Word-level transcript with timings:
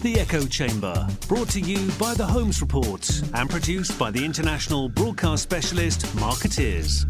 The 0.00 0.20
Echo 0.20 0.46
Chamber, 0.46 1.08
brought 1.26 1.48
to 1.50 1.60
you 1.60 1.90
by 1.98 2.14
the 2.14 2.24
Holmes 2.24 2.60
Report 2.60 3.10
and 3.34 3.50
produced 3.50 3.98
by 3.98 4.12
the 4.12 4.24
international 4.24 4.88
broadcast 4.88 5.42
specialist 5.42 6.02
Marketeers. 6.16 7.04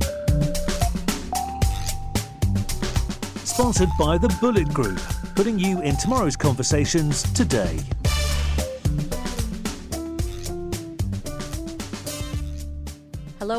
Sponsored 3.44 3.90
by 3.98 4.16
the 4.16 4.34
Bullet 4.40 4.68
Group, 4.70 5.00
putting 5.34 5.58
you 5.58 5.82
in 5.82 5.98
tomorrow's 5.98 6.34
conversations 6.34 7.24
today. 7.34 7.78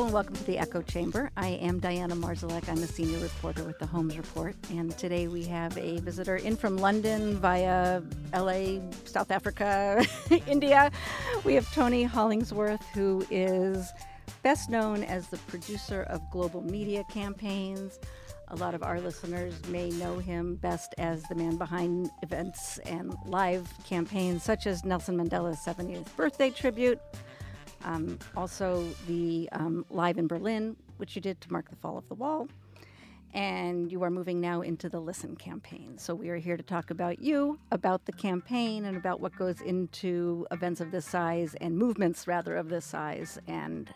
And 0.10 0.16
welcome 0.16 0.34
to 0.38 0.44
the 0.46 0.58
Echo 0.58 0.82
Chamber. 0.82 1.30
I 1.38 1.50
am 1.50 1.80
Diana 1.80 2.16
Marszalek. 2.16 2.68
I'm 2.68 2.82
a 2.82 2.88
senior 2.88 3.20
reporter 3.20 3.64
with 3.64 3.78
the 3.78 3.86
Holmes 3.86 4.18
Report, 4.18 4.56
and 4.72 4.98
today 4.98 5.28
we 5.28 5.44
have 5.44 5.78
a 5.78 6.00
visitor 6.00 6.38
in 6.38 6.56
from 6.56 6.78
London 6.78 7.38
via 7.38 8.02
LA, 8.34 8.80
South 9.06 9.30
Africa, 9.30 10.04
India. 10.48 10.92
We 11.44 11.54
have 11.54 11.72
Tony 11.76 12.02
Hollingsworth, 12.02 12.84
who 12.92 13.24
is 13.30 13.94
best 14.42 14.72
known 14.72 15.04
as 15.04 15.28
the 15.28 15.38
producer 15.38 16.02
of 16.10 16.22
global 16.32 16.64
media 16.64 17.04
campaigns. 17.12 18.00
A 18.48 18.56
lot 18.56 18.74
of 18.74 18.82
our 18.82 19.00
listeners 19.00 19.54
may 19.68 19.92
know 19.92 20.18
him 20.18 20.56
best 20.56 20.96
as 20.98 21.22
the 21.26 21.36
man 21.36 21.58
behind 21.58 22.10
events 22.24 22.80
and 22.88 23.16
live 23.28 23.72
campaigns 23.84 24.42
such 24.42 24.66
as 24.66 24.84
Nelson 24.84 25.18
Mandela's 25.18 25.60
70th 25.60 26.08
birthday 26.16 26.50
tribute, 26.50 27.00
um, 27.84 28.20
also, 28.36 28.88
the 29.08 29.50
um, 29.52 29.86
Live 29.90 30.18
in 30.18 30.28
Berlin, 30.28 30.76
which 30.98 31.16
you 31.16 31.22
did 31.22 31.40
to 31.42 31.52
mark 31.52 31.70
the 31.70 31.76
fall 31.76 31.98
of 31.98 32.08
the 32.08 32.16
wall. 32.16 32.48
And 33.34 33.92
you 33.92 34.02
are 34.04 34.10
moving 34.10 34.42
now 34.42 34.62
into 34.62 34.90
the 34.90 35.00
Listen 35.00 35.36
campaign. 35.36 35.98
So, 35.98 36.16
we 36.16 36.30
are 36.30 36.38
here 36.38 36.58
to 36.58 36.64
talk 36.64 36.90
about 36.90 37.20
you, 37.20 37.60
about 37.72 38.06
the 38.06 38.12
campaign, 38.12 38.86
and 38.86 38.98
about 38.98 39.20
what 39.22 39.36
goes 39.36 39.62
into 39.62 40.48
events 40.52 40.82
of 40.82 40.92
this 40.92 41.06
size 41.06 41.56
and 41.62 41.78
movements, 41.78 42.28
rather, 42.28 42.56
of 42.56 42.70
this 42.70 42.86
size, 42.86 43.40
and 43.48 43.94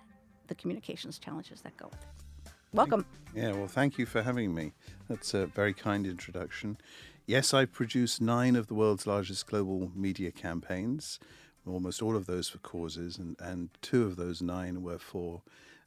the 0.47 0.55
communications 0.55 1.17
challenges 1.17 1.61
that 1.61 1.75
go 1.77 1.87
with 1.87 2.01
it. 2.01 2.53
Welcome. 2.73 3.05
Yeah, 3.35 3.51
well, 3.51 3.67
thank 3.67 3.97
you 3.97 4.05
for 4.05 4.23
having 4.23 4.53
me. 4.53 4.73
That's 5.07 5.33
a 5.33 5.45
very 5.45 5.73
kind 5.73 6.07
introduction. 6.07 6.77
Yes, 7.25 7.53
I've 7.53 7.71
produced 7.71 8.19
nine 8.19 8.55
of 8.55 8.67
the 8.67 8.73
world's 8.73 9.07
largest 9.07 9.47
global 9.47 9.91
media 9.95 10.31
campaigns 10.31 11.19
almost 11.67 12.01
all 12.01 12.15
of 12.15 12.25
those 12.25 12.49
for 12.49 12.57
causes, 12.59 13.17
and, 13.17 13.35
and 13.39 13.69
two 13.81 14.03
of 14.05 14.15
those 14.15 14.41
nine 14.41 14.81
were 14.81 14.99
for 14.99 15.41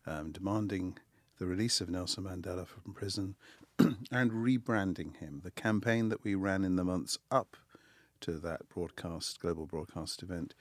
um, 0.06 0.32
demanding 0.32 0.98
the 1.38 1.46
release 1.46 1.80
of 1.80 1.90
Nelson 1.90 2.24
Mandela 2.24 2.66
from 2.66 2.94
prison 2.94 3.34
and 3.78 4.30
rebranding 4.30 5.16
him. 5.16 5.40
The 5.44 5.50
campaign 5.50 6.08
that 6.08 6.24
we 6.24 6.34
ran 6.34 6.64
in 6.64 6.76
the 6.76 6.84
months 6.84 7.18
up 7.30 7.56
to 8.20 8.38
that 8.38 8.68
broadcast, 8.68 9.40
global 9.40 9.66
broadcast 9.66 10.22
event, 10.22 10.54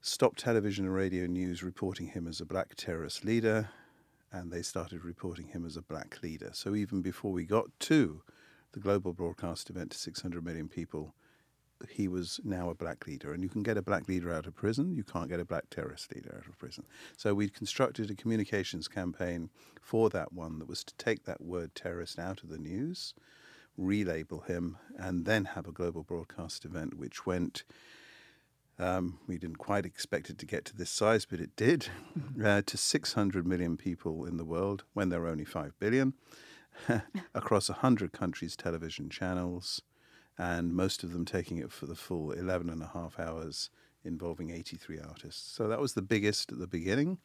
stopped 0.00 0.40
television 0.40 0.84
and 0.84 0.94
radio 0.94 1.26
news 1.26 1.62
reporting 1.62 2.08
him 2.08 2.26
as 2.26 2.40
a 2.40 2.46
black 2.46 2.74
terrorist 2.74 3.24
leader, 3.24 3.68
and 4.32 4.50
they 4.50 4.62
started 4.62 5.04
reporting 5.04 5.48
him 5.48 5.64
as 5.64 5.76
a 5.76 5.82
black 5.82 6.18
leader. 6.22 6.50
So 6.52 6.74
even 6.74 7.00
before 7.00 7.32
we 7.32 7.44
got 7.44 7.66
to 7.80 8.22
the 8.72 8.80
global 8.80 9.12
broadcast 9.12 9.70
event 9.70 9.92
to 9.92 9.98
600 9.98 10.44
million 10.44 10.68
people, 10.68 11.14
he 11.88 12.08
was 12.08 12.40
now 12.44 12.70
a 12.70 12.74
black 12.74 13.06
leader. 13.06 13.32
And 13.32 13.42
you 13.42 13.48
can 13.48 13.62
get 13.62 13.76
a 13.76 13.82
black 13.82 14.08
leader 14.08 14.32
out 14.32 14.46
of 14.46 14.54
prison, 14.54 14.94
you 14.94 15.04
can't 15.04 15.28
get 15.28 15.40
a 15.40 15.44
black 15.44 15.70
terrorist 15.70 16.14
leader 16.14 16.34
out 16.36 16.48
of 16.48 16.58
prison. 16.58 16.84
So 17.16 17.34
we 17.34 17.48
constructed 17.48 18.10
a 18.10 18.14
communications 18.14 18.88
campaign 18.88 19.50
for 19.80 20.10
that 20.10 20.32
one 20.32 20.58
that 20.58 20.68
was 20.68 20.84
to 20.84 20.94
take 20.96 21.24
that 21.24 21.40
word 21.40 21.74
terrorist 21.74 22.18
out 22.18 22.42
of 22.42 22.48
the 22.48 22.58
news, 22.58 23.14
relabel 23.78 24.46
him, 24.46 24.78
and 24.98 25.24
then 25.24 25.44
have 25.46 25.66
a 25.66 25.72
global 25.72 26.02
broadcast 26.02 26.64
event 26.64 26.94
which 26.98 27.26
went. 27.26 27.64
Um, 28.80 29.18
we 29.26 29.38
didn't 29.38 29.58
quite 29.58 29.84
expect 29.84 30.30
it 30.30 30.38
to 30.38 30.46
get 30.46 30.64
to 30.66 30.76
this 30.76 30.90
size, 30.90 31.24
but 31.24 31.40
it 31.40 31.56
did, 31.56 31.88
uh, 32.40 32.62
to 32.64 32.76
600 32.76 33.44
million 33.44 33.76
people 33.76 34.24
in 34.24 34.36
the 34.36 34.44
world 34.44 34.84
when 34.92 35.08
there 35.08 35.20
were 35.20 35.26
only 35.26 35.44
5 35.44 35.72
billion, 35.80 36.14
across 37.34 37.68
100 37.68 38.12
countries' 38.12 38.54
television 38.54 39.10
channels, 39.10 39.82
and 40.38 40.72
most 40.72 41.02
of 41.02 41.12
them 41.12 41.24
taking 41.24 41.58
it 41.58 41.72
for 41.72 41.86
the 41.86 41.96
full 41.96 42.30
11 42.30 42.70
and 42.70 42.82
a 42.82 42.90
half 42.94 43.18
hours 43.18 43.70
involving 44.04 44.50
83 44.50 45.00
artists. 45.00 45.52
So 45.52 45.66
that 45.66 45.80
was 45.80 45.94
the 45.94 46.02
biggest 46.02 46.52
at 46.52 46.60
the 46.60 46.68
beginning. 46.68 47.18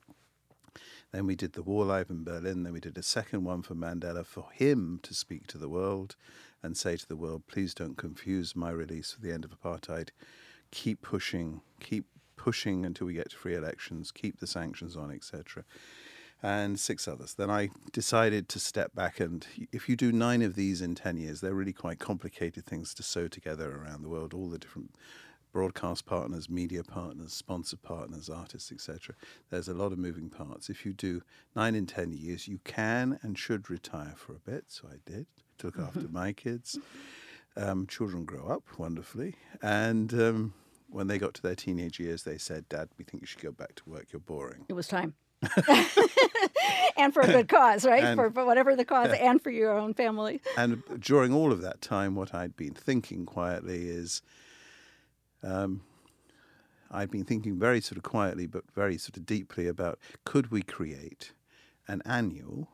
Then 1.12 1.28
we 1.28 1.35
did 1.35 1.53
the 1.53 1.62
Wall 1.62 1.85
Live 1.85 2.09
in 2.09 2.23
Berlin. 2.23 2.63
Then 2.63 2.73
we 2.73 2.79
did 2.79 2.97
a 2.97 3.03
second 3.03 3.44
one 3.44 3.62
for 3.62 3.75
Mandela 3.75 4.25
for 4.25 4.47
him 4.52 5.00
to 5.03 5.13
speak 5.13 5.46
to 5.47 5.59
the 5.59 5.69
world 5.69 6.16
and 6.63 6.75
say 6.75 6.97
to 6.97 7.07
the 7.07 7.16
world, 7.16 7.44
please 7.47 7.75
don't 7.75 7.97
confuse 7.97 8.56
my 8.56 8.72
release 8.72 9.16
with 9.16 9.23
the 9.23 9.34
end 9.34 9.46
of 9.46 9.52
apartheid. 9.52 10.09
Keep 10.72 11.03
pushing, 11.03 11.62
keep 11.79 12.06
pushing 12.35 12.84
until 12.84 13.06
we 13.06 13.13
get 13.13 13.29
to 13.29 13.38
free 13.38 13.53
elections, 13.53 14.12
keep 14.12 14.40
the 14.40 14.47
sanctions 14.47 14.97
on, 14.97 15.12
etc 15.12 15.63
and 16.44 16.78
six 16.78 17.08
others. 17.08 17.36
Then 17.36 17.50
I 17.50 17.70
decided 17.94 18.50
to 18.50 18.59
step 18.59 18.94
back, 18.94 19.22
and 19.22 19.48
if 19.72 19.88
you 19.88 19.96
do 19.96 20.12
nine 20.12 20.42
of 20.42 20.56
these 20.56 20.81
in 20.81 20.94
10 20.94 21.16
years, 21.18 21.40
they're 21.40 21.54
really 21.54 21.74
quite 21.74 22.00
complicated 22.00 22.66
things 22.66 22.94
to 22.96 23.04
sew 23.04 23.30
together 23.30 23.72
around 23.72 24.04
the 24.04 24.09
world, 24.09 24.34
all 24.34 24.50
the 24.50 24.59
different 24.59 24.94
broadcast 25.53 26.06
partners, 26.06 26.50
media 26.50 26.84
partners, 26.84 27.32
sponsor 27.32 27.78
partners, 27.78 28.30
artists, 28.30 28.72
etc. 28.72 29.16
There's 29.52 29.70
a 29.70 29.74
lot 29.74 29.94
of 29.94 30.00
moving 30.00 30.30
parts. 30.30 30.70
If 30.70 30.86
you 30.86 30.92
do 30.92 31.22
nine 31.56 31.76
in 31.76 31.86
10 31.86 32.12
years, 32.12 32.48
you 32.48 32.59
can 32.66 33.20
and 33.22 33.38
should 33.38 33.70
retire 33.70 34.16
for 34.18 34.34
a 34.34 34.40
bit. 34.40 34.66
So 34.68 34.90
I 34.92 34.98
did, 35.09 35.28
to 35.59 35.68
look 35.68 35.80
after 35.80 36.08
my 36.12 36.34
kids. 36.34 36.78
Um, 37.56 37.86
children 37.88 38.26
grow 38.26 38.48
up 38.48 38.64
wonderfully. 38.78 39.36
And 39.62 40.12
um, 40.16 40.53
when 40.90 41.08
they 41.08 41.20
got 41.20 41.36
to 41.36 41.42
their 41.42 41.56
teenage 41.56 42.00
years, 42.00 42.24
they 42.24 42.40
said, 42.40 42.68
Dad, 42.68 42.90
we 42.98 43.06
think 43.06 43.22
you 43.22 43.28
should 43.28 43.42
go 43.42 43.52
back 43.52 43.76
to 43.76 43.84
work. 43.90 44.08
You're 44.12 44.20
boring. 44.20 44.66
It 44.68 44.74
was 44.74 44.88
time. 44.88 45.14
and 46.98 47.14
for 47.14 47.22
a 47.22 47.28
good 47.28 47.48
cause, 47.48 47.86
right? 47.86 48.04
And, 48.04 48.18
for, 48.18 48.31
for, 48.31 48.46
whatever 48.46 48.76
the 48.76 48.86
cause, 48.86 49.09
yeah. 49.09 49.31
and 49.31 49.42
for 49.42 49.52
your 49.52 49.78
own 49.78 49.94
family. 49.94 50.42
And 50.58 50.84
during 51.00 51.34
all 51.34 51.52
of 51.52 51.62
that 51.62 51.81
time, 51.81 52.16
what 52.16 52.34
I'd 52.34 52.56
been 52.56 52.74
thinking 52.74 53.26
quietly 53.26 53.90
is, 53.90 54.22
um, 55.44 55.82
I'd 56.92 57.12
been 57.12 57.26
thinking 57.26 57.58
very 57.58 57.82
sort 57.82 57.98
of 57.98 58.03
quietly, 58.03 58.46
but 58.46 58.64
very 58.74 58.98
sort 58.98 59.18
of 59.18 59.26
deeply 59.26 59.68
about 59.68 60.00
could 60.26 60.52
we 60.52 60.62
create 60.62 61.34
an 61.88 62.02
annual 62.06 62.70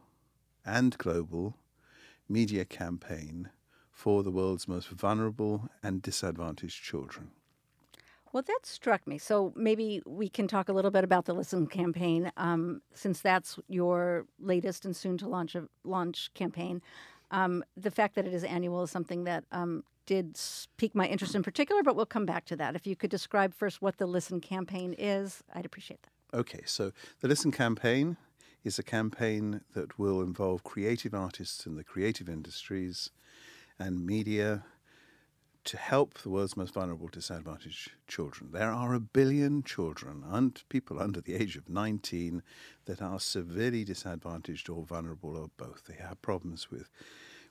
and 0.65 0.97
global 0.97 1.57
media 2.27 2.65
campaign 2.65 3.49
for 3.91 4.23
the 4.23 4.31
world's 4.31 4.67
most 4.67 4.87
vulnerable 4.89 5.69
and 5.83 6.01
disadvantaged 6.01 6.81
children. 6.81 7.31
Well, 8.31 8.43
that 8.43 8.59
struck 8.63 9.07
me. 9.07 9.17
So 9.17 9.53
maybe 9.55 10.01
we 10.05 10.29
can 10.29 10.47
talk 10.47 10.69
a 10.69 10.73
little 10.73 10.91
bit 10.91 11.03
about 11.03 11.25
the 11.25 11.33
Listen 11.33 11.65
campaign, 11.67 12.31
um, 12.37 12.81
since 12.93 13.21
that's 13.21 13.57
your 13.67 14.25
latest 14.39 14.85
and 14.85 14.95
soon 14.95 15.17
to 15.19 15.27
launch 15.27 15.55
a 15.55 15.67
launch 15.83 16.31
campaign. 16.33 16.81
Um, 17.31 17.63
the 17.75 17.91
fact 17.91 18.15
that 18.15 18.25
it 18.25 18.33
is 18.33 18.43
annual 18.43 18.83
is 18.83 18.91
something 18.91 19.23
that 19.23 19.43
um, 19.51 19.83
did 20.05 20.39
pique 20.77 20.95
my 20.95 21.05
interest 21.05 21.35
in 21.35 21.43
particular, 21.43 21.83
but 21.83 21.95
we'll 21.95 22.05
come 22.05 22.25
back 22.25 22.45
to 22.45 22.55
that. 22.55 22.75
If 22.75 22.87
you 22.87 22.95
could 22.95 23.11
describe 23.11 23.53
first 23.53 23.81
what 23.81 23.97
the 23.97 24.07
Listen 24.07 24.41
campaign 24.41 24.95
is, 24.97 25.43
I'd 25.53 25.65
appreciate 25.65 26.01
that. 26.03 26.37
Okay, 26.37 26.61
so 26.65 26.91
the 27.21 27.27
Listen 27.27 27.51
campaign 27.51 28.17
is 28.63 28.77
a 28.77 28.83
campaign 28.83 29.61
that 29.73 29.97
will 29.97 30.21
involve 30.21 30.63
creative 30.63 31.13
artists 31.13 31.65
in 31.65 31.75
the 31.75 31.83
creative 31.83 32.29
industries 32.29 33.09
and 33.79 34.05
media 34.05 34.63
to 35.65 35.77
help 35.77 36.17
the 36.19 36.29
world's 36.29 36.57
most 36.57 36.73
vulnerable 36.73 37.07
disadvantaged 37.07 37.91
children. 38.07 38.51
There 38.51 38.71
are 38.71 38.93
a 38.93 38.99
billion 38.99 39.63
children 39.63 40.23
and 40.25 40.61
people 40.69 40.99
under 40.99 41.21
the 41.21 41.35
age 41.35 41.55
of 41.55 41.69
19 41.69 42.41
that 42.85 43.01
are 43.01 43.19
severely 43.19 43.83
disadvantaged 43.83 44.69
or 44.69 44.83
vulnerable 44.83 45.37
or 45.37 45.49
both. 45.57 45.85
They 45.85 46.01
have 46.01 46.21
problems 46.21 46.71
with 46.71 46.89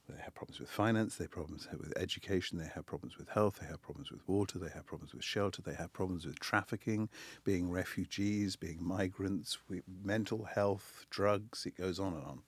they 0.09 0.23
have 0.23 0.35
problems 0.35 0.59
with 0.59 0.71
finance, 0.71 1.17
they 1.17 1.25
have 1.25 1.31
problems 1.31 1.69
with 1.71 1.93
education, 1.99 2.59
they 2.59 2.71
have 2.75 2.87
problems 2.87 3.19
with 3.19 3.29
health, 3.29 3.59
they 3.61 3.67
have 3.67 3.83
problems 3.83 4.11
with 4.11 4.27
water, 4.27 4.59
they 4.59 4.71
have 4.71 4.87
problems 4.87 5.13
with 5.13 5.23
shelter, 5.23 5.61
they 5.61 5.75
have 5.75 5.93
problems 5.93 6.25
with 6.25 6.41
trafficking, 6.41 7.11
being 7.45 7.71
refugees, 7.71 8.57
being 8.57 8.79
migrants, 8.81 9.59
mental 10.03 10.45
health, 10.45 11.05
drugs, 11.11 11.67
it 11.67 11.77
goes 11.77 12.01
on 12.01 12.15
and 12.15 12.25
on. 12.25 12.41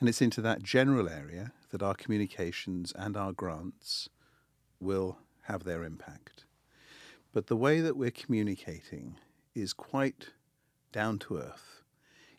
And 0.00 0.08
it's 0.08 0.20
into 0.20 0.40
that 0.42 0.64
general 0.64 1.08
area 1.08 1.52
that 1.70 1.82
our 1.82 1.94
communications 1.94 2.92
and 2.96 3.16
our 3.16 3.32
grants 3.32 4.08
will 4.80 5.18
have 5.42 5.64
their 5.64 5.84
impact. 5.84 6.44
But 7.32 7.46
the 7.46 7.56
way 7.56 7.80
that 7.80 7.96
we're 7.96 8.10
communicating 8.10 9.16
is 9.54 9.72
quite 9.72 10.30
down 10.92 11.18
to 11.20 11.38
earth. 11.38 11.82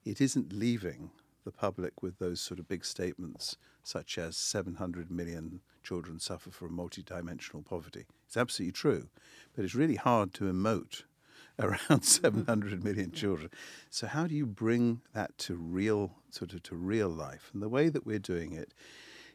It 0.04 0.22
isn't 0.22 0.54
leaving 0.54 1.12
the 1.44 1.52
public 1.52 2.02
with 2.02 2.20
those 2.20 2.42
sort 2.42 2.60
of 2.60 2.68
big 2.68 2.84
statements, 2.84 3.58
such 3.84 4.18
as 4.18 4.36
700 4.36 5.10
million 5.10 5.62
children 5.84 6.20
suffer 6.20 6.52
from 6.52 6.76
multidimensional 6.76 7.64
poverty. 7.66 8.06
It's 8.26 8.36
absolutely 8.36 8.74
true, 8.74 9.08
but 9.56 9.64
it's 9.64 9.76
really 9.76 9.96
hard 9.96 10.34
to 10.36 10.52
emote 10.52 11.04
around 11.60 11.80
mm-hmm. 11.80 12.02
700 12.02 12.84
million 12.84 13.12
children. 13.12 13.50
So 13.90 14.08
how 14.08 14.28
do 14.28 14.36
you 14.36 14.46
bring 14.46 15.02
that 15.14 15.38
to 15.40 15.56
real, 15.56 16.12
sort 16.30 16.54
of 16.54 16.64
to 16.64 16.76
real 16.76 17.10
life? 17.10 17.50
And 17.54 17.64
the 17.64 17.70
way 17.70 17.90
that 17.90 18.06
we're 18.06 18.20
doing 18.20 18.54
it 18.54 18.74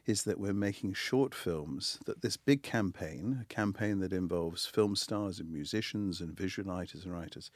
is 0.05 0.23
that 0.23 0.39
we're 0.39 0.53
making 0.53 0.93
short 0.93 1.33
films. 1.33 1.99
That 2.05 2.21
this 2.21 2.37
big 2.37 2.61
campaign, 2.61 3.39
a 3.41 3.45
campaign 3.45 3.99
that 3.99 4.13
involves 4.13 4.65
film 4.65 4.95
stars 4.95 5.39
and 5.39 5.51
musicians 5.51 6.19
and 6.19 6.35
visual 6.35 6.53
visualizers 6.53 7.03
and 7.03 7.13
writers, 7.13 7.51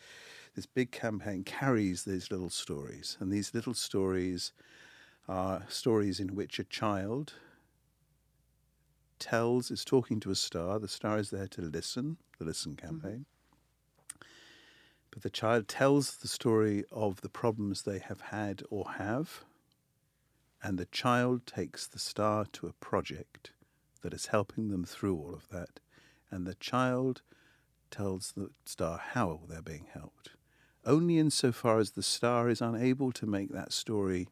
this 0.56 0.66
big 0.66 0.92
campaign 0.92 1.44
carries 1.44 2.04
these 2.04 2.32
little 2.32 2.50
stories, 2.50 3.18
and 3.20 3.32
these 3.32 3.54
little 3.54 3.74
stories 3.74 4.54
are 5.28 5.66
stories 5.68 6.20
in 6.20 6.36
which 6.36 6.58
a 6.58 6.64
child 6.64 7.34
tells, 9.20 9.72
is 9.72 9.84
talking 9.84 10.20
to 10.22 10.32
a 10.32 10.36
star. 10.36 10.80
The 10.80 10.88
star 10.88 11.18
is 11.18 11.30
there 11.30 11.48
to 11.48 11.62
listen, 11.62 12.18
the 12.40 12.46
Listen 12.46 12.76
campaign. 12.76 13.26
Mm-hmm. 13.26 14.28
But 15.12 15.24
the 15.24 15.30
child 15.30 15.68
tells 15.68 16.18
the 16.18 16.28
story 16.28 16.84
of 16.92 17.22
the 17.22 17.30
problems 17.30 17.82
they 17.82 18.00
have 18.00 18.22
had 18.22 18.64
or 18.70 18.92
have, 18.98 19.44
and 20.64 20.78
the 20.78 20.86
child 20.86 21.46
takes 21.46 21.88
the 21.88 22.00
star 22.00 22.46
to 22.54 22.68
a 22.68 22.74
project 22.74 23.52
that 24.02 24.14
is 24.14 24.28
helping 24.28 24.70
them 24.70 24.84
through 24.84 25.16
all 25.16 25.34
of 25.34 25.50
that, 25.50 25.80
and 26.32 26.46
the 26.46 26.56
child 26.56 27.22
tells 27.92 28.34
the 28.34 28.50
star 28.66 29.00
how 29.14 29.42
they're 29.48 29.62
being 29.62 29.88
helped. 29.94 30.32
Only 30.86 31.18
insofar 31.18 31.80
as 31.80 31.92
the 31.92 32.04
star 32.04 32.50
is 32.50 32.62
unable 32.62 33.12
to 33.14 33.26
make 33.26 33.52
that 33.52 33.74
story 33.74 34.30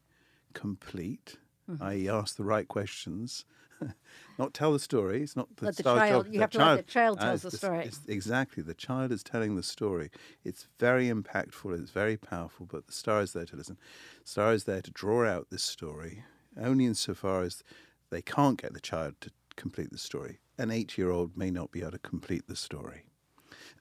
complete, 0.53 1.37
mm-hmm. 1.69 1.83
i.e., 1.83 2.09
ask 2.09 2.35
the 2.37 2.43
right 2.43 2.67
questions, 2.67 3.45
not 4.39 4.53
tell 4.53 4.71
the 4.73 4.79
story. 4.79 5.21
It's 5.21 5.35
not 5.35 5.55
the, 5.57 5.71
the 5.71 5.83
child. 5.83 6.25
Job. 6.25 6.33
You 6.33 6.39
have 6.41 6.49
to 6.51 6.57
let 6.57 6.77
the 6.77 6.83
child 6.83 7.19
tells 7.19 7.45
uh, 7.45 7.49
the 7.49 7.57
story. 7.57 7.91
exactly, 8.07 8.63
the 8.63 8.73
child 8.73 9.11
is 9.11 9.23
telling 9.23 9.55
the 9.55 9.63
story. 9.63 10.09
It's 10.43 10.67
very 10.79 11.09
impactful. 11.09 11.79
It's 11.79 11.91
very 11.91 12.17
powerful. 12.17 12.65
But 12.65 12.87
the 12.87 12.93
star 12.93 13.21
is 13.21 13.33
there 13.33 13.45
to 13.45 13.55
listen. 13.55 13.77
The 14.23 14.29
star 14.29 14.53
is 14.53 14.63
there 14.65 14.81
to 14.81 14.91
draw 14.91 15.25
out 15.27 15.47
this 15.49 15.63
story 15.63 16.23
only 16.59 16.85
insofar 16.85 17.43
as 17.43 17.63
they 18.09 18.21
can't 18.21 18.61
get 18.61 18.73
the 18.73 18.79
child 18.79 19.15
to 19.21 19.31
complete 19.55 19.91
the 19.91 19.97
story. 19.97 20.39
An 20.57 20.71
eight-year-old 20.71 21.35
may 21.35 21.51
not 21.51 21.71
be 21.71 21.81
able 21.81 21.91
to 21.91 21.99
complete 21.99 22.47
the 22.47 22.55
story. 22.55 23.05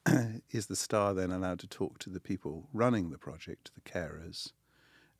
is 0.51 0.67
the 0.67 0.75
star 0.75 1.13
then 1.13 1.31
allowed 1.31 1.59
to 1.59 1.67
talk 1.67 1.99
to 1.99 2.09
the 2.09 2.19
people 2.19 2.67
running 2.73 3.09
the 3.09 3.17
project, 3.17 3.71
the 3.75 3.81
carers, 3.81 4.51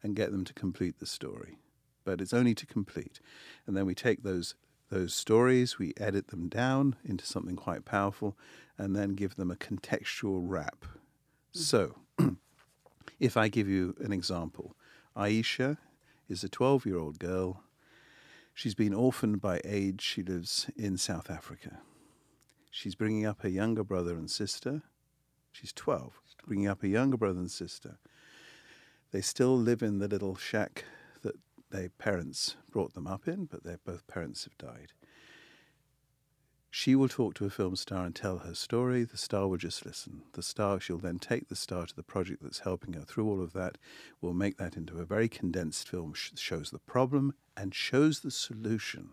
and 0.04 0.16
get 0.16 0.32
them 0.32 0.44
to 0.46 0.54
complete 0.54 1.00
the 1.00 1.06
story? 1.06 1.58
But 2.04 2.22
it's 2.22 2.34
only 2.34 2.54
to 2.56 2.66
complete. 2.66 3.20
And 3.66 3.76
then 3.76 3.86
we 3.86 3.96
take 3.96 4.24
those 4.24 4.56
those 4.90 5.14
stories, 5.14 5.80
we 5.80 5.94
edit 5.98 6.28
them 6.28 6.48
down 6.48 6.96
into 7.04 7.26
something 7.26 7.56
quite 7.56 7.86
powerful, 7.86 8.38
and 8.78 8.96
then 8.96 9.16
give 9.16 9.36
them 9.36 9.52
a 9.52 9.56
contextual 9.56 10.42
wrap. 10.44 10.86
Mm-hmm. 10.86 11.60
So, 11.60 11.96
if 13.20 13.38
I 13.38 13.48
give 13.48 13.68
you 13.68 13.96
an 14.00 14.12
example, 14.12 14.76
Aisha 15.16 15.78
is 16.30 16.44
a 16.44 16.50
12 16.50 16.86
year 16.86 16.98
old 16.98 17.20
girl. 17.20 17.64
She's 18.54 18.76
been 18.76 18.94
orphaned 18.94 19.42
by 19.42 19.60
age. 19.66 20.02
She 20.02 20.24
lives 20.24 20.70
in 20.76 20.98
South 20.98 21.30
Africa. 21.30 21.80
She's 22.72 22.96
bringing 22.96 23.26
up 23.26 23.42
her 23.42 23.50
younger 23.50 23.84
brother 23.84 24.16
and 24.16 24.30
sister. 24.30 24.84
She's 25.52 25.72
12, 25.72 26.20
bringing 26.46 26.68
up 26.68 26.84
a 26.84 26.88
younger 26.88 27.18
brother 27.18 27.40
and 27.40 27.50
sister. 27.50 27.98
They 29.12 29.22
still 29.22 29.58
live 29.58 29.82
in 29.82 30.00
the 30.00 30.10
little 30.10 30.36
shack 30.36 30.84
their 31.72 31.90
parents 31.90 32.56
brought 32.70 32.94
them 32.94 33.08
up 33.08 33.28
in, 33.28 33.46
but 33.46 33.64
their 33.64 33.80
both 33.86 34.08
parents 34.08 34.44
have 34.46 34.58
died. 34.58 34.94
She 36.70 36.94
will 36.94 37.08
talk 37.08 37.36
to 37.36 37.46
a 37.46 37.50
film 37.50 37.78
star 37.78 38.06
and 38.06 38.14
tell 38.14 38.40
her 38.40 38.54
story. 38.54 39.06
The 39.06 39.18
star 39.18 39.48
will 39.48 39.58
just 39.58 39.86
listen. 39.86 40.24
The 40.34 40.44
star, 40.44 40.80
she'll 40.82 40.98
then 40.98 41.20
take 41.20 41.48
the 41.48 41.56
star 41.56 41.86
to 41.86 41.96
the 41.96 42.04
project 42.04 42.44
that's 42.44 42.60
helping 42.60 42.94
her 42.94 43.04
through 43.04 43.30
all 43.30 43.42
of 43.42 43.54
that. 43.54 43.78
We'll 44.20 44.34
make 44.34 44.58
that 44.58 44.76
into 44.76 45.00
a 45.00 45.06
very 45.06 45.30
condensed 45.30 45.88
film, 45.88 46.14
sh- 46.14 46.32
shows 46.36 46.72
the 46.72 46.80
problem 46.80 47.34
and 47.56 47.74
shows 47.74 48.20
the 48.20 48.30
solution. 48.32 49.12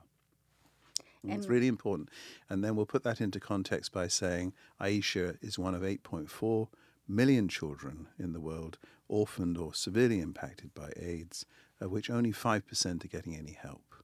And 1.22 1.34
it's 1.34 1.46
really 1.46 1.68
important. 1.68 2.08
And 2.50 2.64
then 2.64 2.74
we'll 2.74 2.84
put 2.84 3.04
that 3.04 3.20
into 3.20 3.38
context 3.38 3.92
by 3.92 4.08
saying 4.08 4.54
Aisha 4.80 5.36
is 5.40 5.56
one 5.56 5.76
of 5.76 5.82
8.4 5.82 6.66
million 7.06 7.46
children 7.46 8.08
in 8.18 8.32
the 8.32 8.40
world 8.40 8.78
orphaned 9.06 9.56
or 9.56 9.72
severely 9.72 10.20
impacted 10.20 10.74
by 10.74 10.92
AIDS 10.96 11.46
of 11.82 11.90
which 11.90 12.10
only 12.10 12.32
5% 12.32 13.04
are 13.04 13.08
getting 13.08 13.36
any 13.36 13.52
help. 13.52 13.94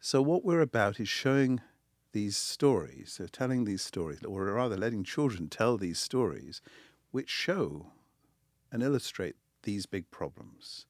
So, 0.00 0.22
what 0.22 0.44
we're 0.44 0.60
about 0.60 0.98
is 0.98 1.08
showing 1.08 1.60
these 2.12 2.36
stories, 2.36 3.12
so 3.18 3.26
telling 3.26 3.64
these 3.64 3.82
stories, 3.82 4.22
or 4.24 4.44
rather 4.44 4.76
letting 4.76 5.04
children 5.04 5.48
tell 5.48 5.76
these 5.76 5.98
stories, 5.98 6.60
which 7.10 7.28
show 7.28 7.92
and 8.72 8.82
illustrate 8.82 9.36
these 9.62 9.86
big 9.86 10.10
problems. 10.10 10.86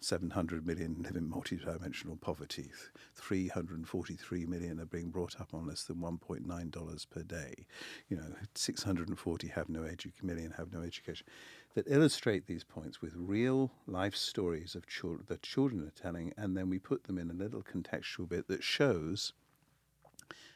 700 0.00 0.66
million 0.66 0.96
live 1.02 1.14
in 1.14 1.30
multidimensional 1.30 2.20
poverty. 2.20 2.70
343 3.14 4.46
million 4.46 4.80
are 4.80 4.86
being 4.86 5.10
brought 5.10 5.40
up 5.40 5.54
on 5.54 5.66
less 5.66 5.84
than 5.84 5.96
$1.9 5.96 7.10
per 7.10 7.22
day. 7.22 7.66
You 8.08 8.16
know, 8.16 8.34
640 8.54 9.48
have 9.48 9.68
no 9.68 9.80
edu- 9.80 10.10
million 10.22 10.52
have 10.56 10.72
no 10.72 10.82
education. 10.82 11.26
That 11.74 11.86
illustrate 11.88 12.46
these 12.46 12.64
points 12.64 13.00
with 13.00 13.14
real 13.16 13.72
life 13.86 14.14
stories 14.14 14.74
of 14.74 14.86
children 14.86 15.24
that 15.28 15.42
children 15.42 15.82
are 15.86 15.90
telling, 15.90 16.34
and 16.36 16.56
then 16.56 16.68
we 16.68 16.78
put 16.78 17.04
them 17.04 17.18
in 17.18 17.30
a 17.30 17.34
little 17.34 17.62
contextual 17.62 18.28
bit 18.28 18.46
that 18.48 18.62
shows 18.62 19.32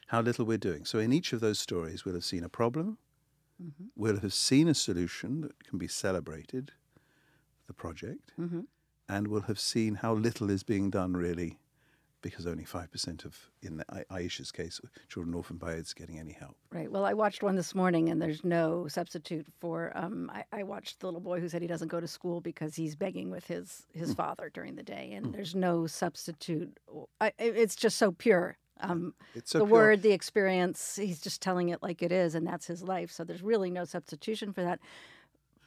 how 0.07 0.21
little 0.21 0.45
we're 0.45 0.59
doing. 0.59 0.85
So 0.85 0.99
in 0.99 1.11
each 1.11 1.33
of 1.33 1.39
those 1.39 1.59
stories, 1.59 2.05
we'll 2.05 2.13
have 2.13 2.23
seen 2.23 2.43
a 2.43 2.49
problem, 2.49 2.97
mm-hmm. 3.61 3.85
we'll 3.95 4.19
have 4.19 4.33
seen 4.33 4.67
a 4.67 4.75
solution 4.75 5.41
that 5.41 5.63
can 5.63 5.79
be 5.79 5.87
celebrated, 5.87 6.71
the 7.65 7.73
project. 7.73 8.33
Mm-hmm 8.39 8.61
and 9.09 9.27
will 9.27 9.41
have 9.41 9.59
seen 9.59 9.95
how 9.95 10.13
little 10.13 10.49
is 10.49 10.63
being 10.63 10.89
done 10.89 11.13
really 11.13 11.57
because 12.29 12.47
only 12.47 12.63
5% 12.63 13.25
of, 13.25 13.37
in 13.61 13.83
Aisha's 14.11 14.51
case, 14.51 14.79
children 15.09 15.33
orphaned 15.35 15.59
by 15.59 15.73
AIDS 15.73 15.93
getting 15.93 16.19
any 16.19 16.31
help. 16.31 16.55
Right. 16.71 16.91
Well, 16.91 17.05
I 17.05 17.13
watched 17.13 17.43
one 17.43 17.55
this 17.55 17.73
morning, 17.73 18.09
and 18.09 18.21
there's 18.21 18.43
no 18.43 18.87
substitute 18.87 19.47
for. 19.59 19.91
Um, 19.95 20.31
I, 20.33 20.43
I, 20.51 20.63
watched 20.63 20.99
the 20.99 21.07
little 21.07 21.21
boy 21.21 21.39
who 21.39 21.49
said 21.49 21.61
he 21.61 21.67
doesn't 21.67 21.87
go 21.87 21.99
to 21.99 22.07
school 22.07 22.41
because 22.41 22.75
he's 22.75 22.95
begging 22.95 23.31
with 23.31 23.47
his, 23.47 23.85
his 23.93 24.13
mm. 24.13 24.17
father 24.17 24.49
during 24.53 24.75
the 24.75 24.83
day, 24.83 25.11
and 25.13 25.27
mm. 25.27 25.31
there's 25.33 25.55
no 25.55 25.87
substitute. 25.87 26.77
I, 27.21 27.31
it's 27.39 27.75
just 27.75 27.97
so 27.97 28.11
pure. 28.11 28.57
Um, 28.79 29.15
so 29.43 29.59
the 29.59 29.65
pure. 29.65 29.73
word, 29.73 30.01
the 30.01 30.11
experience, 30.11 30.97
he's 30.97 31.19
just 31.19 31.41
telling 31.41 31.69
it 31.69 31.81
like 31.81 32.01
it 32.01 32.11
is, 32.11 32.35
and 32.35 32.45
that's 32.45 32.67
his 32.67 32.83
life. 32.83 33.11
So 33.11 33.23
there's 33.23 33.41
really 33.41 33.71
no 33.71 33.85
substitution 33.85 34.53
for 34.53 34.63
that. 34.63 34.79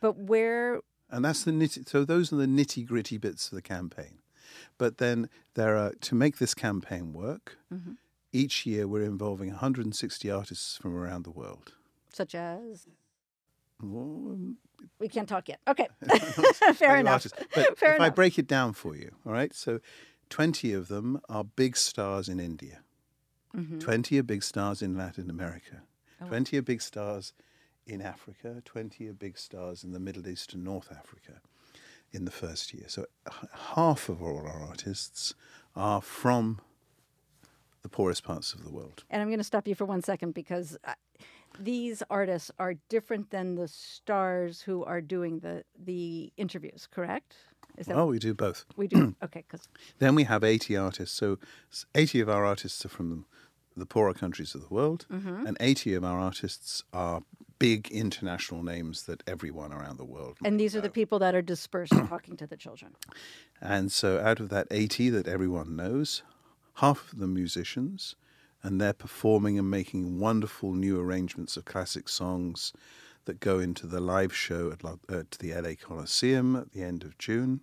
But 0.00 0.16
where 0.16 0.80
and 1.10 1.24
that's 1.24 1.44
the 1.44 1.50
nitty, 1.50 1.88
so 1.88 2.04
those 2.04 2.32
are 2.32 2.36
the 2.36 2.46
nitty 2.46 2.86
gritty 2.86 3.18
bits 3.18 3.48
of 3.48 3.56
the 3.56 3.62
campaign. 3.62 4.19
But 4.80 4.96
then 4.96 5.28
there 5.56 5.76
are 5.76 5.92
to 6.00 6.14
make 6.14 6.38
this 6.38 6.54
campaign 6.54 7.12
work. 7.12 7.58
Mm-hmm. 7.72 7.92
Each 8.32 8.64
year 8.64 8.88
we're 8.88 9.04
involving 9.04 9.50
160 9.50 10.30
artists 10.30 10.78
from 10.78 10.96
around 10.96 11.24
the 11.24 11.30
world. 11.30 11.74
Such 12.14 12.34
as. 12.34 12.86
Well, 13.82 14.38
we 14.98 15.08
can't 15.08 15.28
talk 15.28 15.50
yet. 15.50 15.60
Okay, 15.68 15.86
fair 16.74 16.96
enough. 16.96 17.26
But 17.54 17.78
fair 17.78 17.90
if 17.90 17.96
enough. 17.96 18.06
I 18.06 18.08
break 18.08 18.38
it 18.38 18.46
down 18.46 18.72
for 18.72 18.96
you, 18.96 19.10
all 19.26 19.32
right. 19.32 19.54
So, 19.54 19.80
20 20.30 20.72
of 20.72 20.88
them 20.88 21.20
are 21.28 21.44
big 21.44 21.76
stars 21.76 22.30
in 22.30 22.40
India. 22.40 22.80
Mm-hmm. 23.54 23.80
20 23.80 24.18
are 24.18 24.22
big 24.22 24.42
stars 24.42 24.80
in 24.80 24.96
Latin 24.96 25.28
America. 25.28 25.82
Oh. 26.22 26.28
20 26.28 26.56
are 26.56 26.62
big 26.62 26.80
stars 26.80 27.34
in 27.86 28.00
Africa, 28.00 28.62
20 28.64 29.08
are 29.08 29.12
big 29.12 29.36
stars 29.36 29.84
in 29.84 29.92
the 29.92 30.00
Middle 30.00 30.26
East 30.26 30.54
and 30.54 30.64
North 30.64 30.90
Africa 30.90 31.42
in 32.12 32.24
the 32.24 32.30
first 32.30 32.74
year. 32.74 32.84
So 32.88 33.06
half 33.74 34.08
of 34.08 34.22
all 34.22 34.38
our 34.46 34.62
artists 34.62 35.34
are 35.76 36.00
from 36.00 36.60
the 37.82 37.88
poorest 37.88 38.24
parts 38.24 38.52
of 38.52 38.64
the 38.64 38.70
world. 38.70 39.04
And 39.08 39.22
I'm 39.22 39.28
going 39.28 39.38
to 39.38 39.44
stop 39.44 39.66
you 39.66 39.74
for 39.74 39.84
one 39.84 40.02
second 40.02 40.34
because 40.34 40.76
uh, 40.84 40.94
these 41.58 42.02
artists 42.10 42.50
are 42.58 42.74
different 42.88 43.30
than 43.30 43.54
the 43.54 43.68
stars 43.68 44.62
who 44.62 44.84
are 44.84 45.00
doing 45.00 45.40
the 45.40 45.64
the 45.82 46.32
interviews, 46.36 46.86
correct? 46.90 47.36
Is 47.78 47.86
that 47.86 47.96
well, 47.96 48.08
we 48.08 48.18
do 48.18 48.34
both. 48.34 48.64
We 48.76 48.86
do. 48.86 49.14
okay, 49.24 49.44
because 49.48 49.68
then 49.98 50.14
we 50.14 50.24
have 50.24 50.44
80 50.44 50.76
artists. 50.76 51.16
So 51.16 51.38
80 51.94 52.20
of 52.20 52.28
our 52.28 52.44
artists 52.44 52.84
are 52.84 52.88
from 52.88 53.26
the 53.76 53.86
poorer 53.86 54.12
countries 54.12 54.54
of 54.54 54.60
the 54.62 54.74
world, 54.74 55.06
mm-hmm. 55.10 55.46
and 55.46 55.56
80 55.60 55.94
of 55.94 56.04
our 56.04 56.18
artists 56.18 56.84
are 56.92 57.22
big 57.60 57.88
international 57.92 58.64
names 58.64 59.04
that 59.04 59.22
everyone 59.28 59.72
around 59.72 59.98
the 59.98 60.04
world. 60.04 60.38
And 60.44 60.58
these 60.58 60.74
are 60.74 60.80
the 60.80 60.90
people 60.90 61.20
that 61.20 61.36
are 61.36 61.42
dispersed 61.42 61.92
talking 62.08 62.36
to 62.38 62.46
the 62.48 62.56
children. 62.56 62.96
And 63.60 63.92
so, 63.92 64.18
out 64.18 64.40
of 64.40 64.48
that 64.48 64.66
80 64.72 65.10
that 65.10 65.28
everyone 65.28 65.76
knows, 65.76 66.22
half 66.76 67.12
of 67.12 67.20
them 67.20 67.34
musicians, 67.34 68.16
and 68.64 68.80
they're 68.80 68.92
performing 68.92 69.58
and 69.58 69.70
making 69.70 70.18
wonderful 70.18 70.72
new 70.72 70.98
arrangements 70.98 71.56
of 71.56 71.64
classic 71.64 72.08
songs 72.08 72.72
that 73.26 73.38
go 73.38 73.60
into 73.60 73.86
the 73.86 74.00
live 74.00 74.34
show 74.34 74.72
at, 74.72 74.84
at 75.14 75.32
the 75.32 75.54
LA 75.54 75.74
Coliseum 75.80 76.56
at 76.56 76.72
the 76.72 76.82
end 76.82 77.04
of 77.04 77.16
June 77.18 77.60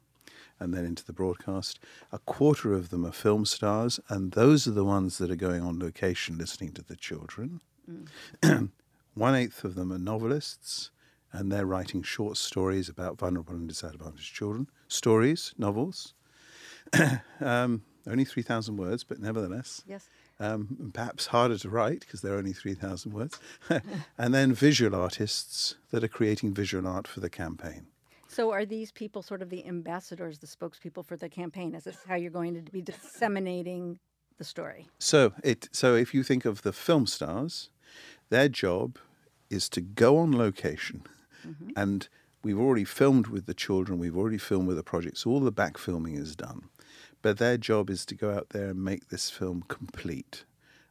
and 0.59 0.73
then 0.73 0.85
into 0.85 1.03
the 1.03 1.13
broadcast. 1.13 1.79
A 2.11 2.19
quarter 2.19 2.73
of 2.73 2.89
them 2.89 3.05
are 3.05 3.11
film 3.11 3.45
stars, 3.45 3.99
and 4.09 4.31
those 4.31 4.67
are 4.67 4.71
the 4.71 4.85
ones 4.85 5.17
that 5.17 5.29
are 5.29 5.35
going 5.35 5.61
on 5.61 5.79
location 5.79 6.37
listening 6.37 6.71
to 6.73 6.83
the 6.83 6.95
children. 6.95 7.61
Mm. 8.41 8.69
One 9.17 9.33
eighth 9.33 9.63
of 9.63 9.73
them 9.73 9.91
are 9.91 9.97
novelists, 9.97 10.91
and 11.33 11.51
they're 11.51 11.65
writing 11.65 12.03
short 12.03 12.37
stories 12.37 12.87
about 12.87 13.17
vulnerable 13.17 13.55
and 13.55 13.67
disadvantaged 13.67 14.35
children. 14.35 14.69
Stories, 14.87 15.55
novels. 15.57 16.13
um, 17.41 17.81
only 18.05 18.25
3,000 18.25 18.77
words, 18.77 19.03
but 19.03 19.19
nevertheless. 19.19 19.83
Yes. 19.87 20.07
Um, 20.39 20.91
perhaps 20.93 21.25
harder 21.25 21.57
to 21.57 21.67
write 21.67 22.01
because 22.01 22.21
they're 22.21 22.35
only 22.35 22.53
3,000 22.53 23.11
words. 23.11 23.39
and 24.19 24.35
then 24.35 24.53
visual 24.53 24.93
artists 24.93 25.73
that 25.89 26.03
are 26.03 26.07
creating 26.07 26.53
visual 26.53 26.87
art 26.87 27.07
for 27.07 27.19
the 27.19 27.29
campaign. 27.29 27.87
So 28.27 28.51
are 28.51 28.65
these 28.65 28.91
people 28.91 29.23
sort 29.23 29.41
of 29.41 29.49
the 29.49 29.65
ambassadors, 29.65 30.37
the 30.37 30.45
spokespeople 30.45 31.03
for 31.03 31.17
the 31.17 31.27
campaign? 31.27 31.73
Is 31.73 31.85
this 31.85 31.97
how 32.07 32.13
you're 32.13 32.29
going 32.29 32.63
to 32.63 32.71
be 32.71 32.83
disseminating 32.83 33.97
the 34.37 34.43
story? 34.43 34.85
So 34.99 35.33
it 35.43 35.69
so 35.71 35.95
if 35.95 36.13
you 36.13 36.21
think 36.21 36.45
of 36.45 36.61
the 36.61 36.71
film 36.71 37.07
stars, 37.07 37.71
their 38.29 38.47
job 38.47 38.99
is 39.49 39.69
to 39.69 39.81
go 39.81 40.17
on 40.17 40.37
location 40.37 41.03
mm-hmm. 41.45 41.69
and 41.75 42.07
we've 42.43 42.59
already 42.59 42.85
filmed 42.85 43.27
with 43.27 43.45
the 43.45 43.53
children, 43.53 43.99
we've 43.99 44.17
already 44.17 44.37
filmed 44.37 44.67
with 44.67 44.77
the 44.77 44.83
project, 44.83 45.17
so 45.17 45.31
all 45.31 45.39
the 45.39 45.51
back 45.51 45.77
filming 45.77 46.15
is 46.15 46.35
done. 46.35 46.69
But 47.21 47.39
their 47.39 47.57
job 47.57 47.89
is 47.89 48.05
to 48.05 48.15
go 48.15 48.31
out 48.31 48.49
there 48.49 48.69
and 48.69 48.83
make 48.83 49.09
this 49.09 49.29
film 49.29 49.63
complete. 49.67 50.45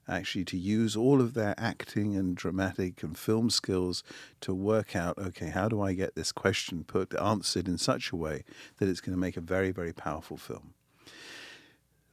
Actually, 0.09 0.45
to 0.45 0.57
use 0.57 0.95
all 0.95 1.21
of 1.21 1.35
their 1.35 1.55
acting 1.59 2.15
and 2.15 2.37
dramatic 2.37 3.03
and 3.03 3.19
film 3.19 3.51
skills 3.51 4.05
to 4.41 4.55
work 4.55 4.95
out, 4.95 5.19
okay, 5.19 5.49
how 5.49 5.69
do 5.69 5.81
I 5.81 5.95
get 5.95 6.15
this 6.15 6.31
question 6.31 6.85
put 6.85 7.13
answered 7.21 7.67
in 7.67 7.77
such 7.77 8.13
a 8.13 8.17
way 8.17 8.45
that 8.79 8.89
it's 8.89 9.01
going 9.01 9.17
to 9.17 9.21
make 9.21 9.37
a 9.37 9.41
very, 9.41 9.73
very 9.73 9.93
powerful 9.93 10.37
film. 10.37 10.75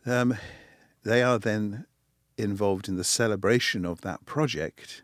Um, 0.06 0.38
they 1.04 1.22
are 1.22 1.38
then 1.38 1.86
involved 2.36 2.88
in 2.88 2.96
the 2.96 3.04
celebration 3.04 3.86
of 3.86 4.02
that 4.02 4.26
project. 4.26 5.04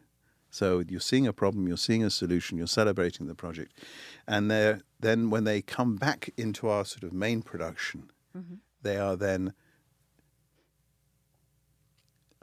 So 0.50 0.84
you're 0.88 1.00
seeing 1.00 1.28
a 1.28 1.34
problem, 1.34 1.68
you're 1.68 1.78
seeing 1.78 2.04
a 2.04 2.10
solution, 2.10 2.58
you're 2.58 2.68
celebrating 2.68 3.28
the 3.28 3.36
project, 3.36 3.74
and 4.28 4.50
then 5.00 5.30
when 5.30 5.44
they 5.44 5.62
come 5.62 5.96
back 5.96 6.32
into 6.38 6.68
our 6.68 6.86
sort 6.86 7.04
of 7.04 7.14
main 7.14 7.42
production, 7.42 8.12
mm-hmm. 8.36 8.56
they 8.82 8.98
are 8.98 9.16
then. 9.16 9.54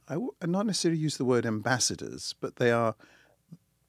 I 0.09 0.15
w- 0.15 0.35
not 0.45 0.67
necessarily 0.67 1.01
use 1.01 1.17
the 1.17 1.25
word 1.25 1.45
ambassadors, 1.45 2.37
but 2.41 2.57
they 2.57 2.71
are 2.71 2.95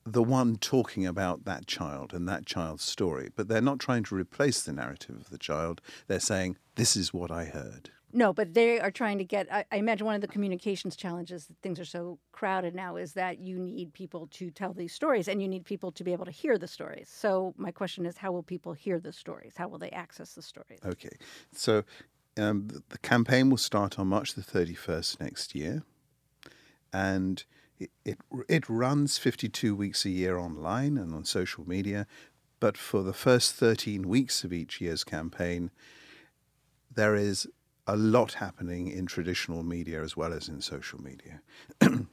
the 0.03 0.23
one 0.23 0.55
talking 0.55 1.05
about 1.05 1.45
that 1.45 1.67
child 1.67 2.11
and 2.11 2.27
that 2.27 2.47
child's 2.47 2.83
story. 2.83 3.29
But 3.35 3.49
they're 3.49 3.61
not 3.61 3.77
trying 3.77 4.03
to 4.05 4.15
replace 4.15 4.63
the 4.63 4.73
narrative 4.73 5.15
of 5.15 5.29
the 5.29 5.37
child. 5.37 5.79
They're 6.07 6.19
saying, 6.19 6.57
"This 6.73 6.95
is 6.95 7.13
what 7.13 7.29
I 7.29 7.45
heard." 7.45 7.91
No, 8.17 8.33
but 8.33 8.55
they 8.55 8.79
are 8.79 8.89
trying 8.89 9.19
to 9.19 9.23
get. 9.23 9.47
I, 9.53 9.63
I, 9.71 9.75
imagine 9.75 10.07
one 10.07 10.15
of 10.15 10.21
the 10.21 10.27
communications 10.27 10.95
challenges 10.95 11.45
that 11.45 11.57
things 11.61 11.79
are 11.79 11.85
so 11.85 12.17
crowded 12.31 12.73
now 12.73 12.95
is 12.95 13.13
that 13.13 13.37
you 13.37 13.59
need 13.59 13.93
people 13.93 14.25
to 14.31 14.49
tell 14.49 14.73
these 14.73 14.91
stories 14.91 15.27
and 15.27 15.39
you 15.39 15.47
need 15.47 15.65
people 15.65 15.91
to 15.91 16.03
be 16.03 16.13
able 16.13 16.25
to 16.25 16.31
hear 16.31 16.57
the 16.57 16.67
stories. 16.67 17.09
So, 17.13 17.53
my 17.57 17.69
question 17.69 18.07
is 18.07 18.17
how 18.17 18.31
will 18.31 18.41
people 18.41 18.73
hear 18.73 18.99
the 18.99 19.13
stories? 19.13 19.53
How 19.55 19.67
will 19.67 19.77
they 19.77 19.91
access 19.91 20.33
the 20.33 20.41
stories? 20.41 20.79
Okay. 20.83 21.15
So, 21.53 21.83
um, 22.39 22.69
the, 22.89 22.97
campaign 22.97 23.51
will 23.51 23.57
start 23.57 23.99
on 23.99 24.07
March 24.07 24.33
the 24.33 24.41
31st 24.41 25.19
next 25.19 25.53
year. 25.53 25.83
And 26.91 27.43
it, 27.77 27.91
it, 28.03 28.17
it 28.49 28.67
runs 28.67 29.19
52 29.19 29.75
weeks 29.75 30.05
a 30.05 30.09
year 30.09 30.39
online 30.39 30.97
and 30.97 31.13
on 31.13 31.23
social 31.23 31.69
media. 31.69 32.07
But 32.59 32.77
for 32.77 33.03
the 33.03 33.13
first 33.13 33.53
13 33.53 34.07
weeks 34.07 34.43
of 34.43 34.51
each 34.51 34.81
year's 34.81 35.03
campaign, 35.03 35.69
there 36.91 37.15
is 37.15 37.47
a 37.87 37.95
lot 37.95 38.33
happening 38.33 38.89
in 38.89 39.05
traditional 39.05 39.63
media 39.63 40.03
as 40.03 40.17
well 40.17 40.33
as 40.33 40.49
in 40.49 40.61
social 40.61 41.01
media. 41.01 41.41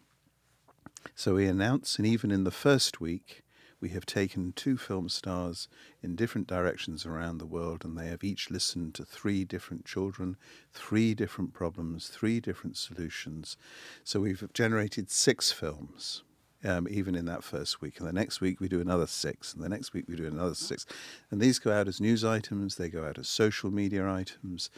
so 1.14 1.34
we 1.34 1.46
announce, 1.46 1.98
and 1.98 2.06
even 2.06 2.30
in 2.30 2.44
the 2.44 2.52
first 2.52 3.00
week, 3.00 3.42
we 3.80 3.90
have 3.90 4.06
taken 4.06 4.52
two 4.52 4.78
film 4.78 5.08
stars 5.08 5.68
in 6.00 6.16
different 6.16 6.46
directions 6.46 7.04
around 7.04 7.36
the 7.36 7.44
world, 7.44 7.84
and 7.84 7.98
they 7.98 8.06
have 8.06 8.24
each 8.24 8.50
listened 8.50 8.94
to 8.94 9.04
three 9.04 9.44
different 9.44 9.84
children, 9.84 10.36
three 10.72 11.12
different 11.12 11.52
problems, 11.52 12.06
three 12.08 12.40
different 12.40 12.76
solutions. 12.76 13.58
So 14.04 14.20
we've 14.20 14.50
generated 14.54 15.10
six 15.10 15.52
films. 15.52 16.22
Um, 16.66 16.88
even 16.90 17.14
in 17.14 17.26
that 17.26 17.44
first 17.44 17.82
week. 17.82 17.98
And 17.98 18.08
the 18.08 18.12
next 18.14 18.40
week 18.40 18.58
we 18.58 18.68
do 18.68 18.80
another 18.80 19.06
six, 19.06 19.52
and 19.52 19.62
the 19.62 19.68
next 19.68 19.92
week 19.92 20.06
we 20.08 20.16
do 20.16 20.26
another 20.26 20.54
six. 20.54 20.86
And 21.30 21.38
these 21.38 21.58
go 21.58 21.70
out 21.70 21.88
as 21.88 22.00
news 22.00 22.24
items, 22.24 22.76
they 22.76 22.88
go 22.88 23.04
out 23.04 23.18
as 23.18 23.28
social 23.28 23.70
media 23.70 24.10
items. 24.10 24.70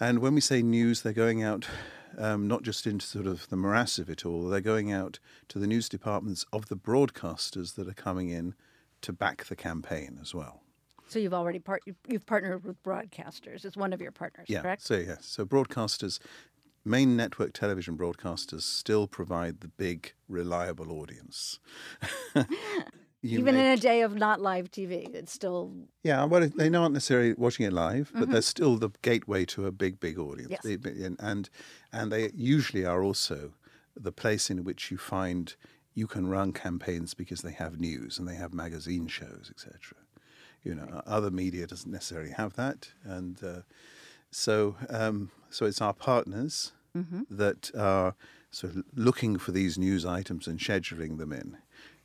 And 0.00 0.20
when 0.20 0.34
we 0.34 0.40
say 0.40 0.62
news, 0.62 1.02
they're 1.02 1.12
going 1.12 1.42
out 1.42 1.66
um, 2.16 2.46
not 2.48 2.62
just 2.62 2.86
into 2.86 3.06
sort 3.06 3.26
of 3.26 3.48
the 3.48 3.56
morass 3.56 3.98
of 3.98 4.08
it 4.08 4.24
all, 4.24 4.48
they're 4.48 4.60
going 4.60 4.92
out 4.92 5.18
to 5.48 5.58
the 5.58 5.66
news 5.66 5.88
departments 5.88 6.44
of 6.52 6.68
the 6.68 6.76
broadcasters 6.76 7.74
that 7.74 7.88
are 7.88 7.94
coming 7.94 8.28
in 8.28 8.54
to 9.02 9.12
back 9.12 9.44
the 9.44 9.56
campaign 9.56 10.18
as 10.20 10.34
well. 10.34 10.62
So 11.08 11.18
you've 11.18 11.34
already 11.34 11.58
part 11.58 11.82
you've 12.06 12.26
partnered 12.26 12.64
with 12.64 12.82
broadcasters. 12.82 13.64
It's 13.64 13.76
one 13.76 13.92
of 13.92 14.00
your 14.00 14.12
partners, 14.12 14.46
yeah, 14.48 14.60
correct? 14.60 14.82
So 14.82 14.96
yes, 14.96 15.24
so 15.24 15.46
broadcasters, 15.46 16.18
main 16.84 17.16
network 17.16 17.54
television 17.54 17.96
broadcasters 17.96 18.62
still 18.62 19.06
provide 19.06 19.60
the 19.60 19.68
big 19.68 20.12
reliable 20.28 20.92
audience. 20.92 21.60
Even 23.22 23.56
in 23.56 23.66
a 23.66 23.76
day 23.76 24.02
of 24.02 24.14
not 24.14 24.40
live 24.40 24.70
TV, 24.70 25.12
it's 25.12 25.32
still 25.32 25.72
yeah. 26.04 26.24
Well, 26.24 26.48
they're 26.54 26.70
not 26.70 26.92
necessarily 26.92 27.34
watching 27.34 27.66
it 27.66 27.72
live, 27.72 28.10
but 28.12 28.22
mm-hmm. 28.22 28.32
they're 28.32 28.42
still 28.42 28.76
the 28.76 28.90
gateway 29.02 29.44
to 29.46 29.66
a 29.66 29.72
big, 29.72 29.98
big 29.98 30.18
audience. 30.18 30.50
Yes. 30.50 30.78
They, 30.80 31.04
and 31.18 31.50
and 31.92 32.12
they 32.12 32.30
usually 32.34 32.84
are 32.84 33.02
also 33.02 33.54
the 33.96 34.12
place 34.12 34.50
in 34.50 34.62
which 34.62 34.92
you 34.92 34.98
find 34.98 35.56
you 35.94 36.06
can 36.06 36.28
run 36.28 36.52
campaigns 36.52 37.12
because 37.12 37.42
they 37.42 37.50
have 37.50 37.80
news 37.80 38.20
and 38.20 38.28
they 38.28 38.36
have 38.36 38.54
magazine 38.54 39.08
shows, 39.08 39.50
etc. 39.50 39.96
You 40.62 40.76
know, 40.76 40.86
right. 40.88 41.02
other 41.04 41.32
media 41.32 41.66
doesn't 41.66 41.90
necessarily 41.90 42.30
have 42.30 42.54
that, 42.54 42.90
and 43.02 43.42
uh, 43.42 43.62
so 44.30 44.76
um, 44.90 45.32
so 45.50 45.66
it's 45.66 45.80
our 45.80 45.94
partners 45.94 46.72
mm-hmm. 46.96 47.22
that 47.28 47.72
are 47.76 48.14
sort 48.50 48.76
of 48.76 48.84
looking 48.94 49.38
for 49.38 49.50
these 49.50 49.76
news 49.76 50.06
items 50.06 50.46
and 50.46 50.58
scheduling 50.58 51.18
them 51.18 51.32
in. 51.32 51.58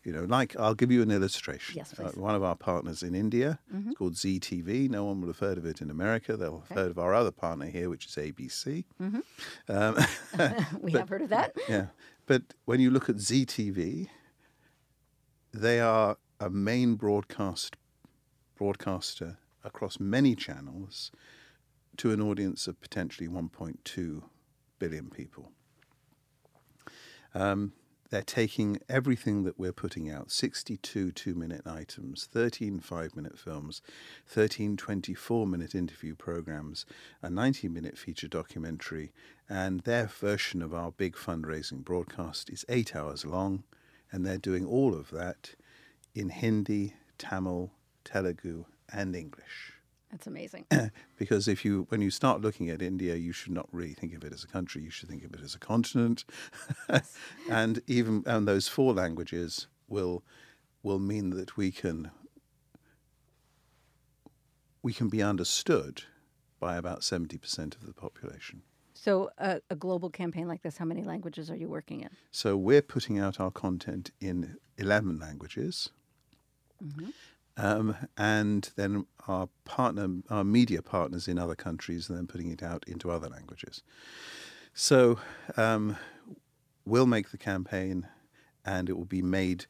You 0.03 0.11
know, 0.11 0.25
like 0.25 0.55
I'll 0.59 0.75
give 0.75 0.91
you 0.91 1.01
an 1.01 1.11
illustration. 1.11 1.77
Yes, 1.77 1.97
uh, 1.97 2.11
one 2.15 2.35
of 2.35 2.43
our 2.43 2.55
partners 2.55 3.03
in 3.03 3.15
India, 3.15 3.59
mm-hmm. 3.73 3.89
it's 3.89 3.97
called 3.97 4.17
Zee 4.17 4.39
TV. 4.39 4.89
No 4.89 5.05
one 5.05 5.21
would 5.21 5.27
have 5.27 5.39
heard 5.39 5.57
of 5.57 5.65
it 5.65 5.81
in 5.81 5.89
America. 5.89 6.35
They'll 6.35 6.59
have 6.59 6.71
okay. 6.71 6.81
heard 6.81 6.91
of 6.91 6.99
our 6.99 7.13
other 7.13 7.31
partner 7.31 7.67
here, 7.67 7.89
which 7.89 8.07
is 8.07 8.11
ABC. 8.15 8.83
Mm-hmm. 9.01 9.71
Um, 9.71 9.95
we 10.81 10.91
but, 10.91 10.99
have 10.99 11.09
heard 11.09 11.21
of 11.21 11.29
that. 11.29 11.55
Yeah, 11.69 11.87
but 12.25 12.41
when 12.65 12.81
you 12.81 12.91
look 12.91 13.09
at 13.09 13.19
Zee 13.19 13.45
TV, 13.45 14.09
they 15.53 15.79
are 15.79 16.17
a 16.39 16.49
main 16.49 16.95
broadcast 16.95 17.77
broadcaster 18.55 19.37
across 19.63 19.99
many 19.99 20.35
channels 20.35 21.11
to 21.97 22.11
an 22.11 22.21
audience 22.21 22.67
of 22.67 22.79
potentially 22.81 23.27
1.2 23.27 24.23
billion 24.79 25.09
people. 25.09 25.51
Um, 27.33 27.73
they're 28.13 28.21
taking 28.21 28.77
everything 28.87 29.43
that 29.43 29.57
we're 29.57 29.73
putting 29.73 30.07
out 30.07 30.29
62 30.29 31.11
two 31.13 31.33
minute 31.33 31.65
items, 31.65 32.29
13 32.31 32.79
five 32.79 33.15
minute 33.15 33.39
films, 33.39 33.81
13 34.27 34.77
24 34.77 35.47
minute 35.47 35.73
interview 35.73 36.13
programs, 36.13 36.85
a 37.23 37.29
90 37.31 37.69
minute 37.69 37.97
feature 37.97 38.27
documentary, 38.27 39.11
and 39.49 39.79
their 39.79 40.05
version 40.05 40.61
of 40.61 40.75
our 40.75 40.91
big 40.91 41.15
fundraising 41.15 41.83
broadcast 41.83 42.51
is 42.51 42.63
eight 42.69 42.95
hours 42.95 43.25
long, 43.25 43.63
and 44.11 44.23
they're 44.23 44.37
doing 44.37 44.63
all 44.63 44.93
of 44.93 45.09
that 45.09 45.55
in 46.13 46.29
Hindi, 46.29 46.93
Tamil, 47.17 47.71
Telugu, 48.03 48.65
and 48.93 49.15
English. 49.15 49.72
That's 50.13 50.27
amazing. 50.27 50.67
because 51.17 51.47
if 51.47 51.65
you, 51.65 51.87
when 51.89 51.99
you 51.99 52.11
start 52.11 52.39
looking 52.39 52.69
at 52.69 52.83
India, 52.83 53.15
you 53.15 53.31
should 53.31 53.51
not 53.51 53.67
really 53.71 53.95
think 53.95 54.13
of 54.13 54.23
it 54.23 54.31
as 54.31 54.43
a 54.43 54.47
country. 54.47 54.83
You 54.83 54.91
should 54.91 55.09
think 55.09 55.23
of 55.23 55.33
it 55.33 55.41
as 55.41 55.55
a 55.55 55.59
continent, 55.59 56.23
and 57.49 57.81
even 57.87 58.21
and 58.27 58.47
those 58.47 58.67
four 58.67 58.93
languages 58.93 59.65
will 59.87 60.23
will 60.83 60.99
mean 60.99 61.31
that 61.31 61.57
we 61.57 61.71
can 61.71 62.11
we 64.83 64.93
can 64.93 65.09
be 65.09 65.23
understood 65.23 66.03
by 66.59 66.77
about 66.77 67.03
seventy 67.03 67.39
percent 67.39 67.73
of 67.73 67.87
the 67.87 67.93
population. 67.93 68.61
So, 68.93 69.31
uh, 69.39 69.59
a 69.71 69.75
global 69.75 70.11
campaign 70.11 70.47
like 70.47 70.61
this, 70.61 70.77
how 70.77 70.85
many 70.85 71.01
languages 71.01 71.49
are 71.49 71.55
you 71.55 71.67
working 71.67 72.01
in? 72.01 72.09
So, 72.29 72.55
we're 72.55 72.83
putting 72.83 73.17
out 73.17 73.39
our 73.39 73.49
content 73.49 74.11
in 74.21 74.57
11 74.77 75.19
languages. 75.19 75.89
Mm-hmm. 76.81 77.09
Um, 77.55 77.95
and 78.17 78.69
then 78.75 79.05
our 79.27 79.47
partner, 79.63 80.07
our 80.29 80.43
media 80.43 80.81
partners 80.81 81.27
in 81.27 81.37
other 81.37 81.55
countries, 81.55 82.09
and 82.09 82.17
then 82.17 82.27
putting 82.27 82.49
it 82.49 82.63
out 82.63 82.83
into 82.87 83.11
other 83.11 83.29
languages. 83.29 83.83
So 84.73 85.19
um, 85.55 85.97
we'll 86.85 87.05
make 87.05 87.29
the 87.29 87.37
campaign, 87.37 88.07
and 88.65 88.89
it 88.89 88.97
will 88.97 89.05
be 89.05 89.21
made. 89.21 89.65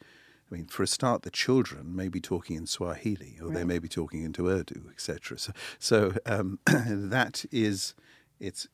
I 0.49 0.55
mean, 0.55 0.65
for 0.65 0.83
a 0.83 0.87
start, 0.87 1.23
the 1.23 1.31
children 1.31 1.95
may 1.95 2.07
be 2.07 2.21
talking 2.21 2.55
in 2.55 2.67
Swahili, 2.67 3.37
or 3.41 3.47
right. 3.47 3.55
they 3.55 3.63
may 3.63 3.79
be 3.79 3.89
talking 3.89 4.23
into 4.23 4.47
Urdu, 4.47 4.89
etc. 4.91 5.37
So, 5.37 5.51
so 5.79 6.13
um, 6.25 6.59
that 6.65 7.43
is, 7.51 7.95
it's 8.39 8.67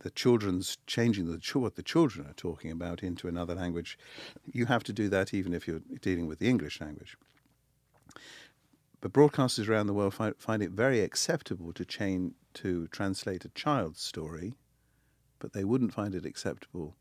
the 0.00 0.10
children's 0.10 0.78
changing 0.86 1.26
the 1.26 1.58
what 1.58 1.76
the 1.76 1.82
children 1.82 2.26
are 2.26 2.34
talking 2.34 2.70
about 2.70 3.02
into 3.02 3.28
another 3.28 3.54
language. 3.54 3.98
You 4.50 4.66
have 4.66 4.82
to 4.84 4.92
do 4.92 5.08
that 5.08 5.34
even 5.34 5.52
if 5.52 5.68
you're 5.68 5.82
dealing 6.00 6.26
with 6.26 6.38
the 6.38 6.48
English 6.48 6.80
language. 6.80 7.16
But 9.00 9.12
broadcasters 9.12 9.68
around 9.68 9.86
the 9.86 9.94
world 9.94 10.14
find, 10.14 10.34
find 10.38 10.62
it 10.62 10.70
very 10.72 11.00
acceptable 11.00 11.72
to 11.72 11.84
chain 11.84 12.34
to 12.54 12.88
translate 12.88 13.44
a 13.44 13.48
child's 13.50 14.00
story, 14.00 14.54
but 15.38 15.52
they 15.52 15.64
wouldn't 15.64 15.92
find 15.94 16.14
it 16.14 16.26
acceptable 16.26 16.96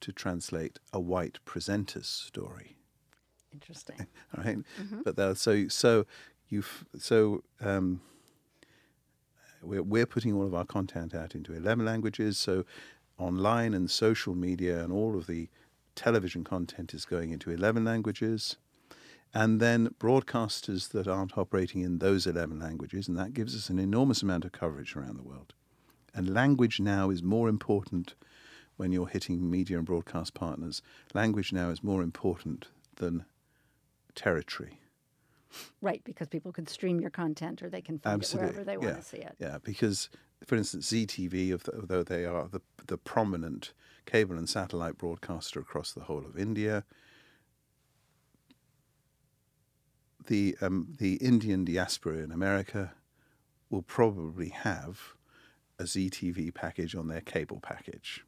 to 0.00 0.12
translate 0.12 0.78
a 0.92 1.00
white 1.00 1.38
presenter's 1.44 2.08
story. 2.08 2.76
Interesting. 3.52 4.06
right? 4.36 4.58
But 5.04 5.16
they'll- 5.16 5.34
so 5.36 5.68
so 5.68 6.06
you 6.48 6.64
so 6.98 7.42
um, 7.60 8.00
we're 9.62 9.82
we're 9.82 10.06
putting 10.06 10.34
all 10.34 10.46
of 10.46 10.54
our 10.54 10.64
content 10.64 11.14
out 11.14 11.34
into 11.34 11.54
eleven 11.54 11.84
languages. 11.84 12.36
So 12.38 12.64
online 13.18 13.72
and 13.74 13.88
social 13.90 14.34
media 14.34 14.82
and 14.82 14.92
all 14.92 15.16
of 15.16 15.26
the 15.28 15.48
television 15.94 16.42
content 16.42 16.92
is 16.92 17.04
going 17.04 17.30
into 17.30 17.50
eleven 17.50 17.84
languages. 17.84 18.56
And 19.34 19.60
then 19.60 19.88
broadcasters 19.98 20.90
that 20.90 21.08
aren't 21.08 21.36
operating 21.36 21.80
in 21.82 21.98
those 21.98 22.24
11 22.24 22.60
languages, 22.60 23.08
and 23.08 23.18
that 23.18 23.34
gives 23.34 23.56
us 23.56 23.68
an 23.68 23.80
enormous 23.80 24.22
amount 24.22 24.44
of 24.44 24.52
coverage 24.52 24.94
around 24.94 25.16
the 25.16 25.24
world. 25.24 25.54
And 26.14 26.32
language 26.32 26.78
now 26.78 27.10
is 27.10 27.20
more 27.20 27.48
important 27.48 28.14
when 28.76 28.92
you're 28.92 29.08
hitting 29.08 29.50
media 29.50 29.76
and 29.78 29.86
broadcast 29.86 30.34
partners. 30.34 30.82
Language 31.14 31.52
now 31.52 31.70
is 31.70 31.82
more 31.82 32.00
important 32.00 32.68
than 32.96 33.24
territory. 34.14 34.78
Right, 35.80 36.02
because 36.04 36.28
people 36.28 36.52
can 36.52 36.66
stream 36.68 37.00
your 37.00 37.10
content 37.10 37.60
or 37.62 37.68
they 37.68 37.82
can 37.82 37.98
find 37.98 38.14
Absolutely. 38.14 38.50
it 38.50 38.52
wherever 38.52 38.64
they 38.64 38.86
yeah. 38.86 38.92
want 38.92 39.02
to 39.02 39.08
see 39.08 39.18
it. 39.18 39.34
Yeah, 39.40 39.58
because, 39.62 40.08
for 40.44 40.54
instance, 40.54 40.88
Zee 40.88 41.06
TV, 41.06 41.52
although 41.74 42.04
they 42.04 42.24
are 42.24 42.46
the, 42.46 42.60
the 42.86 42.98
prominent 42.98 43.72
cable 44.06 44.36
and 44.36 44.48
satellite 44.48 44.96
broadcaster 44.96 45.58
across 45.58 45.92
the 45.92 46.02
whole 46.02 46.24
of 46.24 46.38
India, 46.38 46.84
the, 50.26 50.56
um, 50.60 50.94
the 50.98 51.14
Indian 51.16 51.64
diaspora 51.64 52.18
in 52.18 52.32
America 52.32 52.92
will 53.70 53.82
probably 53.82 54.50
have 54.50 55.14
a 55.78 55.86
Zee 55.86 56.10
TV 56.10 56.54
package 56.54 56.94
on 56.94 57.08
their 57.08 57.20
cable 57.20 57.60
package 57.60 58.24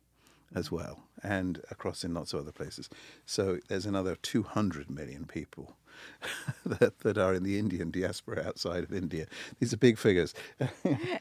as 0.54 0.70
well, 0.70 1.04
and 1.22 1.60
across 1.70 2.04
in 2.04 2.14
lots 2.14 2.32
of 2.32 2.40
other 2.40 2.52
places. 2.52 2.88
So 3.24 3.58
there's 3.68 3.86
another 3.86 4.16
200 4.16 4.90
million 4.90 5.24
people 5.24 5.76
that, 6.66 7.00
that 7.00 7.18
are 7.18 7.34
in 7.34 7.42
the 7.42 7.58
Indian 7.58 7.90
diaspora 7.90 8.44
outside 8.46 8.84
of 8.84 8.92
India. 8.92 9.26
These 9.58 9.72
are 9.72 9.78
big 9.78 9.98
figures. 9.98 10.34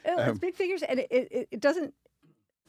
Oh, 0.08 0.30
it's 0.30 0.40
big 0.40 0.56
figures, 0.56 0.82
and 0.84 1.00
it, 1.00 1.08
it, 1.12 1.48
it 1.52 1.60
doesn't. 1.60 1.94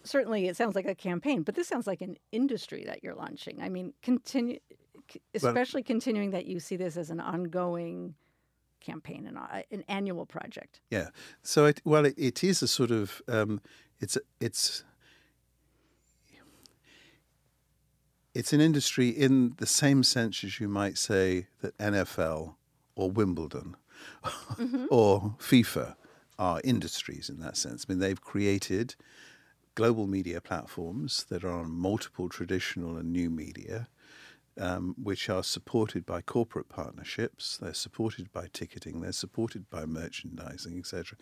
Certainly, 0.03 0.49
it 0.49 0.57
sounds 0.57 0.75
like 0.75 0.87
a 0.87 0.95
campaign, 0.95 1.43
but 1.43 1.55
this 1.55 1.69
sounds 1.69 1.87
like 1.87 2.01
an 2.01 2.17
industry 2.33 2.85
that 2.87 3.05
you're 3.05 3.15
launching. 3.15 3.61
I 3.63 3.69
mean, 3.69 3.93
continue, 4.03 4.59
especially 5.35 5.83
continuing 5.83 6.31
that 6.31 6.47
you 6.47 6.61
see 6.61 6.77
this 6.77 6.97
as 6.97 7.11
an 7.11 7.21
ongoing 7.21 8.15
campaign 8.81 9.27
and 9.27 9.37
uh, 9.39 9.63
an 9.71 9.85
annual 9.89 10.27
project. 10.27 10.81
Yeah. 10.91 11.09
So 11.43 11.67
it 11.67 11.81
well, 11.85 12.07
it, 12.07 12.15
it 12.17 12.45
is 12.45 12.63
a 12.63 12.69
sort 12.69 12.91
of 12.91 13.23
um, 13.29 13.61
it's 14.01 14.17
it's 14.41 14.85
it's 18.35 18.53
an 18.53 18.61
industry 18.61 19.09
in 19.09 19.55
the 19.57 19.67
same 19.67 20.03
sense 20.03 20.45
as 20.45 20.61
you 20.61 20.69
might 20.69 20.99
say 20.99 21.47
that 21.63 21.77
NFL 21.79 22.55
or 22.95 23.11
Wimbledon 23.11 23.77
or 24.91 25.37
FIFA 25.39 25.97
are 26.39 26.61
industries 26.63 27.31
in 27.31 27.41
that 27.41 27.57
sense. 27.57 27.87
I 27.89 27.93
mean, 27.93 28.01
they've 28.01 28.21
created 28.21 28.95
global 29.75 30.07
media 30.07 30.41
platforms 30.41 31.25
that 31.29 31.45
are 31.45 31.53
on 31.53 31.71
multiple 31.71 32.29
traditional 32.29 32.97
and 32.97 33.11
new 33.11 33.31
media 33.31 33.89
um, 34.59 34.95
which 35.03 35.29
are 35.29 35.43
supported 35.43 36.07
by 36.07 36.23
corporate 36.23 36.69
partnerships, 36.69 37.59
they're 37.59 37.75
supported 37.75 38.33
by 38.33 38.49
ticketing, 38.53 39.01
they're 39.01 39.13
supported 39.13 39.69
by 39.71 39.85
merchandising, 39.85 40.79
etc. 40.79 41.19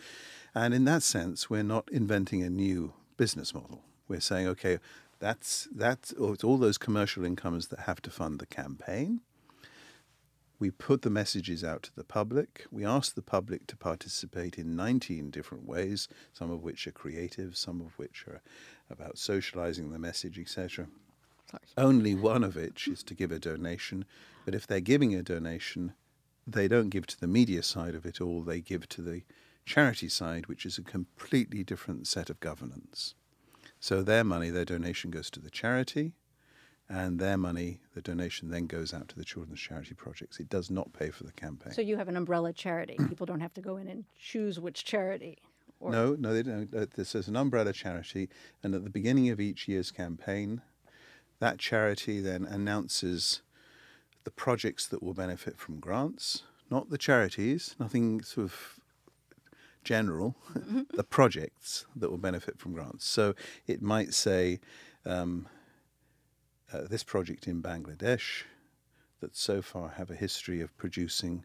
And 0.54 0.74
in 0.74 0.84
that 0.84 1.02
sense, 1.02 1.50
we're 1.50 1.62
not 1.62 1.88
inventing 1.90 2.42
a 2.42 2.50
new 2.50 2.94
business 3.16 3.54
model. 3.54 3.82
We're 4.08 4.20
saying, 4.20 4.48
okay, 4.48 4.78
that's 5.18 5.68
that's 5.74 6.12
all 6.12 6.58
those 6.58 6.78
commercial 6.78 7.24
incomes 7.24 7.68
that 7.68 7.80
have 7.80 8.02
to 8.02 8.10
fund 8.10 8.38
the 8.38 8.46
campaign. 8.46 9.20
We 10.58 10.70
put 10.70 11.02
the 11.02 11.10
messages 11.10 11.64
out 11.64 11.82
to 11.84 11.96
the 11.96 12.04
public. 12.04 12.64
We 12.70 12.84
ask 12.84 13.14
the 13.14 13.22
public 13.22 13.66
to 13.66 13.76
participate 13.76 14.56
in 14.56 14.76
19 14.76 15.30
different 15.30 15.66
ways, 15.66 16.08
some 16.32 16.50
of 16.50 16.62
which 16.62 16.86
are 16.86 16.92
creative, 16.92 17.56
some 17.56 17.80
of 17.80 17.98
which 17.98 18.24
are 18.28 18.40
about 18.88 19.18
socializing 19.18 19.90
the 19.90 19.98
message, 19.98 20.38
etc. 20.38 20.86
Only 21.76 22.14
one 22.14 22.44
of 22.44 22.56
which 22.56 22.88
is 22.88 23.02
to 23.04 23.14
give 23.14 23.32
a 23.32 23.38
donation. 23.38 24.04
But 24.44 24.54
if 24.54 24.66
they're 24.66 24.80
giving 24.80 25.14
a 25.14 25.22
donation, 25.22 25.94
they 26.46 26.68
don't 26.68 26.90
give 26.90 27.06
to 27.08 27.20
the 27.20 27.26
media 27.26 27.62
side 27.62 27.94
of 27.94 28.04
it 28.06 28.20
all, 28.20 28.42
they 28.42 28.60
give 28.60 28.88
to 28.90 29.02
the 29.02 29.22
charity 29.64 30.08
side, 30.08 30.46
which 30.46 30.66
is 30.66 30.76
a 30.78 30.82
completely 30.82 31.64
different 31.64 32.06
set 32.06 32.28
of 32.30 32.40
governance. 32.40 33.14
So 33.80 34.02
their 34.02 34.24
money, 34.24 34.50
their 34.50 34.64
donation 34.64 35.10
goes 35.10 35.30
to 35.30 35.40
the 35.40 35.50
charity, 35.50 36.12
and 36.88 37.18
their 37.18 37.38
money, 37.38 37.80
the 37.94 38.02
donation 38.02 38.50
then 38.50 38.66
goes 38.66 38.92
out 38.92 39.08
to 39.08 39.16
the 39.16 39.24
children's 39.24 39.60
charity 39.60 39.94
projects. 39.94 40.38
It 40.38 40.50
does 40.50 40.70
not 40.70 40.92
pay 40.92 41.10
for 41.10 41.24
the 41.24 41.32
campaign. 41.32 41.72
So 41.72 41.80
you 41.80 41.96
have 41.96 42.08
an 42.08 42.16
umbrella 42.16 42.52
charity. 42.52 42.96
People 43.08 43.26
don't 43.26 43.40
have 43.40 43.54
to 43.54 43.62
go 43.62 43.76
in 43.78 43.88
and 43.88 44.04
choose 44.18 44.60
which 44.60 44.84
charity. 44.84 45.38
Or, 45.80 45.90
No, 45.90 46.14
no, 46.14 46.32
they 46.34 46.42
don't. 46.42 46.72
Uh, 46.74 46.86
This 46.94 47.14
is 47.14 47.26
an 47.28 47.36
umbrella 47.36 47.72
charity, 47.72 48.28
and 48.62 48.74
at 48.74 48.84
the 48.84 48.90
beginning 48.90 49.30
of 49.30 49.40
each 49.40 49.66
year's 49.66 49.90
campaign, 49.90 50.60
that 51.44 51.58
charity 51.58 52.20
then 52.20 52.46
announces 52.46 53.42
the 54.24 54.30
projects 54.30 54.86
that 54.86 55.02
will 55.02 55.12
benefit 55.12 55.58
from 55.58 55.78
grants, 55.78 56.44
not 56.70 56.88
the 56.88 56.96
charities, 56.96 57.76
nothing 57.78 58.22
sort 58.22 58.46
of 58.46 58.80
general, 59.84 60.36
the 60.94 61.04
projects 61.04 61.84
that 61.94 62.10
will 62.10 62.16
benefit 62.16 62.58
from 62.58 62.72
grants. 62.72 63.04
So 63.04 63.34
it 63.66 63.82
might 63.82 64.14
say 64.14 64.58
um, 65.04 65.46
uh, 66.72 66.86
this 66.88 67.04
project 67.04 67.46
in 67.46 67.62
Bangladesh 67.62 68.44
that 69.20 69.36
so 69.36 69.60
far 69.60 69.90
have 69.90 70.10
a 70.10 70.14
history 70.14 70.62
of 70.62 70.74
producing 70.78 71.44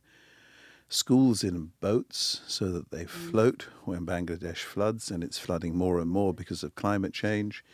schools 0.88 1.44
in 1.44 1.72
boats 1.82 2.40
so 2.48 2.72
that 2.72 2.90
they 2.90 3.04
float 3.04 3.68
when 3.84 4.06
Bangladesh 4.06 4.60
floods, 4.60 5.12
and 5.12 5.26
it's 5.26 5.38
flooding 5.38 5.76
more 5.76 6.00
and 6.00 6.10
more 6.10 6.34
because 6.34 6.64
of 6.64 6.74
climate 6.76 7.14
change. 7.14 7.66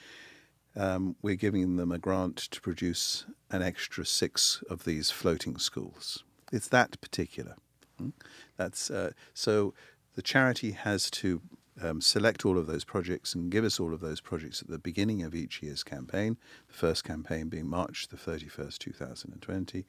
Um, 0.76 1.16
we're 1.22 1.36
giving 1.36 1.78
them 1.78 1.92
a 1.92 1.98
grant 1.98 2.38
to 2.38 2.62
produce 2.62 3.26
an 3.50 3.62
extra 3.62 4.06
six 4.06 4.64
of 4.70 4.84
these 4.84 5.12
floating 5.12 5.58
schools. 5.58 6.24
It's 6.52 6.68
that 6.70 7.00
particular. 7.02 7.56
mm. 8.02 8.14
That's 8.58 8.90
uh, 8.90 9.12
so. 9.34 9.74
The 10.16 10.22
charity 10.22 10.72
has 10.72 11.12
to 11.12 11.42
um, 11.82 12.00
select 12.00 12.46
all 12.46 12.58
of 12.58 12.68
those 12.68 12.86
projects 12.86 13.36
and 13.36 13.52
give 13.52 13.66
us 13.66 13.82
all 13.82 13.94
of 13.94 14.00
those 14.00 14.22
projects 14.22 14.62
at 14.62 14.70
the 14.70 14.80
beginning 14.80 15.24
of 15.24 15.36
each 15.36 15.62
year's 15.62 15.84
campaign. 15.84 16.38
The 16.70 16.74
first 16.74 17.04
campaign 17.04 17.50
being 17.50 17.68
March 17.68 18.08
the 18.08 18.16
thirty 18.16 18.48
first, 18.48 18.80
two 18.80 18.94
thousand 18.94 19.34
and 19.34 19.42
twenty 19.42 19.86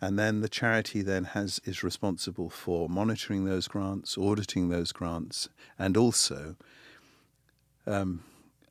and 0.00 0.18
then 0.18 0.40
the 0.40 0.48
charity 0.48 1.02
then 1.02 1.24
has 1.24 1.60
is 1.64 1.82
responsible 1.82 2.50
for 2.50 2.88
monitoring 2.88 3.44
those 3.44 3.66
grants, 3.68 4.16
auditing 4.16 4.68
those 4.68 4.92
grants, 4.92 5.48
and 5.78 5.96
also 5.96 6.56
um, 7.86 8.22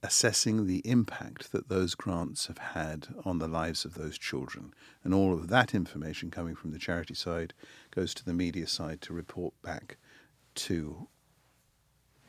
assessing 0.03 0.65
the 0.67 0.79
impact 0.85 1.51
that 1.51 1.69
those 1.69 1.95
grants 1.95 2.47
have 2.47 2.57
had 2.59 3.07
on 3.25 3.39
the 3.39 3.47
lives 3.47 3.85
of 3.85 3.95
those 3.95 4.17
children. 4.17 4.73
And 5.03 5.13
all 5.13 5.33
of 5.33 5.47
that 5.49 5.73
information 5.73 6.31
coming 6.31 6.55
from 6.55 6.71
the 6.71 6.79
charity 6.79 7.13
side 7.13 7.53
goes 7.91 8.13
to 8.15 8.25
the 8.25 8.33
media 8.33 8.67
side 8.67 9.01
to 9.01 9.13
report 9.13 9.53
back 9.61 9.97
to 10.55 11.07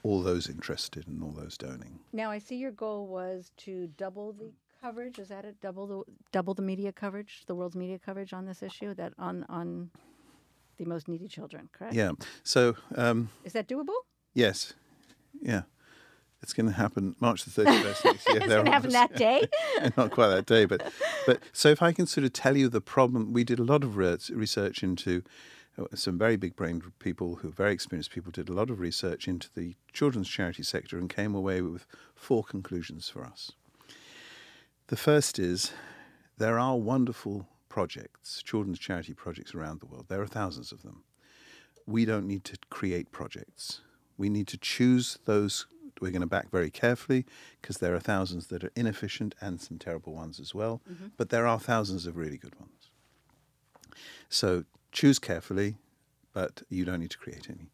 all 0.03 0.23
those 0.23 0.49
interested 0.49 1.07
and 1.07 1.23
all 1.23 1.33
those 1.33 1.57
donating. 1.59 2.01
Now 2.13 2.31
I 2.31 2.39
see 2.39 2.57
your 2.57 2.71
goal 2.71 3.07
was 3.07 3.51
to 3.59 3.89
double 3.97 4.33
the 4.33 4.53
coverage. 4.81 5.19
Is 5.19 5.29
that 5.29 5.45
it? 5.45 5.61
Double 5.61 5.87
the 5.87 6.03
double 6.33 6.55
the 6.55 6.63
media 6.63 6.93
coverage, 6.93 7.43
the 7.47 7.55
world's 7.55 7.77
media 7.77 7.99
coverage 7.99 8.33
on 8.33 8.47
this 8.47 8.63
issue 8.63 8.95
that 8.95 9.13
on 9.19 9.45
on 9.49 9.91
the 10.79 10.85
most 10.85 11.09
needy 11.09 11.27
children. 11.27 11.69
Correct? 11.73 11.95
Yeah. 11.95 12.13
So 12.45 12.77
um, 12.95 13.31
Is 13.45 13.53
that 13.55 13.69
doable? 13.69 13.97
yes, 14.35 14.75
yeah. 15.43 15.63
It's 16.42 16.53
going 16.53 16.66
to 16.66 16.72
happen 16.72 17.16
March 17.20 17.44
the 17.44 17.51
31st 17.64 17.85
next 17.85 18.05
year. 18.05 18.37
It's 18.37 18.46
going 18.46 18.64
to 18.64 18.70
happen 18.70 18.90
that 18.90 19.16
day. 19.16 19.48
not 19.96 20.11
quite 20.11 20.29
that 20.29 20.46
day, 20.46 20.64
but 20.64 20.92
but 21.27 21.40
so 21.53 21.68
if 21.68 21.83
I 21.83 21.92
can 21.92 22.07
sort 22.07 22.24
of 22.24 22.33
tell 22.33 22.57
you 22.57 22.68
the 22.68 22.81
problem, 22.81 23.33
we 23.33 23.44
did 23.44 23.59
a 23.59 23.64
lot 23.64 23.83
of 23.83 23.96
research 23.96 24.83
into 24.83 25.22
uh, 25.79 25.85
some 25.94 26.18
very 26.18 26.37
big 26.37 26.57
brained 26.57 26.83
people 26.98 27.37
who 27.37 27.48
are 27.48 27.53
very 27.53 27.72
experienced 27.72 28.11
people 28.11 28.33
did 28.33 28.48
a 28.48 28.53
lot 28.53 28.70
of 28.70 28.81
research 28.81 29.29
into 29.29 29.48
the 29.55 29.77
children's 29.92 30.29
charity 30.29 30.62
sector 30.62 30.98
and 30.98 31.09
came 31.09 31.35
away 31.35 31.61
with 31.61 31.87
four 32.14 32.42
conclusions 32.42 33.09
for 33.09 33.24
us. 33.24 33.53
The 34.88 34.96
first 34.96 35.38
is 35.38 35.72
there 36.38 36.59
are 36.59 36.77
wonderful 36.77 37.46
projects, 37.68 38.42
children's 38.42 38.79
charity 38.79 39.12
projects 39.12 39.55
around 39.55 39.81
the 39.81 39.87
world. 39.87 40.07
There 40.09 40.22
are 40.22 40.27
thousands 40.27 40.72
of 40.72 40.83
them. 40.83 41.05
We 41.87 42.05
don't 42.05 42.27
need 42.27 42.44
to 42.44 42.59
create 42.70 43.12
projects. 43.12 43.83
We 44.16 44.29
need 44.29 44.48
to 44.48 44.57
choose 44.57 45.18
those 45.27 45.66
we're 46.01 46.11
going 46.11 46.21
to 46.21 46.27
back 46.27 46.51
very 46.51 46.71
carefully 46.71 47.25
because 47.61 47.79
there 47.79 47.95
are 47.95 48.01
thousands 48.01 48.49
that 48.49 48.65
are 48.65 48.73
inefficient 48.77 49.35
and 49.41 49.61
some 49.61 49.79
terrible 49.79 50.15
ones 50.15 50.41
as 50.41 50.55
well. 50.55 50.81
Mm-hmm. 50.91 51.09
But 51.17 51.31
there 51.31 51.47
are 51.47 51.59
thousands 51.59 52.07
of 52.07 52.17
really 52.17 52.39
good 52.39 52.59
ones. 52.59 52.91
So 54.29 54.65
choose 54.93 55.19
carefully, 55.19 55.77
but 56.33 56.63
you 56.69 56.85
don't 56.85 57.01
need 57.01 57.11
to 57.11 57.19
create 57.19 57.49
any. 57.49 57.71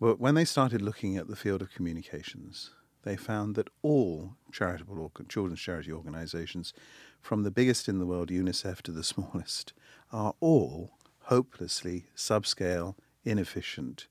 But 0.00 0.20
when 0.20 0.34
they 0.34 0.44
started 0.44 0.80
looking 0.82 1.16
at 1.16 1.28
the 1.28 1.36
field 1.36 1.62
of 1.62 1.72
communications, 1.72 2.70
they 3.02 3.16
found 3.16 3.54
that 3.56 3.68
all 3.82 4.34
charitable 4.52 4.98
or 4.98 5.10
children's 5.28 5.60
charity 5.60 5.92
organizations, 5.92 6.72
from 7.20 7.42
the 7.42 7.50
biggest 7.50 7.88
in 7.88 7.98
the 7.98 8.06
world, 8.06 8.28
UNICEF, 8.28 8.82
to 8.82 8.92
the 8.92 9.04
smallest, 9.12 9.72
are 10.12 10.34
all 10.40 10.92
hopelessly 11.22 12.06
subscale, 12.16 12.94
inefficient, 13.24 14.08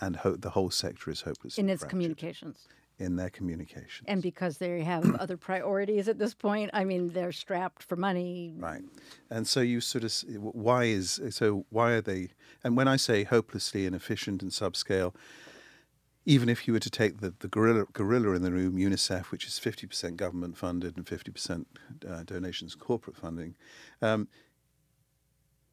and 0.00 0.16
ho- 0.16 0.36
the 0.36 0.50
whole 0.50 0.70
sector 0.70 1.10
is 1.10 1.22
hopelessly 1.22 1.62
in 1.62 1.68
its 1.70 1.80
fractured 1.82 1.90
communications. 1.90 2.68
in 2.98 3.16
their 3.16 3.30
communications. 3.30 4.04
And 4.08 4.22
because 4.22 4.58
they 4.58 4.82
have 4.82 5.14
other 5.20 5.36
priorities 5.36 6.08
at 6.08 6.18
this 6.18 6.34
point, 6.34 6.70
I 6.72 6.84
mean, 6.84 7.10
they're 7.12 7.32
strapped 7.32 7.82
for 7.82 7.96
money. 7.96 8.54
Right, 8.58 8.82
and 9.30 9.46
so 9.46 9.60
you 9.60 9.80
sort 9.80 10.04
of 10.04 10.12
why 10.40 10.84
is 10.84 11.20
so 11.30 11.66
why 11.70 11.92
are 11.92 12.00
they? 12.02 12.28
And 12.62 12.76
when 12.76 12.88
I 12.88 12.96
say 12.96 13.24
hopelessly 13.24 13.86
inefficient 13.86 14.42
and 14.42 14.50
subscale, 14.50 15.14
even 16.26 16.48
if 16.50 16.66
you 16.68 16.74
were 16.74 16.80
to 16.80 16.90
take 16.90 17.20
the 17.20 17.32
the 17.38 17.48
gorilla 17.48 17.86
gorilla 17.92 18.34
in 18.34 18.42
the 18.42 18.52
room, 18.52 18.76
UNICEF, 18.76 19.30
which 19.30 19.46
is 19.46 19.58
fifty 19.58 19.86
percent 19.86 20.16
government 20.18 20.56
funded 20.58 20.96
and 20.96 21.08
fifty 21.08 21.30
percent 21.32 21.66
uh, 22.08 22.22
donations, 22.24 22.74
corporate 22.74 23.16
funding. 23.16 23.54
Um, 24.02 24.28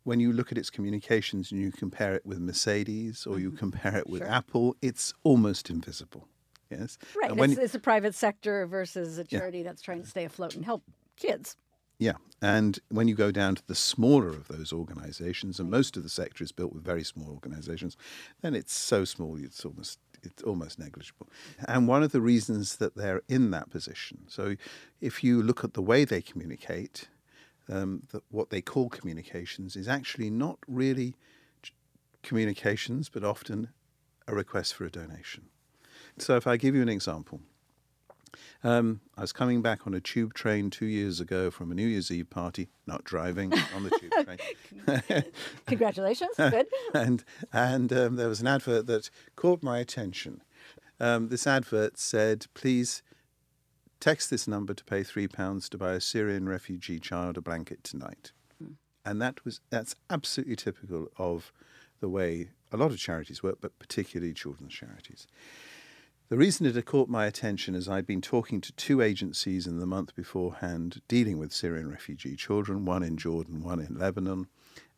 when 0.08 0.22
you 0.22 0.32
look 0.32 0.54
at 0.54 0.58
its 0.58 0.70
communications 0.70 1.52
and 1.52 1.60
you 1.60 1.70
compare 1.70 2.16
it 2.16 2.26
with 2.26 2.40
Mercedes 2.40 3.28
or 3.28 3.40
you 3.40 3.50
mm-hmm. 3.50 3.58
compare 3.58 3.98
it 3.98 4.10
with 4.10 4.22
Sure. 4.22 4.32
Apple, 4.32 4.78
it's 4.82 5.14
almost 5.24 5.70
invisible. 5.70 6.30
Yes, 6.72 6.98
Right. 7.22 7.36
When 7.36 7.52
It's, 7.52 7.60
it's 7.60 7.76
a 7.76 7.80
private 7.80 8.16
sector 8.16 8.66
versus 8.68 9.18
a 9.18 9.26
charity 9.26 9.64
that's 9.64 9.82
trying 9.82 10.02
to 10.02 10.08
stay 10.08 10.24
afloat 10.24 10.56
and 10.56 10.64
help 10.64 10.84
kids. 11.18 11.58
Yeah, 12.00 12.14
and 12.42 12.80
when 12.90 13.10
you 13.10 13.16
go 13.16 13.32
down 13.32 13.56
to 13.56 13.68
the 13.68 13.76
smaller 13.76 14.30
of 14.30 14.48
those 14.48 14.72
organisations, 14.72 15.60
and 15.60 15.66
mm-hmm. 15.66 15.78
most 15.78 15.98
of 15.98 16.04
the 16.04 16.10
sector 16.10 16.42
is 16.42 16.54
built 16.54 16.72
with 16.72 16.84
very 16.84 17.04
small 17.04 17.30
organisations, 17.30 17.98
then 18.42 18.56
it's 18.56 18.74
so 18.74 19.04
small 19.04 19.36
it's 19.38 19.66
almost 19.66 20.00
it's 20.24 20.44
almost 20.44 20.80
negligible. 20.80 21.28
And 21.68 21.86
one 21.88 22.04
of 22.04 22.14
the 22.14 22.22
reasons 22.22 22.78
that 22.78 22.96
they're 22.96 23.24
in 23.28 23.52
that 23.52 23.70
position, 23.70 24.20
so 24.28 24.56
if 25.02 25.22
you 25.22 25.44
look 25.44 25.66
at 25.66 25.74
the 25.74 25.82
way 25.82 26.06
they 26.06 26.22
communicate, 26.22 27.10
um, 27.70 28.04
that 28.12 28.24
what 28.30 28.50
they 28.50 28.62
call 28.62 28.90
communications 28.90 29.76
is 29.76 29.88
actually 29.88 30.30
not 30.30 30.60
really 30.68 31.16
communications, 32.24 33.10
but 33.10 33.24
often 33.24 33.70
a 34.28 34.36
request 34.36 34.74
for 34.74 34.86
a 34.86 34.92
donation. 34.92 35.46
So 36.18 36.36
if 36.36 36.48
I 36.48 36.58
give 36.58 36.76
you 36.76 36.82
an 36.82 36.90
example. 36.90 37.42
Um, 38.64 39.02
I 39.16 39.22
was 39.22 39.32
coming 39.32 39.62
back 39.62 39.88
on 39.88 39.94
a 39.94 40.00
tube 40.00 40.34
train 40.34 40.70
two 40.70 40.86
years 40.86 41.20
ago 41.20 41.50
from 41.50 41.72
a 41.72 41.76
New 41.76 41.88
Year's 41.88 42.12
Eve 42.12 42.30
party, 42.30 42.70
not 42.86 43.04
driving 43.04 43.54
on 43.76 43.84
the 43.84 43.90
tube 43.92 44.12
train. 44.26 45.24
Congratulations. 45.66 46.32
Good. 46.36 46.68
and 46.94 47.24
and 47.54 47.94
um, 47.94 48.16
there 48.16 48.28
was 48.28 48.42
an 48.42 48.48
advert 48.48 48.88
that 48.88 49.10
caught 49.36 49.64
my 49.64 49.80
attention. 49.80 50.42
Um, 51.00 51.30
this 51.30 51.46
advert 51.48 51.98
said, 51.98 52.48
"Please 52.54 53.04
text 54.00 54.30
this 54.30 54.48
number 54.48 54.74
to 54.74 54.84
pay 54.84 55.04
three 55.04 55.28
pounds 55.28 55.70
to 55.70 55.78
buy 55.78 55.94
a 55.94 56.02
Syrian 56.02 56.48
refugee 56.48 57.00
child 57.00 57.38
a 57.38 57.42
blanket 57.42 57.84
tonight." 57.84 58.32
Hmm. 58.58 58.74
And 59.06 59.22
that 59.22 59.44
was 59.46 59.62
that's 59.70 59.96
absolutely 60.10 60.56
typical 60.56 61.08
of 61.18 61.52
the 62.00 62.10
way 62.10 62.50
a 62.72 62.78
lot 62.78 62.92
of 62.92 62.98
charities 62.98 63.42
work, 63.42 63.58
but 63.62 63.80
particularly 63.80 64.34
children's 64.34 64.74
charities. 64.74 65.28
The 66.30 66.38
reason 66.38 66.66
it 66.66 66.76
had 66.76 66.86
caught 66.86 67.08
my 67.08 67.26
attention 67.26 67.74
is 67.74 67.88
I'd 67.88 68.06
been 68.06 68.22
talking 68.22 68.60
to 68.60 68.74
two 68.74 69.02
agencies 69.02 69.66
in 69.66 69.80
the 69.80 69.86
month 69.86 70.14
beforehand 70.14 71.02
dealing 71.08 71.38
with 71.38 71.54
Syrian 71.54 71.90
refugee 71.90 72.36
children, 72.36 72.84
one 72.84 73.02
in 73.02 73.16
Jordan, 73.16 73.64
one 73.64 73.80
in 73.80 73.98
Lebanon, 73.98 74.48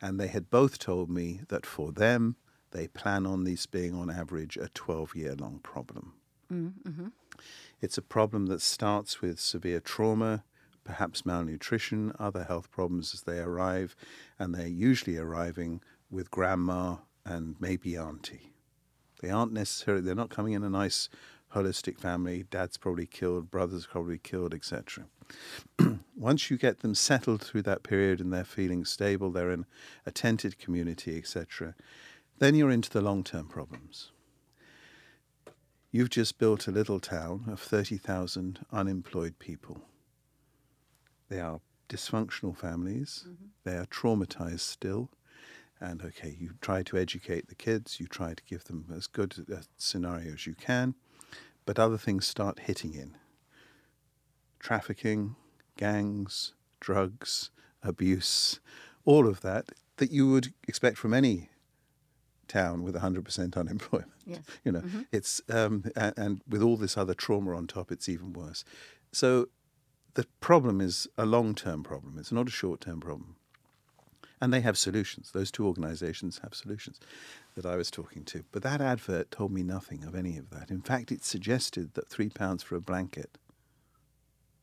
and 0.02 0.20
they 0.20 0.28
had 0.28 0.50
both 0.50 0.80
told 0.80 1.08
me 1.10 1.42
that 1.50 1.68
for 1.68 1.92
them, 1.92 2.36
they 2.72 2.88
plan 2.88 3.28
on 3.28 3.44
this 3.44 3.68
being 3.68 3.94
on 3.94 4.10
average 4.10 4.58
a 4.58 4.70
12 4.70 5.16
year 5.16 5.36
long 5.36 5.60
problem. 5.60 6.14
Mm, 6.52 6.74
mm-hmm. 6.84 7.08
It's 7.82 7.98
a 7.98 8.02
problem 8.02 8.48
that 8.48 8.62
starts 8.62 9.22
with 9.22 9.40
severe 9.40 9.80
trauma, 9.80 10.44
perhaps 10.84 11.26
malnutrition, 11.26 12.12
other 12.20 12.44
health 12.44 12.70
problems 12.72 13.14
as 13.14 13.22
they 13.22 13.40
arrive, 13.40 13.96
and 14.38 14.54
they're 14.54 14.68
usually 14.68 15.18
arriving 15.18 15.82
with 16.12 16.32
grandma 16.32 16.98
and 17.26 17.56
maybe 17.60 17.96
auntie. 17.96 18.54
They 19.22 19.30
aren't 19.30 19.54
necessarily, 19.54 20.04
they're 20.04 20.16
not 20.16 20.30
coming 20.30 20.54
in 20.54 20.64
a 20.64 20.70
nice 20.70 21.10
holistic 21.54 22.00
family. 22.00 22.44
Dad's 22.50 22.78
probably 22.78 23.06
killed, 23.06 23.50
brother's 23.50 23.86
probably 23.86 24.18
killed, 24.18 24.54
etc. 24.54 25.06
Once 26.16 26.50
you 26.50 26.58
get 26.58 26.80
them 26.80 26.96
settled 26.96 27.42
through 27.42 27.62
that 27.64 27.84
period 27.84 28.20
and 28.20 28.34
they're 28.34 28.44
feeling 28.44 28.86
stable, 28.86 29.32
they're 29.32 29.52
in 29.52 29.66
a 30.06 30.12
tented 30.12 30.58
community, 30.58 31.18
etc., 31.18 31.76
then 32.40 32.56
you're 32.56 32.72
into 32.72 32.90
the 32.90 33.02
long 33.02 33.24
term 33.24 33.48
problems. 33.48 34.12
You've 35.92 36.10
just 36.10 36.38
built 36.38 36.68
a 36.68 36.72
little 36.72 37.00
town 37.00 37.46
of 37.48 37.60
30,000 37.60 38.66
unemployed 38.72 39.40
people. 39.40 39.82
They 41.30 41.40
are 41.40 41.62
dysfunctional 41.88 42.56
families, 42.56 43.26
mm-hmm. 43.28 43.46
they 43.64 43.76
are 43.76 43.86
traumatized 43.86 44.60
still. 44.60 45.10
And 45.82 46.04
okay, 46.04 46.36
you 46.38 46.56
try 46.62 46.84
to 46.84 46.98
educate 46.98 47.48
the 47.48 47.56
kids, 47.56 48.00
you 48.00 48.08
try 48.08 48.34
to 48.34 48.44
give 48.44 48.66
them 48.66 48.86
as 48.96 49.08
good 49.08 49.46
a 49.50 49.64
scenario 49.78 50.34
as 50.34 50.46
you 50.46 50.54
can, 50.54 50.94
but 51.66 51.80
other 51.80 51.98
things 51.98 52.28
start 52.28 52.60
hitting 52.60 52.94
in. 52.94 53.16
Trafficking, 54.60 55.38
gangs, 55.78 56.54
drugs, 56.82 57.50
abuse, 57.82 58.60
all 59.06 59.26
of 59.26 59.42
that 59.42 59.70
that 59.98 60.12
you 60.12 60.30
would 60.30 60.54
expect 60.68 60.98
from 60.98 61.14
any 61.14 61.50
town 62.50 62.84
with 62.84 62.96
100% 62.96 63.58
unemployment. 63.58 64.12
Yes. 64.26 64.42
You 64.64 64.72
know, 64.74 64.84
it's 65.12 65.42
um, 65.50 65.86
and, 65.96 66.16
and 66.16 66.42
with 66.48 66.62
all 66.62 66.78
this 66.78 66.98
other 66.98 67.16
trauma 67.16 67.56
on 67.56 67.66
top, 67.66 67.92
it's 67.92 68.08
even 68.08 68.32
worse. 68.32 68.64
So 69.12 69.48
the 70.14 70.28
problem 70.40 70.80
is 70.82 71.08
a 71.18 71.26
long-term 71.26 71.82
problem. 71.82 72.18
It's 72.20 72.32
not 72.32 72.48
a 72.48 72.52
short-term 72.52 73.00
problem. 73.00 73.38
And 74.40 74.54
they 74.54 74.62
have 74.62 74.78
solutions. 74.78 75.32
Those 75.32 75.50
two 75.50 75.66
organizations 75.66 76.42
have 76.44 76.54
solutions 76.54 77.00
that 77.56 77.66
I 77.66 77.76
was 77.76 77.90
talking 77.90 78.24
to. 78.26 78.44
But 78.52 78.62
that 78.62 78.82
advert 78.82 79.32
told 79.32 79.52
me 79.52 79.64
nothing 79.64 80.04
of 80.04 80.14
any 80.14 80.38
of 80.38 80.52
that. 80.52 80.70
In 80.70 80.82
fact, 80.82 81.12
it 81.12 81.26
suggested 81.26 81.96
that 81.96 82.08
three 82.08 82.30
pounds 82.30 82.62
for 82.62 82.76
a 82.76 82.82
blanket 82.82 83.40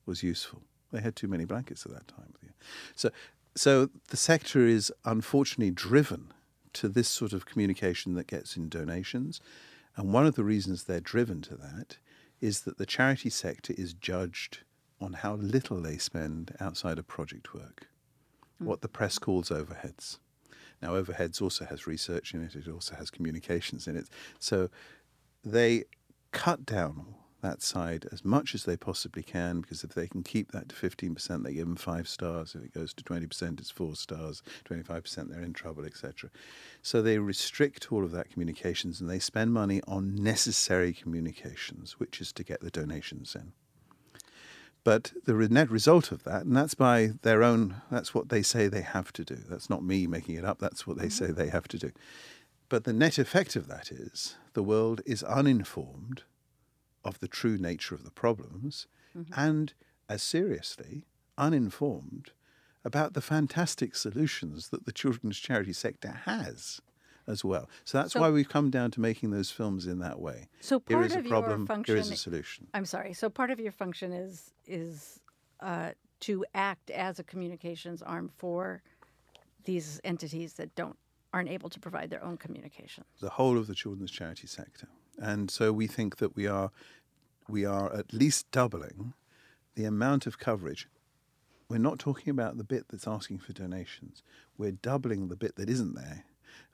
was 0.07 0.22
useful. 0.22 0.62
They 0.92 1.01
had 1.01 1.16
too 1.16 1.27
many 1.27 1.44
blankets 1.44 1.85
at 1.85 1.92
that 1.92 2.07
time. 2.07 2.35
So, 2.94 3.11
so 3.57 3.90
the 4.09 4.16
sector 4.16 4.66
is 4.66 4.92
unfortunately 5.05 5.72
driven 5.72 6.33
to 6.76 6.88
this 6.88 7.08
sort 7.08 7.32
of 7.32 7.46
communication 7.46 8.14
that 8.14 8.26
gets 8.26 8.56
in 8.56 8.68
donations. 8.68 9.40
And 9.96 10.12
one 10.12 10.26
of 10.26 10.34
the 10.34 10.44
reasons 10.44 10.84
they're 10.84 11.00
driven 11.00 11.40
to 11.42 11.56
that 11.56 11.96
is 12.40 12.60
that 12.62 12.78
the 12.78 12.86
charity 12.86 13.30
sector 13.30 13.74
is 13.78 13.94
judged 13.94 14.58
on 15.00 15.14
how 15.14 15.34
little 15.36 15.80
they 15.80 15.98
spend 15.98 16.54
outside 16.60 16.98
of 16.98 17.06
project 17.06 17.54
work, 17.54 17.88
mm. 18.62 18.66
what 18.66 18.82
the 18.82 18.88
press 18.88 19.18
calls 19.18 19.48
overheads. 19.48 20.18
Now, 20.82 20.90
overheads 20.90 21.40
also 21.40 21.64
has 21.64 21.86
research 21.86 22.34
in 22.34 22.42
it, 22.42 22.54
it 22.54 22.68
also 22.68 22.94
has 22.96 23.10
communications 23.10 23.86
in 23.86 23.96
it. 23.96 24.08
So 24.38 24.68
they 25.42 25.84
cut 26.32 26.66
down 26.66 27.14
that 27.42 27.62
side 27.62 28.07
as 28.12 28.25
much 28.25 28.55
as 28.55 28.64
they 28.64 28.77
possibly 28.77 29.22
can 29.22 29.61
because 29.61 29.85
if 29.85 29.94
they 29.94 30.07
can 30.07 30.22
keep 30.22 30.53
that 30.53 30.68
to 30.68 30.75
15%, 30.75 31.44
they 31.44 31.55
give 31.55 31.66
them 31.66 31.77
five 31.77 32.09
stars. 32.09 32.55
If 32.55 32.64
it 32.64 32.75
goes 32.75 32.94
to 32.94 33.05
20%, 33.05 33.61
it's 33.61 33.70
four 33.70 33.94
stars. 33.94 34.42
25%, 34.68 35.31
they're 35.31 35.42
in 35.42 35.53
trouble, 35.53 35.85
etc. 35.85 36.31
So 36.83 37.03
they 37.03 37.18
restrict 37.18 37.92
all 37.92 38.05
of 38.05 38.12
that 38.12 38.31
communications 38.31 39.01
and 39.01 39.09
they 39.09 39.18
spend 39.18 39.53
money 39.53 39.81
on 39.87 40.14
necessary 40.14 40.92
communications, 40.92 41.99
which 41.99 42.20
is 42.20 42.33
to 42.33 42.44
get 42.44 42.61
the 42.61 42.70
donations 42.70 43.35
in. 43.35 43.53
But 44.85 45.12
the 45.25 45.35
net 45.35 45.68
result 45.68 46.12
of 46.12 46.22
that, 46.25 46.44
and 46.44 46.57
that's 46.57 46.75
by 46.75 47.11
their 47.22 47.42
own, 47.42 47.83
that's 47.90 48.14
what 48.14 48.29
they 48.29 48.40
say 48.42 48.68
they 48.68 48.83
have 48.83 49.12
to 49.14 49.25
do. 49.25 49.35
That's 49.35 49.68
not 49.68 49.83
me 49.83 50.07
making 50.07 50.37
it 50.37 50.44
up, 50.44 50.61
that's 50.61 50.87
what 50.87 50.96
they 50.96 51.07
mm-hmm. 51.07 51.27
say 51.27 51.33
they 51.33 51.49
have 51.49 51.66
to 51.68 51.79
do. 51.79 51.90
But 52.68 52.85
the 52.85 52.92
net 52.92 53.18
effect 53.18 53.57
of 53.57 53.66
that 53.66 53.90
is 53.90 54.37
the 54.55 54.62
world 54.62 55.01
is 55.05 55.22
uninformed 55.25 56.22
of 57.07 57.21
the 57.21 57.29
true 57.29 57.57
nature 57.57 57.95
of 57.95 58.03
the 58.05 58.11
problems 58.11 58.87
and, 59.35 59.73
as 60.11 60.23
seriously, 60.23 61.07
uninformed 61.38 62.33
about 62.85 63.14
the 63.14 63.21
fantastic 63.23 63.95
solutions 63.97 64.69
that 64.69 64.85
the 64.85 64.92
children's 64.92 65.38
charity 65.38 65.73
sector 65.73 66.11
has 66.25 66.81
as 67.27 67.42
well. 67.45 67.69
So 67.85 67.99
that's 67.99 68.12
So- 68.12 68.21
why 68.21 68.31
we've 68.31 68.49
come 68.49 68.71
down 68.71 68.90
to 68.92 69.01
making 69.01 69.31
those 69.31 69.51
films 69.51 69.87
in 69.87 69.99
that 70.01 70.21
way. 70.21 70.49
So 70.61 70.83
Here 70.87 70.99
part 70.99 71.07
is 71.11 71.16
a 71.16 71.23
problem, 71.23 71.61
your 71.62 71.66
function 71.66 71.95
here 71.95 72.01
is 72.03 72.11
a 72.11 72.16
solution. 72.16 72.69
I'm 72.75 72.85
sorry. 72.85 73.14
So 73.14 73.29
part 73.31 73.51
of 73.51 73.59
your 73.59 73.73
function 73.73 74.12
is 74.12 74.53
is 74.66 75.21
uh, 75.61 75.92
to 76.21 76.45
act 76.55 76.90
as 76.90 77.19
a 77.19 77.25
communications 77.25 78.03
arm 78.03 78.29
for 78.37 78.83
these 79.64 80.01
entities 80.05 80.55
that 80.55 80.75
don't 80.75 80.99
aren't 81.33 81.49
able 81.49 81.69
to 81.71 81.81
provide 81.81 82.09
their 82.11 82.23
own 82.25 82.37
communication. 82.37 83.05
the 83.21 83.31
whole 83.31 83.57
of 83.59 83.66
the 83.66 83.75
children's 83.75 84.11
charity 84.11 84.47
sector. 84.47 84.88
And 85.19 85.51
so 85.51 85.73
we 85.73 85.87
think 85.87 86.16
that 86.19 86.37
we 86.37 86.47
are 86.47 86.71
we 87.48 87.64
are 87.64 87.92
at 87.92 88.12
least 88.12 88.50
doubling 88.50 89.14
the 89.74 89.85
amount 89.85 90.26
of 90.26 90.38
coverage. 90.38 90.88
We're 91.68 91.78
not 91.78 91.98
talking 91.98 92.30
about 92.30 92.56
the 92.56 92.64
bit 92.64 92.87
that's 92.88 93.06
asking 93.06 93.38
for 93.38 93.52
donations. 93.52 94.22
We're 94.56 94.72
doubling 94.72 95.28
the 95.28 95.37
bit 95.37 95.56
that 95.56 95.68
isn't 95.68 95.94
there. 95.94 96.24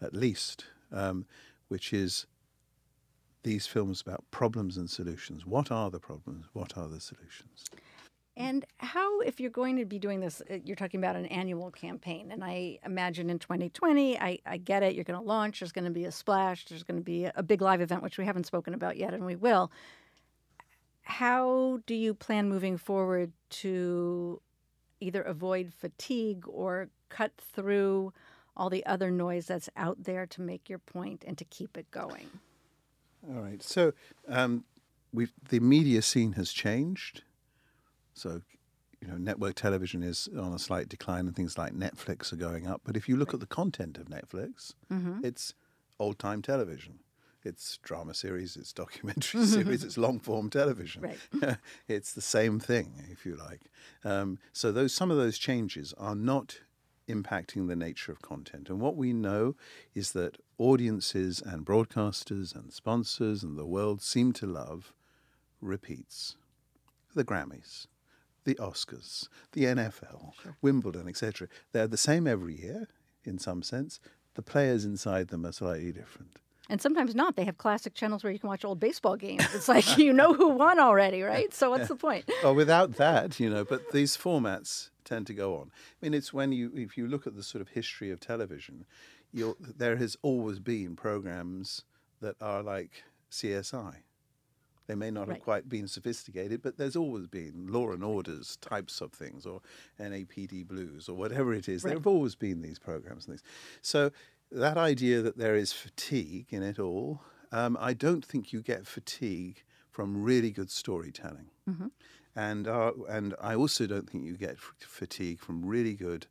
at 0.00 0.14
least, 0.14 0.66
um, 0.92 1.26
which 1.68 1.92
is 1.92 2.26
these 3.42 3.66
films 3.66 4.00
about 4.00 4.24
problems 4.30 4.76
and 4.76 4.88
solutions. 4.88 5.44
What 5.44 5.70
are 5.70 5.90
the 5.90 5.98
problems? 5.98 6.46
What 6.52 6.76
are 6.76 6.88
the 6.88 7.00
solutions? 7.00 7.64
And 8.36 8.64
how, 8.78 9.20
if 9.20 9.40
you're 9.40 9.50
going 9.50 9.76
to 9.76 9.84
be 9.84 9.98
doing 9.98 10.20
this, 10.20 10.40
uh, 10.50 10.58
you're 10.64 10.76
talking 10.76 10.98
about 10.98 11.16
an 11.16 11.26
annual 11.26 11.70
campaign. 11.70 12.30
And 12.30 12.42
I 12.42 12.78
imagine 12.84 13.28
in 13.28 13.38
2020, 13.38 14.18
I, 14.18 14.38
I 14.46 14.56
get 14.56 14.82
it, 14.82 14.94
you're 14.94 15.04
going 15.04 15.20
to 15.20 15.26
launch, 15.26 15.60
there's 15.60 15.72
going 15.72 15.84
to 15.84 15.90
be 15.90 16.06
a 16.06 16.12
splash, 16.12 16.64
there's 16.64 16.82
going 16.82 16.98
to 16.98 17.04
be 17.04 17.26
a 17.34 17.42
big 17.42 17.60
live 17.60 17.82
event, 17.82 18.02
which 18.02 18.16
we 18.16 18.24
haven't 18.24 18.46
spoken 18.46 18.72
about 18.72 18.96
yet, 18.96 19.12
and 19.12 19.26
we 19.26 19.36
will. 19.36 19.70
How 21.02 21.80
do 21.86 21.94
you 21.94 22.14
plan 22.14 22.48
moving 22.48 22.78
forward 22.78 23.32
to 23.50 24.40
either 25.00 25.22
avoid 25.22 25.72
fatigue 25.74 26.44
or 26.46 26.88
cut 27.08 27.32
through 27.36 28.12
all 28.56 28.70
the 28.70 28.84
other 28.86 29.10
noise 29.10 29.46
that's 29.46 29.68
out 29.76 30.04
there 30.04 30.26
to 30.26 30.40
make 30.40 30.68
your 30.68 30.78
point 30.78 31.24
and 31.26 31.36
to 31.38 31.44
keep 31.44 31.76
it 31.76 31.90
going? 31.90 32.28
All 33.28 33.40
right. 33.40 33.62
So 33.62 33.92
um, 34.28 34.64
we've, 35.12 35.32
the 35.48 35.60
media 35.60 36.02
scene 36.02 36.32
has 36.32 36.52
changed. 36.52 37.22
So, 38.14 38.42
you 39.00 39.08
know, 39.08 39.16
network 39.16 39.54
television 39.54 40.02
is 40.02 40.28
on 40.38 40.52
a 40.52 40.58
slight 40.58 40.88
decline 40.88 41.26
and 41.26 41.34
things 41.34 41.58
like 41.58 41.72
Netflix 41.72 42.32
are 42.32 42.36
going 42.36 42.66
up. 42.66 42.82
But 42.84 42.96
if 42.96 43.08
you 43.08 43.16
look 43.16 43.28
right. 43.28 43.34
at 43.34 43.40
the 43.40 43.46
content 43.46 43.98
of 43.98 44.06
Netflix, 44.06 44.74
mm-hmm. 44.92 45.24
it's 45.24 45.54
old 45.98 46.18
time 46.18 46.42
television. 46.42 47.00
It's 47.44 47.78
drama 47.78 48.14
series, 48.14 48.56
it's 48.56 48.72
documentary 48.72 49.44
series, 49.46 49.84
it's 49.84 49.98
long 49.98 50.20
form 50.20 50.50
television. 50.50 51.02
Right. 51.02 51.56
it's 51.88 52.12
the 52.12 52.20
same 52.20 52.60
thing, 52.60 52.92
if 53.10 53.26
you 53.26 53.36
like. 53.36 53.62
Um, 54.04 54.38
so 54.52 54.72
those 54.72 54.92
some 54.92 55.10
of 55.10 55.16
those 55.16 55.38
changes 55.38 55.92
are 55.98 56.14
not 56.14 56.60
impacting 57.08 57.68
the 57.68 57.76
nature 57.76 58.12
of 58.12 58.22
content. 58.22 58.68
And 58.68 58.80
what 58.80 58.96
we 58.96 59.12
know 59.12 59.56
is 59.94 60.12
that 60.12 60.38
audiences 60.58 61.42
and 61.44 61.66
broadcasters 61.66 62.54
and 62.54 62.72
sponsors 62.72 63.42
and 63.42 63.58
the 63.58 63.66
world 63.66 64.02
seem 64.02 64.32
to 64.34 64.46
love 64.46 64.92
repeats. 65.60 66.36
The 67.14 67.24
Grammys, 67.24 67.86
the 68.44 68.54
Oscars, 68.54 69.28
the 69.52 69.64
NFL, 69.64 70.32
sure. 70.42 70.56
Wimbledon, 70.62 71.08
etc. 71.08 71.48
They're 71.72 71.86
the 71.86 71.96
same 71.96 72.26
every 72.26 72.60
year 72.60 72.88
in 73.24 73.38
some 73.38 73.62
sense. 73.62 74.00
The 74.34 74.42
players 74.42 74.84
inside 74.84 75.28
them 75.28 75.44
are 75.44 75.52
slightly 75.52 75.92
different. 75.92 76.38
And 76.72 76.80
sometimes 76.80 77.14
not. 77.14 77.36
They 77.36 77.44
have 77.44 77.58
classic 77.58 77.92
channels 77.92 78.24
where 78.24 78.32
you 78.32 78.38
can 78.38 78.48
watch 78.48 78.64
old 78.64 78.80
baseball 78.80 79.16
games. 79.16 79.46
It's 79.54 79.68
like 79.68 79.98
you 79.98 80.10
know 80.10 80.32
who 80.32 80.48
won 80.48 80.80
already, 80.80 81.20
right? 81.20 81.52
So 81.52 81.68
what's 81.68 81.88
the 81.88 81.96
point? 81.96 82.24
well, 82.42 82.54
without 82.54 82.94
that, 82.94 83.38
you 83.38 83.50
know, 83.50 83.62
but 83.62 83.92
these 83.92 84.16
formats 84.16 84.88
tend 85.04 85.26
to 85.26 85.34
go 85.34 85.56
on. 85.56 85.70
I 85.70 86.06
mean, 86.06 86.14
it's 86.14 86.32
when 86.32 86.50
you 86.50 86.72
if 86.74 86.96
you 86.96 87.06
look 87.06 87.26
at 87.26 87.36
the 87.36 87.42
sort 87.42 87.60
of 87.60 87.68
history 87.68 88.10
of 88.10 88.20
television, 88.20 88.86
there 89.34 89.96
has 89.96 90.16
always 90.22 90.60
been 90.60 90.96
programs 90.96 91.82
that 92.22 92.36
are 92.40 92.62
like 92.62 93.04
CSI. 93.30 93.96
They 94.86 94.94
may 94.94 95.10
not 95.10 95.28
right. 95.28 95.34
have 95.34 95.44
quite 95.44 95.68
been 95.68 95.86
sophisticated, 95.86 96.62
but 96.62 96.78
there's 96.78 96.96
always 96.96 97.26
been 97.26 97.66
law 97.68 97.90
and 97.90 98.02
orders 98.02 98.56
types 98.56 99.02
of 99.02 99.12
things, 99.12 99.44
or 99.44 99.60
NYPD 100.00 100.66
Blues, 100.66 101.06
or 101.06 101.16
whatever 101.16 101.52
it 101.52 101.68
is. 101.68 101.84
Right. 101.84 101.90
There 101.90 101.98
have 101.98 102.06
always 102.06 102.34
been 102.34 102.62
these 102.62 102.78
programs 102.78 103.26
and 103.26 103.34
things. 103.34 103.42
So 103.82 104.10
that 104.52 104.76
idea 104.76 105.22
that 105.22 105.38
there 105.38 105.56
is 105.56 105.72
fatigue 105.72 106.46
in 106.50 106.62
it 106.62 106.78
all, 106.78 107.22
um, 107.50 107.76
I 107.80 107.92
don't 107.92 108.24
think 108.24 108.52
you 108.52 108.62
get 108.62 108.86
fatigue 108.86 109.62
from 109.90 110.22
really 110.22 110.50
good 110.50 110.70
storytelling. 110.70 111.50
Mm-hmm. 111.68 111.88
And, 112.34 112.66
uh, 112.66 112.92
and 113.08 113.34
I 113.40 113.54
also 113.54 113.86
don't 113.86 114.08
think 114.08 114.24
you 114.24 114.36
get 114.36 114.52
f- 114.52 114.74
fatigue 114.78 115.40
from 115.40 115.64
really 115.64 115.94
good 115.94 116.26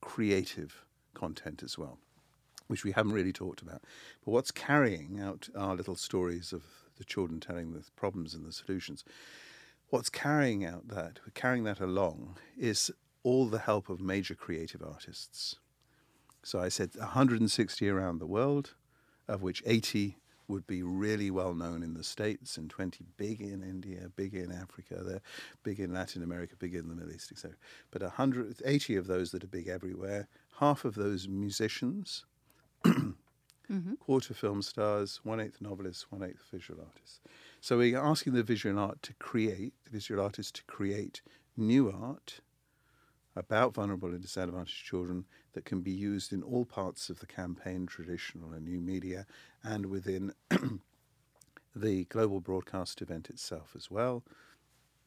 creative 0.00 0.84
content 1.14 1.62
as 1.64 1.76
well, 1.76 1.98
which 2.68 2.84
we 2.84 2.92
haven't 2.92 3.12
really 3.12 3.32
talked 3.32 3.60
about. 3.60 3.82
But 4.24 4.30
what's 4.30 4.52
carrying 4.52 5.18
out 5.20 5.48
our 5.56 5.74
little 5.74 5.96
stories 5.96 6.52
of 6.52 6.62
the 6.96 7.04
children 7.04 7.40
telling 7.40 7.72
the 7.72 7.82
problems 7.96 8.34
and 8.34 8.46
the 8.46 8.52
solutions. 8.52 9.04
What's 9.88 10.08
carrying 10.08 10.64
out 10.64 10.88
that, 10.88 11.18
carrying 11.34 11.64
that 11.64 11.80
along, 11.80 12.36
is 12.56 12.90
all 13.22 13.46
the 13.46 13.58
help 13.58 13.88
of 13.88 14.00
major 14.00 14.34
creative 14.34 14.82
artists. 14.82 15.56
So 16.42 16.60
I 16.60 16.68
said 16.68 16.90
160 16.96 17.88
around 17.88 18.18
the 18.18 18.26
world, 18.26 18.74
of 19.28 19.42
which 19.42 19.62
80 19.64 20.16
would 20.48 20.66
be 20.66 20.82
really 20.82 21.30
well 21.30 21.54
known 21.54 21.82
in 21.82 21.94
the 21.94 22.04
States 22.04 22.56
and 22.56 22.68
20 22.68 23.04
big 23.16 23.40
in 23.40 23.62
India, 23.62 24.10
big 24.16 24.34
in 24.34 24.52
Africa, 24.52 25.02
they're 25.02 25.22
big 25.62 25.80
in 25.80 25.92
Latin 25.92 26.22
America, 26.22 26.54
big 26.58 26.74
in 26.74 26.88
the 26.88 26.94
Middle 26.94 27.14
East, 27.14 27.30
etc. 27.32 27.56
But 27.90 28.02
180 28.02 28.96
of 28.96 29.06
those 29.06 29.30
that 29.30 29.44
are 29.44 29.48
big 29.48 29.68
everywhere, 29.68 30.28
half 30.58 30.84
of 30.84 30.94
those 30.94 31.28
musicians 31.28 32.24
mm-hmm. 33.72 33.94
quarter 33.94 34.34
film 34.34 34.62
stars, 34.62 35.20
one 35.22 35.40
eighth 35.40 35.60
novelists, 35.60 36.06
one 36.10 36.22
eighth 36.22 36.44
visual 36.50 36.80
artists. 36.80 37.20
So 37.60 37.78
we're 37.78 37.98
asking 37.98 38.34
the 38.34 38.42
visual 38.42 38.78
art 38.78 39.02
to 39.02 39.14
create, 39.14 39.72
the 39.84 39.90
visual 39.90 40.22
artists 40.22 40.52
to 40.52 40.64
create 40.64 41.22
new 41.56 41.90
art 41.90 42.40
about 43.34 43.74
vulnerable 43.74 44.10
and 44.10 44.20
disadvantaged 44.20 44.84
children 44.84 45.24
that 45.54 45.64
can 45.64 45.80
be 45.80 45.90
used 45.90 46.32
in 46.32 46.42
all 46.42 46.64
parts 46.64 47.10
of 47.10 47.20
the 47.20 47.26
campaign, 47.26 47.86
traditional 47.86 48.52
and 48.52 48.64
new 48.64 48.80
media, 48.80 49.26
and 49.62 49.86
within 49.86 50.32
the 51.76 52.04
global 52.04 52.40
broadcast 52.40 53.02
event 53.02 53.30
itself 53.30 53.74
as 53.76 53.90
well 53.90 54.24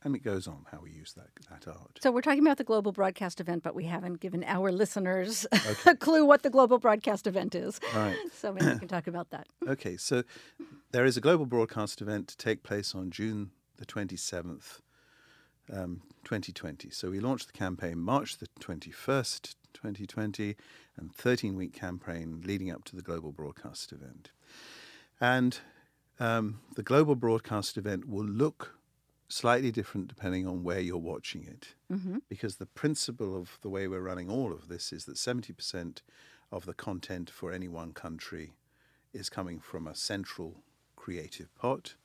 and 0.05 0.15
it 0.15 0.23
goes 0.23 0.47
on 0.47 0.65
how 0.71 0.79
we 0.81 0.91
use 0.91 1.13
that, 1.13 1.29
that 1.49 1.67
art. 1.67 1.99
So 1.99 2.11
we're 2.11 2.21
talking 2.21 2.45
about 2.45 2.57
the 2.57 2.63
global 2.63 2.91
broadcast 2.91 3.41
event, 3.41 3.63
but 3.63 3.73
we 3.73 3.85
haven't 3.85 4.19
given 4.19 4.43
our 4.43 4.71
listeners 4.71 5.47
okay. 5.53 5.91
a 5.91 5.95
clue 5.95 6.23
what 6.23 6.43
the 6.43 6.51
global 6.51 6.77
broadcast 6.77 7.25
event 7.25 7.55
is. 7.55 7.81
Right. 7.93 8.15
So 8.35 8.53
maybe 8.53 8.73
we 8.73 8.79
can 8.79 8.87
talk 8.87 9.07
about 9.07 9.31
that. 9.31 9.47
Okay, 9.67 9.97
so 9.97 10.23
there 10.91 11.05
is 11.05 11.17
a 11.17 11.21
global 11.21 11.47
broadcast 11.47 12.01
event 12.01 12.27
to 12.27 12.37
take 12.37 12.61
place 12.61 12.93
on 12.93 13.09
June 13.09 13.49
the 13.77 13.85
27th, 13.85 14.81
um, 15.71 16.01
2020. 16.23 16.89
So 16.89 17.09
we 17.09 17.19
launched 17.19 17.47
the 17.47 17.53
campaign 17.53 17.99
March 17.99 18.37
the 18.37 18.47
21st, 18.59 19.55
2020, 19.73 20.55
and 20.97 21.13
13 21.13 21.55
week 21.55 21.73
campaign 21.73 22.41
leading 22.45 22.71
up 22.71 22.83
to 22.85 22.95
the 22.95 23.01
global 23.01 23.31
broadcast 23.31 23.91
event. 23.91 24.31
And 25.19 25.59
um, 26.19 26.61
the 26.75 26.83
global 26.83 27.15
broadcast 27.15 27.77
event 27.77 28.07
will 28.07 28.25
look 28.25 28.75
slightly 29.27 29.71
different 29.71 30.07
depending 30.07 30.47
on 30.47 30.63
where 30.63 30.79
you're 30.79 30.97
watching 30.97 31.43
it. 31.43 31.75
Mm-hmm. 31.91 32.17
Because 32.29 32.55
the 32.55 32.65
principle 32.65 33.35
of 33.35 33.57
the 33.61 33.69
way 33.69 33.87
we're 33.87 33.99
running 33.99 34.29
all 34.29 34.51
of 34.51 34.67
this 34.67 34.93
is 34.93 35.05
that 35.05 35.15
70% 35.15 36.01
of 36.51 36.65
the 36.65 36.73
content 36.73 37.29
for 37.29 37.51
any 37.51 37.67
one 37.67 37.91
country 37.91 38.53
is 39.13 39.29
coming 39.29 39.59
from 39.59 39.87
a 39.87 39.95
central 39.95 40.61
creative 40.95 41.53
pot, 41.55 41.95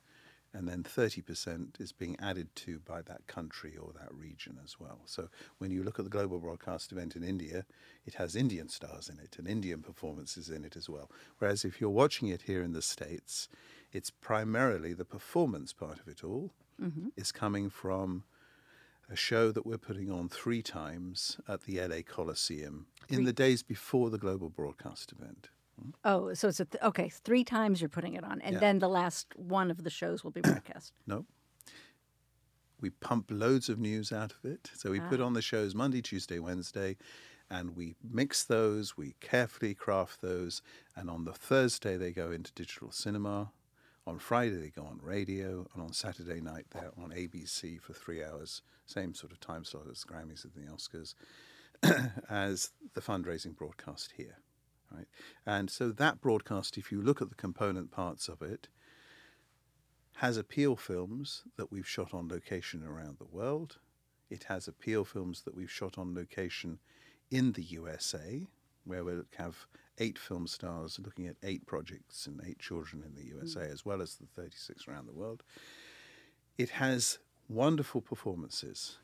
and 0.53 0.67
then 0.67 0.83
30% 0.83 1.79
is 1.79 1.91
being 1.91 2.17
added 2.19 2.53
to 2.55 2.79
by 2.79 3.01
that 3.03 3.25
country 3.27 3.77
or 3.77 3.91
that 3.93 4.13
region 4.13 4.59
as 4.63 4.79
well. 4.79 4.99
So 5.05 5.29
when 5.59 5.71
you 5.71 5.83
look 5.83 5.97
at 5.97 6.05
the 6.05 6.11
global 6.11 6.39
broadcast 6.39 6.91
event 6.91 7.15
in 7.15 7.23
India, 7.23 7.65
it 8.05 8.15
has 8.15 8.35
Indian 8.35 8.67
stars 8.67 9.09
in 9.09 9.17
it 9.19 9.37
and 9.37 9.47
Indian 9.47 9.81
performances 9.81 10.49
in 10.49 10.65
it 10.65 10.75
as 10.75 10.89
well. 10.89 11.09
Whereas 11.39 11.63
if 11.63 11.79
you're 11.79 11.89
watching 11.89 12.27
it 12.27 12.43
here 12.43 12.61
in 12.61 12.73
the 12.73 12.81
States, 12.81 13.47
it's 13.93 14.09
primarily 14.09 14.93
the 14.93 15.05
performance 15.05 15.71
part 15.71 15.99
of 15.99 16.07
it 16.07 16.23
all 16.23 16.51
mm-hmm. 16.81 17.09
is 17.15 17.31
coming 17.31 17.69
from 17.69 18.23
a 19.09 19.15
show 19.15 19.51
that 19.51 19.65
we're 19.65 19.77
putting 19.77 20.11
on 20.11 20.29
three 20.29 20.61
times 20.61 21.37
at 21.47 21.63
the 21.63 21.79
LA 21.79 22.01
Coliseum 22.01 22.87
three. 23.07 23.17
in 23.17 23.23
the 23.25 23.33
days 23.33 23.61
before 23.63 24.09
the 24.09 24.17
global 24.17 24.49
broadcast 24.49 25.11
event. 25.11 25.49
Oh, 26.03 26.33
so 26.33 26.47
it's 26.47 26.59
a 26.59 26.65
th- 26.65 26.83
okay. 26.83 27.09
Three 27.09 27.43
times 27.43 27.81
you're 27.81 27.89
putting 27.89 28.13
it 28.13 28.23
on, 28.23 28.41
and 28.41 28.53
yeah. 28.53 28.59
then 28.59 28.79
the 28.79 28.89
last 28.89 29.27
one 29.35 29.71
of 29.71 29.83
the 29.83 29.89
shows 29.89 30.23
will 30.23 30.31
be 30.31 30.41
broadcast. 30.51 30.93
no, 31.05 31.25
we 32.79 32.89
pump 32.89 33.27
loads 33.29 33.69
of 33.69 33.79
news 33.79 34.11
out 34.11 34.33
of 34.33 34.49
it. 34.49 34.71
So 34.73 34.91
we 34.91 34.99
ah. 34.99 35.07
put 35.09 35.21
on 35.21 35.33
the 35.33 35.41
shows 35.41 35.75
Monday, 35.75 36.01
Tuesday, 36.01 36.39
Wednesday, 36.39 36.97
and 37.49 37.75
we 37.75 37.95
mix 38.03 38.43
those. 38.43 38.97
We 38.97 39.15
carefully 39.21 39.75
craft 39.75 40.21
those, 40.21 40.61
and 40.95 41.09
on 41.09 41.25
the 41.25 41.33
Thursday 41.33 41.97
they 41.97 42.11
go 42.11 42.31
into 42.31 42.51
digital 42.53 42.91
cinema. 42.91 43.51
On 44.07 44.17
Friday, 44.17 44.55
they 44.55 44.69
go 44.69 44.83
on 44.83 44.99
radio, 45.03 45.67
and 45.73 45.83
on 45.83 45.93
Saturday 45.93 46.41
night, 46.41 46.65
they're 46.71 46.91
on 46.97 47.11
ABC 47.11 47.79
for 47.79 47.93
three 47.93 48.23
hours, 48.23 48.63
same 48.87 49.13
sort 49.13 49.31
of 49.31 49.39
time 49.39 49.63
slot 49.63 49.85
as 49.91 50.01
the 50.01 50.11
Grammys 50.11 50.43
and 50.43 50.53
the 50.55 50.71
Oscars, 50.71 51.13
as 52.29 52.71
the 52.95 53.01
fundraising 53.01 53.55
broadcast 53.55 54.13
here. 54.17 54.37
Right? 54.93 55.07
And 55.45 55.69
so 55.69 55.91
that 55.91 56.21
broadcast, 56.21 56.77
if 56.77 56.91
you 56.91 57.01
look 57.01 57.21
at 57.21 57.29
the 57.29 57.35
component 57.35 57.91
parts 57.91 58.27
of 58.27 58.41
it, 58.41 58.67
has 60.17 60.37
appeal 60.37 60.75
films 60.75 61.43
that 61.57 61.71
we've 61.71 61.87
shot 61.87 62.13
on 62.13 62.27
location 62.27 62.83
around 62.83 63.17
the 63.17 63.25
world. 63.25 63.77
It 64.29 64.43
has 64.45 64.67
appeal 64.67 65.03
films 65.03 65.41
that 65.43 65.55
we've 65.55 65.71
shot 65.71 65.97
on 65.97 66.13
location 66.13 66.79
in 67.31 67.53
the 67.53 67.63
USA, 67.63 68.45
where 68.83 69.03
we 69.03 69.13
have 69.37 69.65
eight 69.97 70.19
film 70.19 70.47
stars 70.47 70.99
looking 71.03 71.27
at 71.27 71.37
eight 71.43 71.65
projects 71.65 72.27
and 72.27 72.41
eight 72.45 72.59
children 72.59 73.03
in 73.05 73.15
the 73.15 73.27
USA, 73.29 73.61
mm. 73.61 73.71
as 73.71 73.85
well 73.85 74.01
as 74.01 74.15
the 74.15 74.25
36 74.25 74.87
around 74.87 75.07
the 75.07 75.13
world. 75.13 75.43
It 76.57 76.71
has 76.71 77.19
wonderful 77.47 78.01
performances. 78.01 78.97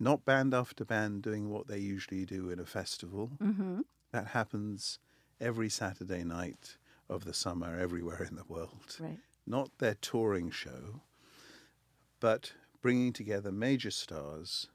Not 0.00 0.24
band 0.24 0.54
after 0.54 0.84
band 0.84 1.22
doing 1.22 1.50
what 1.50 1.66
they 1.66 1.78
usually 1.78 2.24
do 2.24 2.50
in 2.50 2.60
a 2.60 2.66
festival. 2.66 3.32
Mm-hmm. 3.42 3.80
That 4.12 4.28
happens 4.28 4.98
every 5.40 5.68
Saturday 5.68 6.24
night 6.24 6.76
of 7.08 7.24
the 7.24 7.34
summer 7.34 7.78
everywhere 7.78 8.26
in 8.28 8.36
the 8.36 8.44
world. 8.48 8.96
Right. 8.98 9.18
Not 9.46 9.70
their 9.78 9.94
touring 9.94 10.50
show, 10.50 11.02
but 12.20 12.52
bringing 12.82 13.12
together 13.12 13.50
major 13.50 13.90
stars 13.90 14.68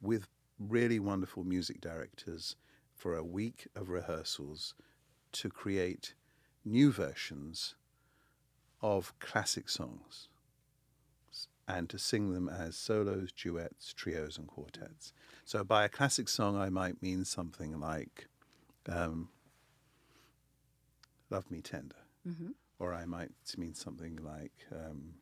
with 0.00 0.28
really 0.58 0.98
wonderful 0.98 1.44
music 1.44 1.80
directors 1.80 2.56
for 2.94 3.16
a 3.16 3.24
week 3.24 3.66
of 3.74 3.88
rehearsals 3.88 4.74
to 5.32 5.48
create 5.48 6.14
new 6.64 6.92
versions 6.92 7.74
of 8.82 9.18
classic 9.18 9.68
songs 9.68 10.28
and 11.66 11.88
to 11.88 11.98
sing 11.98 12.32
them 12.32 12.48
as 12.48 12.76
solos, 12.76 13.30
duets, 13.32 13.92
trios, 13.92 14.36
and 14.36 14.48
quartets. 14.48 15.12
So 15.44 15.62
by 15.62 15.84
a 15.84 15.88
classic 15.88 16.28
song, 16.28 16.56
I 16.56 16.68
might 16.68 17.00
mean 17.00 17.24
something 17.24 17.78
like 17.78 18.28
um, 18.90 19.28
Love 21.30 21.50
Me 21.50 21.60
Tender, 21.60 21.96
Mm-hmm. 22.28 22.50
or 22.78 22.92
I 22.92 23.06
might 23.06 23.30
mean 23.56 23.74
something 23.74 24.16
like 24.22 24.52
um, 24.72 25.14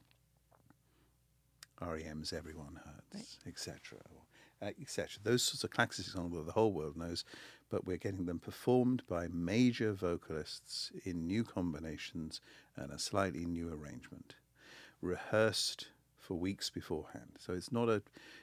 REM's 1.81 2.33
Everyone 2.33 2.81
Hurts, 2.85 3.38
etc. 3.46 3.98
Uh, 4.61 4.70
etc. 4.81 5.20
Those 5.22 5.44
sorts 5.44 5.62
of 5.62 5.70
classic 5.70 6.07
songs 6.07 6.35
that 6.35 6.44
the 6.46 6.52
whole 6.52 6.72
world 6.72 6.96
knows, 6.96 7.24
but 7.70 7.87
we're 7.87 7.96
getting 7.98 8.26
them 8.26 8.40
performed 8.40 9.02
by 9.09 9.28
major 9.28 9.92
vocalists 9.92 10.90
in 11.04 11.26
new 11.28 11.44
combinations 11.44 12.40
and 12.76 12.90
a 12.90 12.98
slightly 12.98 13.46
new 13.46 13.72
arrangement, 13.72 14.35
rehearsed 15.00 15.88
for 16.28 16.34
weeks 16.34 16.68
beforehand. 16.68 17.30
So 17.38 17.54
it's 17.54 17.72
not 17.72 17.88
a, 17.88 18.02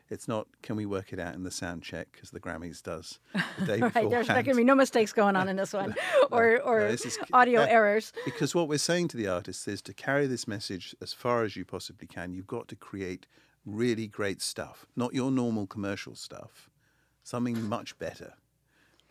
it's 0.10 0.28
not. 0.28 0.48
Can 0.64 0.76
we 0.76 0.88
work 0.88 1.14
it 1.14 1.20
out 1.20 1.36
in 1.36 1.44
the 1.44 1.52
sound 1.52 1.84
check 1.84 2.18
as 2.24 2.32
the 2.32 2.40
Grammys 2.40 2.82
does 2.82 3.20
the 3.60 3.66
day 3.68 3.80
Right. 3.80 4.10
There's 4.10 4.28
not 4.28 4.44
going 4.44 4.46
to 4.46 4.56
be 4.56 4.64
no 4.64 4.74
mistakes 4.74 5.14
going 5.14 5.36
on 5.36 5.48
in 5.48 5.56
this 5.56 5.72
one, 5.72 5.94
or 6.32 6.60
or 6.66 6.80
no, 6.80 6.92
this 6.92 7.06
is- 7.06 7.20
audio 7.32 7.62
yeah. 7.62 7.70
errors. 7.70 8.12
Because 8.26 8.56
what 8.56 8.68
we're 8.68 8.80
saying 8.80 9.10
to 9.10 9.18
the 9.18 9.28
artists 9.28 9.68
is 9.68 9.84
to 9.84 9.94
carry 9.94 10.26
this 10.26 10.48
message 10.48 10.96
as 11.00 11.14
far 11.14 11.44
as 11.44 11.56
you 11.56 11.64
possibly 11.64 12.08
can, 12.08 12.34
you've 12.34 12.48
got 12.48 12.68
to 12.70 12.76
create 12.76 13.28
really 13.68 14.08
great 14.08 14.42
stuff, 14.42 14.88
not 14.96 15.14
your 15.14 15.30
normal 15.30 15.68
commercial 15.68 16.16
stuff, 16.16 16.72
something 17.24 17.70
much 17.70 18.00
better, 18.00 18.34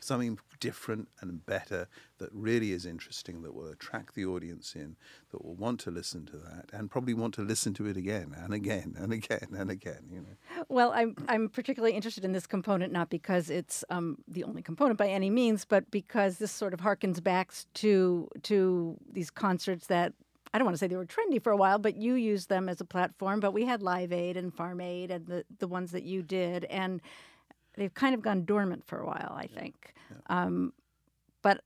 something 0.04 0.38
different 0.60 1.08
and 1.20 1.44
better 1.44 1.88
that 2.18 2.30
really 2.32 2.72
is 2.72 2.86
interesting, 2.86 3.42
that 3.42 3.54
will 3.54 3.68
attract 3.68 4.14
the 4.14 4.24
audience 4.24 4.74
in, 4.74 4.96
that 5.30 5.44
will 5.44 5.54
want 5.54 5.80
to 5.80 5.90
listen 5.90 6.24
to 6.26 6.36
that, 6.36 6.70
and 6.72 6.90
probably 6.90 7.14
want 7.14 7.34
to 7.34 7.42
listen 7.42 7.74
to 7.74 7.86
it 7.86 7.96
again 7.96 8.34
and 8.36 8.54
again 8.54 8.94
and 8.98 9.12
again 9.12 9.48
and 9.56 9.70
again. 9.70 10.04
You 10.10 10.20
know. 10.20 10.64
Well, 10.68 10.92
I'm 10.94 11.16
I'm 11.28 11.48
particularly 11.48 11.94
interested 11.94 12.24
in 12.24 12.32
this 12.32 12.46
component 12.46 12.92
not 12.92 13.10
because 13.10 13.50
it's 13.50 13.84
um, 13.90 14.18
the 14.28 14.44
only 14.44 14.62
component 14.62 14.98
by 14.98 15.08
any 15.08 15.30
means, 15.30 15.64
but 15.64 15.90
because 15.90 16.38
this 16.38 16.52
sort 16.52 16.74
of 16.74 16.80
harkens 16.80 17.22
back 17.22 17.52
to 17.74 18.28
to 18.42 18.96
these 19.12 19.30
concerts 19.30 19.86
that 19.88 20.12
I 20.54 20.58
don't 20.58 20.66
want 20.66 20.74
to 20.74 20.78
say 20.78 20.86
they 20.86 20.96
were 20.96 21.04
trendy 21.04 21.42
for 21.42 21.50
a 21.50 21.56
while, 21.56 21.80
but 21.80 21.96
you 21.96 22.14
used 22.14 22.48
them 22.48 22.68
as 22.68 22.80
a 22.80 22.84
platform. 22.84 23.40
But 23.40 23.52
we 23.52 23.64
had 23.64 23.82
Live 23.82 24.12
Aid 24.12 24.36
and 24.36 24.54
Farm 24.54 24.80
Aid 24.80 25.10
and 25.10 25.26
the 25.26 25.44
the 25.58 25.66
ones 25.66 25.90
that 25.90 26.04
you 26.04 26.22
did, 26.22 26.64
and 26.66 27.02
they've 27.76 27.94
kind 27.94 28.14
of 28.14 28.22
gone 28.22 28.44
dormant 28.44 28.84
for 28.84 28.98
a 28.98 29.06
while, 29.06 29.34
I 29.36 29.46
think. 29.46 29.94
Um, 30.26 30.72
but 31.42 31.62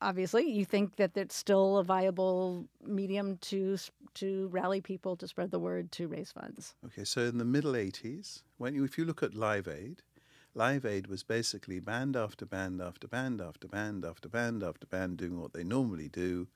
obviously, 0.00 0.50
you 0.50 0.64
think 0.64 0.96
that 0.96 1.16
it's 1.16 1.36
still 1.36 1.78
a 1.78 1.84
viable 1.84 2.66
medium 2.84 3.38
to 3.38 3.76
to 4.14 4.48
rally 4.48 4.80
people, 4.80 5.16
to 5.16 5.28
spread 5.28 5.50
the 5.50 5.58
word, 5.58 5.92
to 5.92 6.08
raise 6.08 6.32
funds. 6.32 6.74
Okay, 6.86 7.04
so 7.04 7.22
in 7.22 7.38
the 7.38 7.44
middle 7.44 7.72
80s, 7.72 8.42
when 8.58 8.74
you, 8.74 8.82
if 8.82 8.98
you 8.98 9.04
look 9.04 9.22
at 9.22 9.34
Live 9.34 9.68
Aid, 9.68 10.02
Live 10.54 10.84
Aid 10.84 11.06
was 11.06 11.22
basically 11.22 11.78
band 11.78 12.16
after 12.16 12.44
band 12.44 12.82
after 12.82 13.06
band 13.06 13.40
after 13.40 13.68
band 13.68 14.04
after 14.04 14.28
band 14.28 14.64
after 14.64 14.86
band 14.86 15.18
doing 15.18 15.40
what 15.40 15.52
they 15.52 15.62
normally 15.62 16.08
do, 16.08 16.48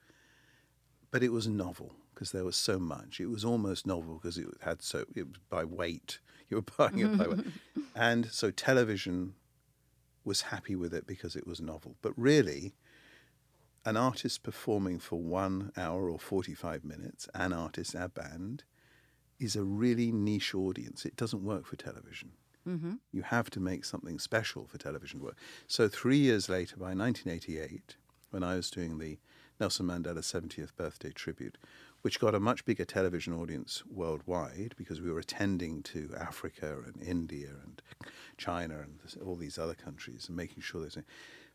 but 1.12 1.22
it 1.22 1.30
was 1.30 1.46
novel 1.46 1.94
because 2.14 2.32
there 2.32 2.44
was 2.44 2.56
so 2.56 2.78
much. 2.78 3.20
It 3.20 3.26
was 3.26 3.44
almost 3.44 3.86
novel 3.86 4.14
because 4.14 4.38
it 4.38 4.46
had 4.60 4.82
so 4.82 5.04
it 5.14 5.28
was 5.28 5.38
by 5.48 5.64
weight. 5.64 6.18
You 6.50 6.58
were 6.58 6.62
buying 6.76 6.98
it 6.98 7.16
by 7.16 7.26
weight, 7.26 7.46
and 7.96 8.26
so 8.30 8.50
television 8.50 9.32
was 10.24 10.42
happy 10.42 10.76
with 10.76 10.92
it 10.92 11.06
because 11.06 11.36
it 11.36 11.46
was 11.46 11.58
novel. 11.58 11.96
But 12.02 12.12
really, 12.18 12.74
an 13.86 13.96
artist 13.96 14.42
performing 14.42 14.98
for 14.98 15.18
one 15.18 15.72
hour 15.74 16.10
or 16.10 16.18
forty-five 16.18 16.84
minutes, 16.84 17.30
an 17.34 17.54
artist, 17.54 17.94
a 17.94 18.10
band, 18.10 18.64
is 19.40 19.56
a 19.56 19.64
really 19.64 20.12
niche 20.12 20.54
audience. 20.54 21.06
It 21.06 21.16
doesn't 21.16 21.42
work 21.42 21.64
for 21.64 21.76
television. 21.76 22.32
Mm-hmm. 22.68 22.94
You 23.12 23.22
have 23.22 23.50
to 23.50 23.60
make 23.60 23.84
something 23.84 24.18
special 24.18 24.66
for 24.66 24.78
television 24.78 25.20
to 25.20 25.26
work. 25.26 25.38
So 25.66 25.88
three 25.88 26.18
years 26.18 26.48
later, 26.48 26.76
by 26.76 26.94
1988, 26.94 27.96
when 28.30 28.42
I 28.42 28.56
was 28.56 28.70
doing 28.70 28.98
the 28.98 29.18
Nelson 29.60 29.86
Mandela 29.86 30.18
70th 30.18 30.74
birthday 30.76 31.10
tribute, 31.10 31.58
which 32.04 32.20
got 32.20 32.34
a 32.34 32.40
much 32.40 32.66
bigger 32.66 32.84
television 32.84 33.32
audience 33.32 33.82
worldwide 33.90 34.74
because 34.76 35.00
we 35.00 35.10
were 35.10 35.18
attending 35.18 35.82
to 35.82 36.10
Africa 36.20 36.76
and 36.84 37.02
India 37.02 37.48
and 37.64 37.80
China 38.36 38.80
and 38.80 39.00
this- 39.02 39.16
all 39.24 39.36
these 39.36 39.56
other 39.56 39.74
countries 39.74 40.26
and 40.28 40.36
making 40.36 40.62
sure 40.62 40.82
there's. 40.82 40.98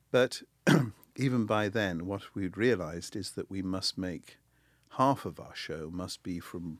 But 0.09 0.41
even 1.15 1.45
by 1.45 1.69
then, 1.69 2.07
what 2.07 2.33
we'd 2.33 2.57
realized 2.57 3.15
is 3.15 3.33
that 3.33 3.51
we 3.51 3.61
must 3.61 3.95
make 3.95 4.39
half 4.93 5.23
of 5.23 5.39
our 5.39 5.53
show 5.53 5.91
must 5.93 6.23
be 6.23 6.39
from 6.39 6.79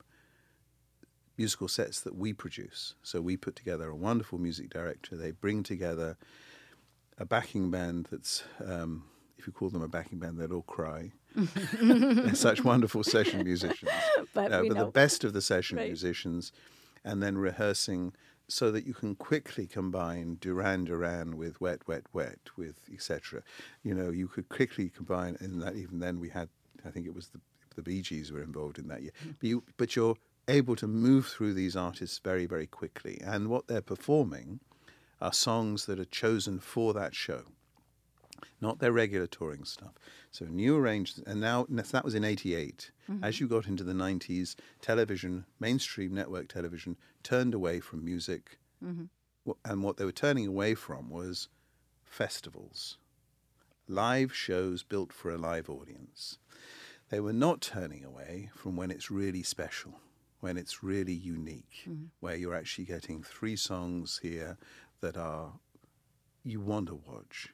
musical 1.38 1.68
sets 1.68 2.00
that 2.00 2.16
we 2.16 2.32
produce. 2.32 2.96
So 3.04 3.20
we 3.20 3.36
put 3.36 3.54
together 3.54 3.88
a 3.88 3.94
wonderful 3.94 4.40
music 4.40 4.68
director. 4.70 5.16
They 5.16 5.30
bring 5.30 5.62
together 5.62 6.18
a 7.18 7.24
backing 7.24 7.70
band 7.70 8.08
that's, 8.10 8.42
um, 8.66 9.04
if 9.38 9.46
you 9.46 9.52
call 9.52 9.70
them 9.70 9.82
a 9.82 9.86
backing 9.86 10.18
band, 10.18 10.40
they'd 10.40 10.50
all 10.50 10.62
cry. 10.62 11.12
They're 11.34 12.34
such 12.34 12.64
wonderful 12.64 13.04
session 13.04 13.44
musicians. 13.44 13.90
But 14.34 14.50
No, 14.50 14.62
we 14.62 14.68
but 14.68 14.76
know. 14.76 14.84
the 14.86 14.90
best 14.90 15.24
of 15.24 15.32
the 15.32 15.40
session 15.42 15.76
Right. 15.78 15.86
musicians, 15.88 16.52
and 17.04 17.22
then 17.22 17.38
rehearsing 17.38 18.12
so 18.48 18.70
that 18.72 18.84
you 18.84 18.92
can 18.94 19.14
quickly 19.14 19.66
combine 19.66 20.36
Duran 20.40 20.84
Duran 20.84 21.36
with 21.36 21.60
Wet 21.60 21.86
Wet 21.86 22.04
Wet 22.12 22.38
with 22.56 22.80
etc. 22.92 23.42
You 23.82 23.94
know, 23.94 24.10
you 24.10 24.26
could 24.28 24.48
quickly 24.48 24.88
combine, 24.88 25.36
and 25.40 25.62
that 25.62 25.76
even 25.76 26.00
then 26.00 26.18
we 26.20 26.30
had, 26.30 26.48
I 26.84 26.90
think 26.90 27.06
it 27.06 27.14
was 27.14 27.28
the 27.28 27.40
the 27.76 27.82
Bee 27.82 28.02
Gees 28.02 28.32
were 28.32 28.42
involved 28.42 28.78
in 28.78 28.88
that 28.88 29.00
year. 29.02 29.12
Mm-hmm. 29.20 29.30
But 29.38 29.48
you, 29.48 29.62
but 29.76 29.94
you're 29.96 30.16
able 30.48 30.74
to 30.74 30.88
move 30.88 31.28
through 31.28 31.54
these 31.54 31.76
artists 31.76 32.18
very 32.18 32.46
very 32.46 32.66
quickly, 32.66 33.20
and 33.24 33.48
what 33.48 33.68
they're 33.68 33.80
performing 33.80 34.60
are 35.20 35.32
songs 35.32 35.86
that 35.86 36.00
are 36.00 36.04
chosen 36.06 36.58
for 36.58 36.92
that 36.94 37.14
show 37.14 37.42
not 38.60 38.78
their 38.78 38.92
regular 38.92 39.26
touring 39.26 39.64
stuff. 39.64 39.92
So 40.30 40.44
new 40.46 40.76
arrangements, 40.76 41.28
and 41.30 41.40
now 41.40 41.66
that 41.68 42.04
was 42.04 42.14
in 42.14 42.24
'88. 42.24 42.90
Mm-hmm. 43.10 43.24
As 43.24 43.40
you 43.40 43.48
got 43.48 43.66
into 43.66 43.84
the 43.84 43.92
'90s, 43.92 44.54
television, 44.80 45.44
mainstream 45.58 46.14
network 46.14 46.48
television, 46.48 46.96
turned 47.22 47.54
away 47.54 47.80
from 47.80 48.04
music, 48.04 48.58
mm-hmm. 48.84 49.04
Wh- 49.46 49.58
and 49.64 49.82
what 49.82 49.96
they 49.96 50.04
were 50.04 50.12
turning 50.12 50.46
away 50.46 50.74
from 50.74 51.10
was 51.10 51.48
festivals, 52.04 52.98
live 53.88 54.34
shows 54.34 54.82
built 54.82 55.12
for 55.12 55.30
a 55.30 55.38
live 55.38 55.68
audience. 55.70 56.38
They 57.08 57.20
were 57.20 57.32
not 57.32 57.60
turning 57.60 58.04
away 58.04 58.50
from 58.54 58.76
when 58.76 58.90
it's 58.90 59.10
really 59.10 59.42
special, 59.42 60.00
when 60.38 60.56
it's 60.56 60.82
really 60.82 61.12
unique, 61.12 61.82
mm-hmm. 61.88 62.04
where 62.20 62.36
you're 62.36 62.54
actually 62.54 62.84
getting 62.84 63.22
three 63.22 63.56
songs 63.56 64.20
here 64.22 64.58
that 65.00 65.16
are 65.16 65.54
you 66.44 66.60
want 66.60 66.86
to 66.88 67.00
watch. 67.06 67.48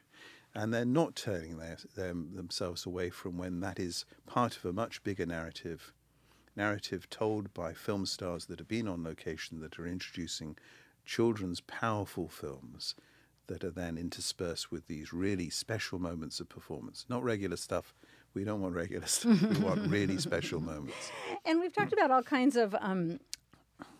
And 0.57 0.73
they're 0.73 0.85
not 0.85 1.15
turning 1.15 1.59
their, 1.59 1.77
them, 1.95 2.31
themselves 2.33 2.87
away 2.87 3.11
from 3.11 3.37
when 3.37 3.59
that 3.59 3.79
is 3.79 4.05
part 4.25 4.57
of 4.57 4.65
a 4.65 4.73
much 4.73 5.03
bigger 5.03 5.27
narrative, 5.27 5.93
narrative 6.55 7.07
told 7.11 7.53
by 7.53 7.73
film 7.73 8.07
stars 8.07 8.47
that 8.47 8.57
have 8.57 8.67
been 8.67 8.87
on 8.87 9.03
location 9.03 9.59
that 9.59 9.77
are 9.77 9.85
introducing 9.85 10.57
children's 11.05 11.61
powerful 11.61 12.27
films 12.27 12.95
that 13.45 13.63
are 13.63 13.69
then 13.69 13.99
interspersed 13.99 14.71
with 14.71 14.87
these 14.87 15.13
really 15.13 15.51
special 15.51 15.99
moments 15.99 16.39
of 16.39 16.49
performance. 16.49 17.05
Not 17.07 17.23
regular 17.23 17.55
stuff. 17.55 17.93
We 18.33 18.43
don't 18.43 18.59
want 18.59 18.73
regular 18.73 19.05
stuff. 19.05 19.39
we 19.39 19.59
want 19.59 19.87
really 19.87 20.17
special 20.17 20.59
moments. 20.59 21.11
And 21.45 21.59
we've 21.59 21.71
talked 21.71 21.93
about 21.93 22.09
all 22.09 22.23
kinds 22.23 22.57
of 22.57 22.75
um, 22.81 23.19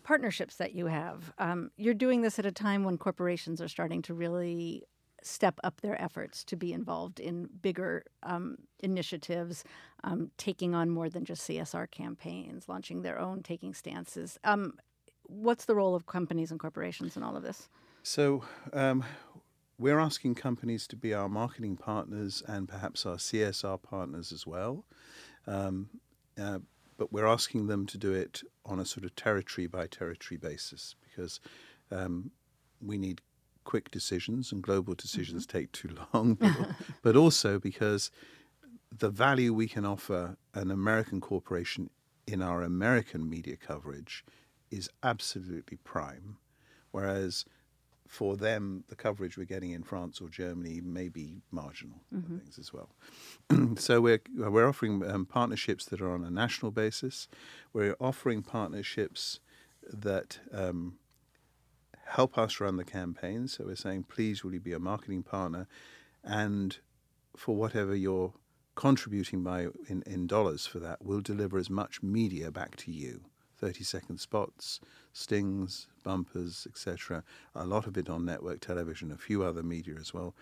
partnerships 0.02 0.56
that 0.56 0.74
you 0.74 0.86
have. 0.86 1.32
Um, 1.38 1.70
you're 1.76 1.94
doing 1.94 2.22
this 2.22 2.40
at 2.40 2.44
a 2.44 2.52
time 2.52 2.82
when 2.82 2.98
corporations 2.98 3.62
are 3.62 3.68
starting 3.68 4.02
to 4.02 4.12
really 4.12 4.82
step 5.22 5.58
up 5.64 5.80
their 5.80 6.00
efforts 6.00 6.44
to 6.44 6.56
be 6.56 6.72
involved 6.72 7.20
in 7.20 7.48
bigger 7.62 8.04
um, 8.22 8.56
initiatives, 8.80 9.64
um, 10.04 10.30
taking 10.38 10.74
on 10.74 10.90
more 10.90 11.08
than 11.08 11.24
just 11.24 11.48
CSR 11.48 11.90
campaigns, 11.90 12.68
launching 12.68 13.02
their 13.02 13.18
own, 13.18 13.42
taking 13.42 13.74
stances. 13.74 14.38
Um, 14.44 14.74
what's 15.24 15.64
the 15.64 15.74
role 15.74 15.94
of 15.94 16.06
companies 16.06 16.50
and 16.50 16.60
corporations 16.60 17.16
in 17.16 17.22
all 17.22 17.36
of 17.36 17.42
this? 17.42 17.68
So 18.02 18.44
um, 18.72 19.04
we're 19.78 19.98
asking 19.98 20.36
companies 20.36 20.86
to 20.88 20.96
be 20.96 21.12
our 21.12 21.28
marketing 21.28 21.76
partners 21.76 22.42
and 22.46 22.68
perhaps 22.68 23.04
our 23.04 23.16
CSR 23.16 23.82
partners 23.82 24.32
as 24.32 24.46
well. 24.46 24.84
Um, 25.46 25.90
uh, 26.40 26.60
but 26.96 27.12
we're 27.12 27.26
asking 27.26 27.68
them 27.68 27.86
to 27.86 27.98
do 27.98 28.12
it 28.12 28.42
on 28.64 28.80
a 28.80 28.84
sort 28.84 29.04
of 29.04 29.14
territory 29.14 29.66
by 29.66 29.86
territory 29.86 30.36
basis 30.36 30.96
because 31.00 31.40
um, 31.90 32.32
we 32.80 32.98
need 32.98 33.20
quick 33.64 33.90
decisions, 33.90 34.52
and 34.52 34.62
global 34.62 34.94
decisions 34.94 35.46
mm-hmm. 35.46 35.58
take 35.58 35.72
too 35.72 35.90
long, 36.14 36.34
but, 36.40 36.70
but 37.02 37.16
also 37.16 37.58
because 37.58 38.10
the 38.96 39.10
value 39.10 39.52
we 39.52 39.68
can 39.68 39.84
offer 39.84 40.36
an 40.54 40.70
American 40.70 41.20
corporation 41.20 41.90
in 42.26 42.42
our 42.42 42.62
American 42.62 43.28
media 43.28 43.56
coverage 43.56 44.24
is 44.70 44.90
absolutely 45.02 45.78
prime, 45.78 46.36
whereas 46.90 47.44
for 48.08 48.36
them, 48.36 48.84
the 48.88 48.96
coverage 48.96 49.36
we're 49.36 49.44
getting 49.44 49.70
in 49.70 49.82
France 49.82 50.20
or 50.20 50.28
Germany 50.28 50.80
may 50.80 51.08
be 51.08 51.42
marginal 51.50 52.00
mm-hmm. 52.14 52.38
things 52.38 52.58
as 52.58 52.72
well. 52.72 52.88
so 53.76 54.00
we're 54.00 54.22
we're 54.34 54.66
offering 54.66 55.08
um, 55.08 55.26
partnerships 55.26 55.84
that 55.86 56.00
are 56.00 56.10
on 56.10 56.24
a 56.24 56.30
national 56.30 56.72
basis. 56.72 57.28
We're 57.72 57.96
offering 58.00 58.42
partnerships 58.42 59.40
that 59.92 60.40
um, 60.52 60.94
help 62.08 62.38
us 62.38 62.60
run 62.60 62.76
the 62.76 62.84
campaign. 62.84 63.48
So 63.48 63.64
we're 63.66 63.76
saying, 63.76 64.04
please, 64.04 64.42
will 64.42 64.54
you 64.54 64.60
be 64.60 64.72
a 64.72 64.78
marketing 64.78 65.22
partner, 65.22 65.66
and 66.24 66.78
for 67.36 67.56
whatever 67.56 67.94
you're 67.94 68.32
contributing 68.74 69.42
by 69.42 69.68
in, 69.88 70.02
in 70.06 70.26
dollars 70.26 70.66
for 70.66 70.78
that, 70.80 70.98
we'll 71.02 71.20
deliver 71.20 71.58
as 71.58 71.70
much 71.70 72.02
media 72.02 72.50
back 72.50 72.76
to 72.76 72.92
you. 72.92 73.22
30 73.60 73.82
second 73.82 74.18
spots, 74.18 74.78
stings, 75.12 75.88
bumpers, 76.04 76.64
etc. 76.70 77.24
A 77.56 77.64
lot 77.64 77.88
of 77.88 77.98
it 77.98 78.08
on 78.08 78.24
network 78.24 78.60
television, 78.60 79.10
a 79.10 79.16
few 79.16 79.42
other 79.42 79.64
media 79.64 79.96
as 79.98 80.14
well, 80.14 80.32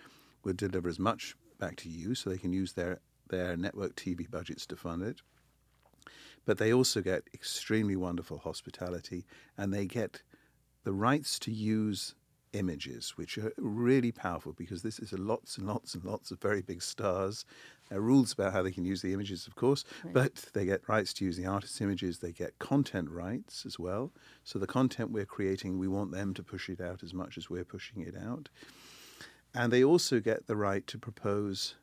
We'll 0.47 0.55
deliver 0.55 0.87
as 0.87 0.97
much 0.97 1.35
back 1.59 1.75
to 1.75 1.89
you 1.89 2.15
so 2.15 2.29
they 2.29 2.37
can 2.37 2.53
use 2.53 2.71
their, 2.71 3.01
their 3.27 3.57
network 3.57 3.97
TV 3.97 4.31
budgets 4.31 4.65
to 4.67 4.77
fund 4.77 5.03
it. 5.03 5.21
But 6.45 6.57
they 6.57 6.71
also 6.71 7.01
get 7.01 7.23
extremely 7.33 7.97
wonderful 7.97 8.37
hospitality 8.37 9.25
and 9.57 9.73
they 9.73 9.85
get 9.85 10.21
the 10.83 10.93
rights 10.93 11.39
to 11.39 11.51
use 11.51 12.15
images, 12.53 13.11
which 13.15 13.37
are 13.37 13.51
really 13.57 14.11
powerful 14.11 14.53
because 14.53 14.81
this 14.81 14.99
is 14.99 15.11
lots 15.13 15.57
and 15.57 15.67
lots 15.67 15.93
and 15.93 16.03
lots 16.03 16.31
of 16.31 16.41
very 16.41 16.61
big 16.61 16.81
stars. 16.81 17.45
There 17.89 17.99
are 17.99 18.01
rules 18.01 18.33
about 18.33 18.53
how 18.53 18.63
they 18.63 18.71
can 18.71 18.85
use 18.85 19.01
the 19.01 19.13
images, 19.13 19.47
of 19.47 19.55
course, 19.55 19.83
right. 20.03 20.13
but 20.13 20.45
they 20.53 20.65
get 20.65 20.87
rights 20.87 21.13
to 21.13 21.25
use 21.25 21.37
the 21.37 21.45
artist's 21.45 21.81
images. 21.81 22.19
They 22.19 22.31
get 22.31 22.57
content 22.59 23.09
rights 23.09 23.65
as 23.65 23.77
well. 23.77 24.11
So 24.43 24.59
the 24.59 24.67
content 24.67 25.11
we're 25.11 25.25
creating, 25.25 25.77
we 25.77 25.87
want 25.87 26.11
them 26.11 26.33
to 26.33 26.43
push 26.43 26.69
it 26.69 26.81
out 26.81 27.03
as 27.03 27.13
much 27.13 27.37
as 27.37 27.49
we're 27.49 27.65
pushing 27.65 28.01
it 28.01 28.15
out. 28.17 28.49
And 29.53 29.71
they 29.71 29.83
also 29.83 30.19
get 30.19 30.47
the 30.47 30.55
right 30.55 30.85
to 30.87 30.97
propose 30.97 31.75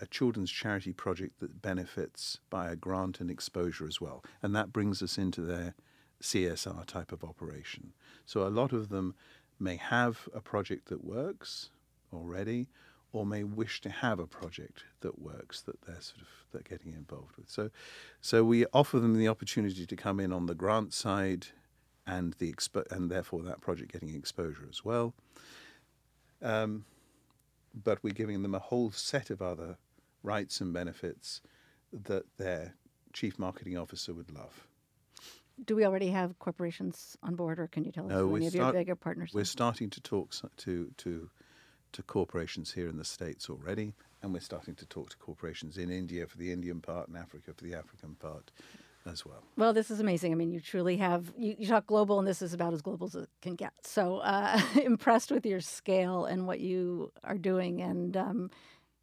a 0.00 0.06
children's 0.06 0.50
charity 0.50 0.92
project 0.92 1.38
that 1.38 1.62
benefits 1.62 2.40
by 2.50 2.70
a 2.70 2.76
grant 2.76 3.20
and 3.20 3.30
exposure 3.30 3.86
as 3.86 4.00
well. 4.00 4.24
And 4.42 4.54
that 4.56 4.72
brings 4.72 5.00
us 5.00 5.16
into 5.16 5.42
their 5.42 5.74
CSR 6.22 6.86
type 6.86 7.12
of 7.12 7.24
operation. 7.24 7.92
So 8.24 8.46
a 8.46 8.48
lot 8.48 8.72
of 8.72 8.88
them 8.88 9.14
may 9.58 9.76
have 9.76 10.28
a 10.34 10.40
project 10.40 10.88
that 10.88 11.04
works 11.04 11.70
already 12.12 12.68
or 13.12 13.26
may 13.26 13.44
wish 13.44 13.80
to 13.82 13.90
have 13.90 14.18
a 14.18 14.26
project 14.26 14.84
that 15.00 15.20
works 15.20 15.60
that 15.62 15.82
they're 15.82 16.00
sort 16.00 16.22
of 16.22 16.28
they're 16.52 16.62
getting 16.62 16.92
involved 16.92 17.36
with. 17.36 17.50
So, 17.50 17.70
so 18.20 18.44
we 18.44 18.66
offer 18.72 18.98
them 18.98 19.18
the 19.18 19.28
opportunity 19.28 19.86
to 19.86 19.96
come 19.96 20.20
in 20.20 20.32
on 20.32 20.46
the 20.46 20.54
grant 20.54 20.92
side, 20.94 21.48
and 22.06 22.34
the 22.34 22.52
expo- 22.52 22.90
and 22.90 23.10
therefore 23.10 23.42
that 23.42 23.60
project 23.60 23.92
getting 23.92 24.14
exposure 24.14 24.66
as 24.68 24.84
well. 24.84 25.14
Um, 26.40 26.84
but 27.74 28.02
we're 28.02 28.12
giving 28.12 28.42
them 28.42 28.54
a 28.54 28.58
whole 28.58 28.90
set 28.90 29.30
of 29.30 29.40
other 29.40 29.76
rights 30.22 30.60
and 30.60 30.72
benefits 30.72 31.40
that 31.92 32.24
their 32.38 32.74
chief 33.12 33.38
marketing 33.38 33.76
officer 33.76 34.12
would 34.12 34.30
love 34.34 34.66
do 35.64 35.76
we 35.76 35.84
already 35.84 36.08
have 36.08 36.38
corporations 36.38 37.16
on 37.22 37.34
board, 37.34 37.58
or 37.58 37.66
can 37.66 37.84
you 37.84 37.92
tell 37.92 38.06
us 38.06 38.10
no, 38.10 38.34
any 38.34 38.46
of 38.46 38.54
your 38.54 38.72
bigger 38.72 38.96
partners? 38.96 39.32
We're 39.34 39.44
starting 39.44 39.90
to 39.90 40.00
talk 40.00 40.32
to 40.58 40.90
to 40.96 41.30
to 41.92 42.02
corporations 42.02 42.72
here 42.72 42.88
in 42.88 42.96
the 42.96 43.04
states 43.04 43.50
already, 43.50 43.94
and 44.22 44.32
we're 44.32 44.40
starting 44.40 44.74
to 44.76 44.86
talk 44.86 45.10
to 45.10 45.16
corporations 45.18 45.76
in 45.76 45.90
India 45.90 46.26
for 46.26 46.38
the 46.38 46.52
Indian 46.52 46.80
part 46.80 47.08
and 47.08 47.16
Africa 47.16 47.52
for 47.54 47.64
the 47.64 47.74
African 47.74 48.14
part 48.14 48.50
as 49.04 49.26
well. 49.26 49.42
Well, 49.56 49.72
this 49.72 49.90
is 49.90 50.00
amazing. 50.00 50.32
I 50.32 50.36
mean, 50.36 50.52
you 50.52 50.60
truly 50.60 50.96
have 50.98 51.32
you, 51.36 51.56
you 51.58 51.66
talk 51.66 51.86
global, 51.86 52.18
and 52.18 52.26
this 52.26 52.42
is 52.42 52.54
about 52.54 52.72
as 52.72 52.82
global 52.82 53.06
as 53.06 53.14
it 53.14 53.28
can 53.40 53.54
get. 53.54 53.72
So 53.82 54.18
uh, 54.18 54.60
impressed 54.82 55.30
with 55.30 55.44
your 55.46 55.60
scale 55.60 56.24
and 56.24 56.46
what 56.46 56.60
you 56.60 57.12
are 57.24 57.38
doing, 57.38 57.80
and 57.80 58.16
um, 58.16 58.50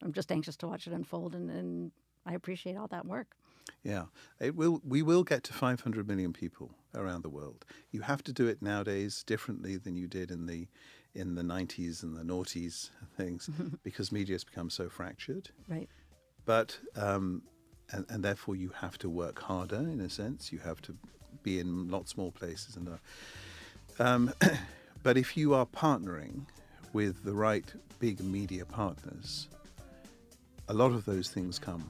I'm 0.01 0.13
just 0.13 0.31
anxious 0.31 0.55
to 0.57 0.67
watch 0.67 0.87
it 0.87 0.93
unfold. 0.93 1.35
And, 1.35 1.49
and 1.49 1.91
I 2.25 2.33
appreciate 2.33 2.77
all 2.77 2.87
that 2.87 3.05
work. 3.05 3.35
Yeah, 3.83 4.05
it 4.39 4.55
will. 4.55 4.81
We 4.83 5.01
will 5.01 5.23
get 5.23 5.43
to 5.45 5.53
500 5.53 6.07
million 6.07 6.33
people 6.33 6.71
around 6.95 7.23
the 7.23 7.29
world. 7.29 7.65
You 7.91 8.01
have 8.01 8.23
to 8.23 8.33
do 8.33 8.47
it 8.47 8.61
nowadays 8.61 9.23
differently 9.23 9.77
than 9.77 9.95
you 9.95 10.07
did 10.07 10.31
in 10.31 10.45
the 10.45 10.67
in 11.15 11.35
the 11.35 11.41
90s 11.41 12.03
and 12.03 12.15
the 12.15 12.21
noughties 12.21 12.91
things 13.17 13.49
because 13.83 14.11
media 14.11 14.35
has 14.35 14.43
become 14.43 14.69
so 14.69 14.89
fractured. 14.89 15.49
Right. 15.67 15.89
But 16.45 16.77
um, 16.95 17.43
and, 17.91 18.05
and 18.09 18.23
therefore 18.23 18.55
you 18.55 18.69
have 18.75 18.97
to 18.99 19.09
work 19.09 19.39
harder 19.39 19.77
in 19.77 20.01
a 20.01 20.09
sense. 20.09 20.51
You 20.51 20.59
have 20.59 20.81
to 20.83 20.95
be 21.43 21.59
in 21.59 21.89
lots 21.89 22.17
more 22.17 22.31
places 22.31 22.75
and. 22.75 22.89
Uh, 22.89 22.97
um, 24.01 24.33
but 25.03 25.17
if 25.17 25.35
you 25.35 25.53
are 25.53 25.65
partnering 25.65 26.45
with 26.93 27.23
the 27.23 27.33
right 27.33 27.65
big 27.99 28.23
media 28.23 28.65
partners, 28.65 29.47
a 30.69 30.73
lot 30.73 30.91
of 30.91 31.05
those 31.05 31.29
things 31.29 31.59
come 31.59 31.85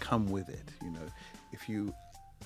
come 0.00 0.26
with 0.26 0.48
it. 0.48 0.68
You 0.82 0.90
know, 0.90 1.06
if 1.52 1.68
you 1.68 1.94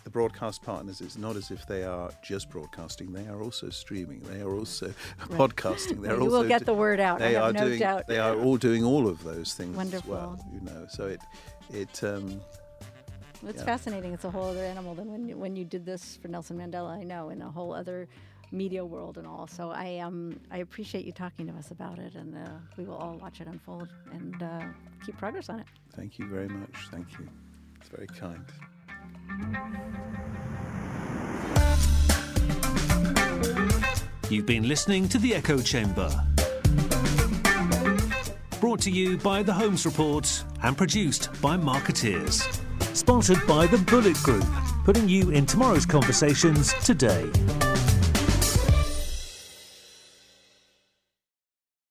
the 0.02 0.10
broadcast 0.10 0.62
partners, 0.62 1.00
it's 1.00 1.16
not 1.16 1.36
as 1.36 1.50
if 1.50 1.66
they 1.66 1.84
are 1.84 2.10
just 2.22 2.50
broadcasting; 2.50 3.12
they 3.12 3.26
are 3.26 3.40
also 3.40 3.70
streaming, 3.70 4.20
they 4.20 4.40
are 4.40 4.52
also 4.52 4.86
right. 5.30 5.38
podcasting. 5.38 6.02
They're 6.02 6.12
well, 6.12 6.18
you 6.18 6.24
also 6.24 6.42
will 6.42 6.48
get 6.48 6.60
do- 6.60 6.66
the 6.66 6.74
word 6.74 7.00
out. 7.00 7.18
They 7.18 7.36
are 7.36 7.52
no 7.52 7.64
doing. 7.66 7.78
Doubt. 7.78 8.06
They 8.06 8.18
are 8.18 8.36
all 8.36 8.56
doing 8.56 8.84
all 8.84 9.08
of 9.08 9.22
those 9.22 9.54
things 9.54 9.76
Wonderful. 9.76 10.14
as 10.14 10.20
well. 10.20 10.46
You 10.52 10.60
know, 10.60 10.86
so 10.90 11.06
it 11.06 11.20
it. 11.72 12.02
Um, 12.04 12.40
it's 13.46 13.58
yeah. 13.58 13.64
fascinating. 13.64 14.14
It's 14.14 14.24
a 14.24 14.30
whole 14.30 14.48
other 14.48 14.64
animal 14.64 14.94
than 14.94 15.10
when 15.12 15.28
you, 15.28 15.36
when 15.36 15.54
you 15.54 15.64
did 15.66 15.84
this 15.84 16.16
for 16.20 16.28
Nelson 16.28 16.56
Mandela. 16.56 16.98
I 16.98 17.02
know 17.02 17.28
in 17.28 17.42
a 17.42 17.50
whole 17.50 17.74
other 17.74 18.08
media 18.52 18.84
world 18.84 19.18
and 19.18 19.26
all. 19.26 19.46
So 19.46 19.70
I 19.70 19.98
um 19.98 20.40
I 20.50 20.58
appreciate 20.58 21.04
you 21.04 21.12
talking 21.12 21.46
to 21.46 21.52
us 21.54 21.70
about 21.70 21.98
it, 21.98 22.14
and 22.14 22.36
uh, 22.36 22.50
we 22.76 22.84
will 22.84 22.96
all 22.96 23.16
watch 23.16 23.40
it 23.40 23.46
unfold 23.46 23.88
and 24.12 24.42
uh, 24.42 24.64
keep 25.04 25.16
progress 25.18 25.48
on 25.48 25.60
it. 25.60 25.66
Thank 25.94 26.18
you 26.18 26.26
very 26.26 26.48
much. 26.48 26.74
Thank 26.90 27.18
you. 27.18 27.28
It's 27.84 27.94
very 27.94 28.06
kind. 28.06 28.44
You've 34.30 34.46
been 34.46 34.66
listening 34.66 35.06
to 35.10 35.18
The 35.18 35.34
Echo 35.34 35.60
Chamber. 35.60 36.08
Brought 38.60 38.80
to 38.82 38.90
you 38.90 39.18
by 39.18 39.42
The 39.42 39.52
Holmes 39.52 39.84
Report 39.84 40.44
and 40.62 40.76
produced 40.78 41.28
by 41.42 41.58
Marketeers. 41.58 42.42
Sponsored 42.96 43.46
by 43.46 43.66
The 43.66 43.76
Bulleit 43.76 44.22
Group, 44.22 44.46
putting 44.84 45.06
you 45.08 45.30
in 45.30 45.44
tomorrow's 45.44 45.84
conversations 45.84 46.72
today. 46.84 47.30